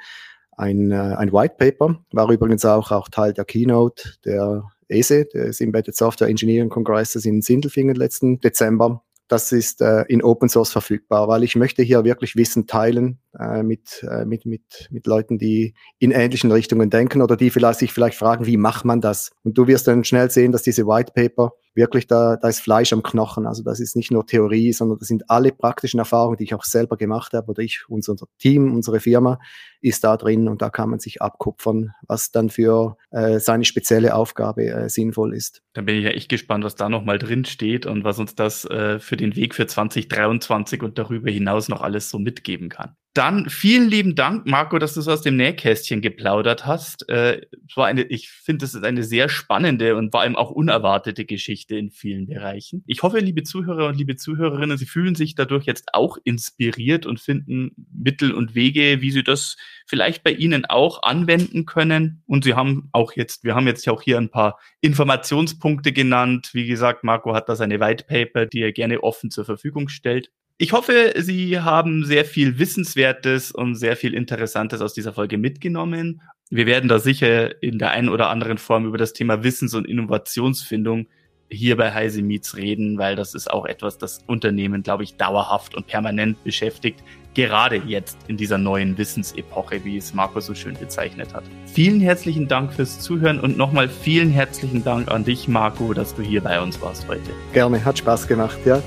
ein, 0.58 0.92
äh, 0.92 0.96
ein 0.96 1.32
White 1.32 1.56
Paper, 1.58 1.98
war 2.12 2.30
übrigens 2.32 2.66
auch, 2.66 2.92
auch 2.92 3.10
Teil 3.10 3.34
der 3.34 3.46
Keynote 3.46 4.16
der 4.26 4.64
ESE, 4.88 5.26
des 5.26 5.62
Embedded 5.62 5.96
Software 5.96 6.28
Engineering 6.28 6.70
Congresses 6.70 7.26
in 7.26 7.42
Sindelfingen 7.42 7.96
letzten 7.96 8.40
Dezember 8.40 9.02
das 9.34 9.52
ist 9.52 9.82
äh, 9.82 10.04
in 10.10 10.22
Open 10.22 10.50
Source 10.50 10.72
verfügbar, 10.72 11.28
weil 11.28 11.44
ich 11.44 11.56
möchte 11.56 11.82
hier 11.82 12.04
wirklich 12.04 12.36
Wissen 12.36 12.68
teilen 12.68 13.20
äh, 13.40 13.64
mit, 13.64 14.06
äh, 14.08 14.26
mit, 14.26 14.46
mit, 14.46 14.90
mit 14.92 15.08
Leuten, 15.08 15.38
die 15.38 15.74
in 15.98 16.12
ähnlichen 16.12 16.52
Richtungen 16.52 16.90
denken 16.90 17.22
oder 17.22 17.38
die 17.38 17.50
vielleicht 17.50 17.80
sich 17.80 17.94
vielleicht 17.94 18.18
fragen, 18.18 18.46
wie 18.46 18.58
macht 18.58 18.86
man 18.86 19.02
das? 19.02 19.32
Und 19.44 19.58
du 19.58 19.68
wirst 19.68 19.88
dann 19.88 20.04
schnell 20.04 20.30
sehen, 20.30 20.52
dass 20.52 20.62
diese 20.62 20.86
White 20.86 21.14
Paper 21.16 21.54
wirklich 21.76 22.08
da, 22.08 22.38
da 22.38 22.48
ist 22.48 22.62
Fleisch 22.62 22.94
am 22.94 23.04
Knochen. 23.04 23.48
Also 23.48 23.64
das 23.64 23.80
ist 23.80 23.96
nicht 23.96 24.12
nur 24.12 24.26
Theorie, 24.26 24.74
sondern 24.74 25.00
das 25.00 25.08
sind 25.08 25.30
alle 25.30 25.52
praktischen 25.52 26.00
Erfahrungen, 26.00 26.38
die 26.38 26.44
ich 26.44 26.54
auch 26.54 26.64
selber 26.64 26.98
gemacht 26.98 27.34
habe 27.34 27.50
oder 27.50 27.64
ich, 27.64 27.84
unser 27.88 28.16
Team, 28.40 28.74
unsere 28.74 29.00
Firma 29.00 29.40
ist 29.82 30.04
da 30.04 30.16
drin 30.16 30.48
und 30.48 30.62
da 30.62 30.70
kann 30.70 30.90
man 30.90 31.00
sich 31.00 31.22
abkupfern, 31.22 31.92
was 32.08 32.32
dann 32.32 32.50
für 32.50 32.98
äh, 33.12 33.40
seine 33.40 33.66
spezielle 33.66 34.16
Aufgabe 34.16 34.66
äh, 34.66 34.90
sinnvoll 34.90 35.36
ist. 35.36 35.62
Da 35.74 35.82
bin 35.82 35.98
ich 35.98 36.06
ja 36.06 36.12
echt 36.12 36.30
gespannt, 36.30 36.64
was 36.64 36.76
da 36.76 36.88
nochmal 36.88 37.20
drin 37.20 37.44
steht 37.46 37.86
und 37.86 38.04
was 38.04 38.18
uns 38.18 38.36
das 38.36 38.66
äh, 38.66 39.00
für 39.00 39.18
den 39.18 39.36
Weg 39.36 39.56
für 39.56 39.68
2023 39.68 40.82
und 40.84 40.98
darüber 40.98 41.30
hinaus 41.30 41.68
noch 41.68 41.82
alles 41.82 42.10
so 42.10 42.18
mitgeben 42.18 42.70
kann. 42.70 42.96
Dann 43.16 43.48
vielen 43.48 43.90
lieben 43.90 44.16
Dank, 44.16 44.48
Marco, 44.48 44.80
dass 44.80 44.96
du 44.96 45.02
so 45.02 45.12
aus 45.12 45.22
dem 45.22 45.38
Nähkästchen 45.38 46.02
geplaudert 46.02 46.66
hast. 46.66 47.08
Äh, 47.10 47.42
war 47.76 47.86
eine, 47.86 48.02
ich 48.02 48.30
finde, 48.30 48.66
es 48.66 48.74
ist 48.74 48.84
eine 48.84 49.04
sehr 49.04 49.30
spannende 49.30 49.96
und 49.96 50.10
vor 50.10 50.22
allem 50.22 50.36
auch 50.36 50.50
unerwartete 50.50 51.24
Geschichte 51.24 51.76
in 51.76 51.92
vielen 51.92 52.26
Bereichen. 52.26 52.84
Ich 52.88 53.04
hoffe, 53.04 53.20
liebe 53.20 53.44
Zuhörer 53.44 53.90
und 53.90 53.98
liebe 53.98 54.16
Zuhörerinnen, 54.16 54.80
Sie 54.80 54.88
fühlen 54.88 55.14
sich 55.14 55.36
dadurch 55.36 55.66
jetzt 55.66 55.94
auch 55.94 56.18
inspiriert 56.24 57.06
und 57.06 57.20
finden 57.20 57.76
Mittel 57.94 58.32
und 58.32 58.56
Wege, 58.56 59.02
wie 59.02 59.12
Sie 59.12 59.24
das 59.24 59.58
vielleicht 59.86 60.24
bei 60.24 60.32
Ihnen 60.32 60.66
auch 60.66 61.04
anwenden 61.04 61.68
können. 61.68 62.24
Und 62.26 62.44
Sie 62.44 62.56
haben 62.56 62.90
auch 62.94 63.14
jetzt, 63.14 63.44
wir 63.44 63.54
haben 63.54 63.68
jetzt 63.68 63.88
auch 63.88 64.02
hier 64.02 64.18
ein 64.18 64.30
paar 64.30 64.60
Informationspunkte 64.82 65.94
genannt. 65.94 66.50
Wie 66.54 66.66
gesagt, 66.66 67.04
Marco 67.04 67.36
hat 67.36 67.48
da 67.48 67.56
seine 67.56 67.80
White 67.80 68.06
Paper, 68.06 68.48
die 68.48 68.62
er 68.62 68.72
gerne 68.72 69.04
offen 69.04 69.30
zur 69.30 69.46
Verfügung 69.46 69.88
stellt. 69.88 70.32
Ich 70.60 70.72
hoffe, 70.72 71.14
Sie 71.18 71.60
haben 71.60 72.06
sehr 72.06 72.26
viel 72.26 72.60
Wissenswertes 72.60 73.52
und 73.52 73.76
sehr 73.76 73.98
viel 73.98 74.14
Interessantes 74.14 74.82
aus 74.82 74.94
dieser 74.94 75.12
Folge 75.12 75.38
mitgenommen. 75.38 76.22
Wir 76.50 76.68
werden 76.68 76.88
da 76.88 77.00
sicher 77.00 77.62
in 77.64 77.80
der 77.80 77.92
einen 77.92 78.10
oder 78.10 78.30
anderen 78.30 78.60
Form 78.60 78.86
über 78.86 79.00
das 79.00 79.14
Thema 79.14 79.44
Wissens- 79.44 79.74
und 79.74 79.88
Innovationsfindung 79.88 81.08
hier 81.50 81.78
bei 81.78 81.92
Heise 81.92 82.22
Meets 82.22 82.56
reden, 82.56 82.98
weil 82.98 83.16
das 83.16 83.34
ist 83.34 83.50
auch 83.50 83.66
etwas, 83.66 83.98
das 83.98 84.20
Unternehmen, 84.28 84.84
glaube 84.84 85.04
ich, 85.04 85.16
dauerhaft 85.16 85.76
und 85.76 85.88
permanent 85.88 86.44
beschäftigt, 86.44 87.04
gerade 87.34 87.78
jetzt 87.78 88.18
in 88.28 88.38
dieser 88.38 88.58
neuen 88.58 88.98
Wissensepoche, 88.98 89.84
wie 89.84 89.98
es 89.98 90.14
Marco 90.14 90.40
so 90.40 90.54
schön 90.54 90.76
bezeichnet 90.76 91.34
hat. 91.34 91.44
Vielen 91.66 92.00
herzlichen 92.00 92.48
Dank 92.48 92.74
fürs 92.74 93.00
Zuhören 93.00 93.40
und 93.40 93.58
nochmal 93.58 93.90
vielen 93.90 94.30
herzlichen 94.30 94.84
Dank 94.84 95.10
an 95.10 95.24
dich, 95.24 95.48
Marco, 95.48 95.94
dass 95.94 96.16
du 96.16 96.22
hier 96.22 96.42
bei 96.42 96.62
uns 96.62 96.80
warst 96.82 97.08
heute. 97.08 97.32
Gerne, 97.54 97.84
hat 97.84 97.98
Spaß 97.98 98.28
gemacht, 98.28 98.60
ja. 98.66 98.82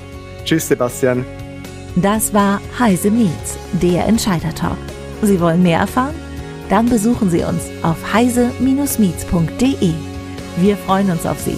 Tschüss, 0.45 0.67
Sebastian. 0.67 1.25
Das 2.01 2.31
war 2.31 2.61
Heise 2.77 3.09
Meets, 3.09 3.57
der 3.71 4.05
Entscheider-Talk. 4.05 4.77
Sie 5.23 5.39
wollen 5.41 5.63
mehr 5.63 5.79
erfahren? 5.79 6.13
Dann 6.69 6.87
besuchen 6.87 7.31
Sie 7.31 7.41
uns 7.41 7.63
auf 7.81 8.13
heise-meets.de. 8.13 9.93
Wir 10.57 10.77
freuen 10.77 11.09
uns 11.09 11.25
auf 11.25 11.39
Sie. 11.39 11.57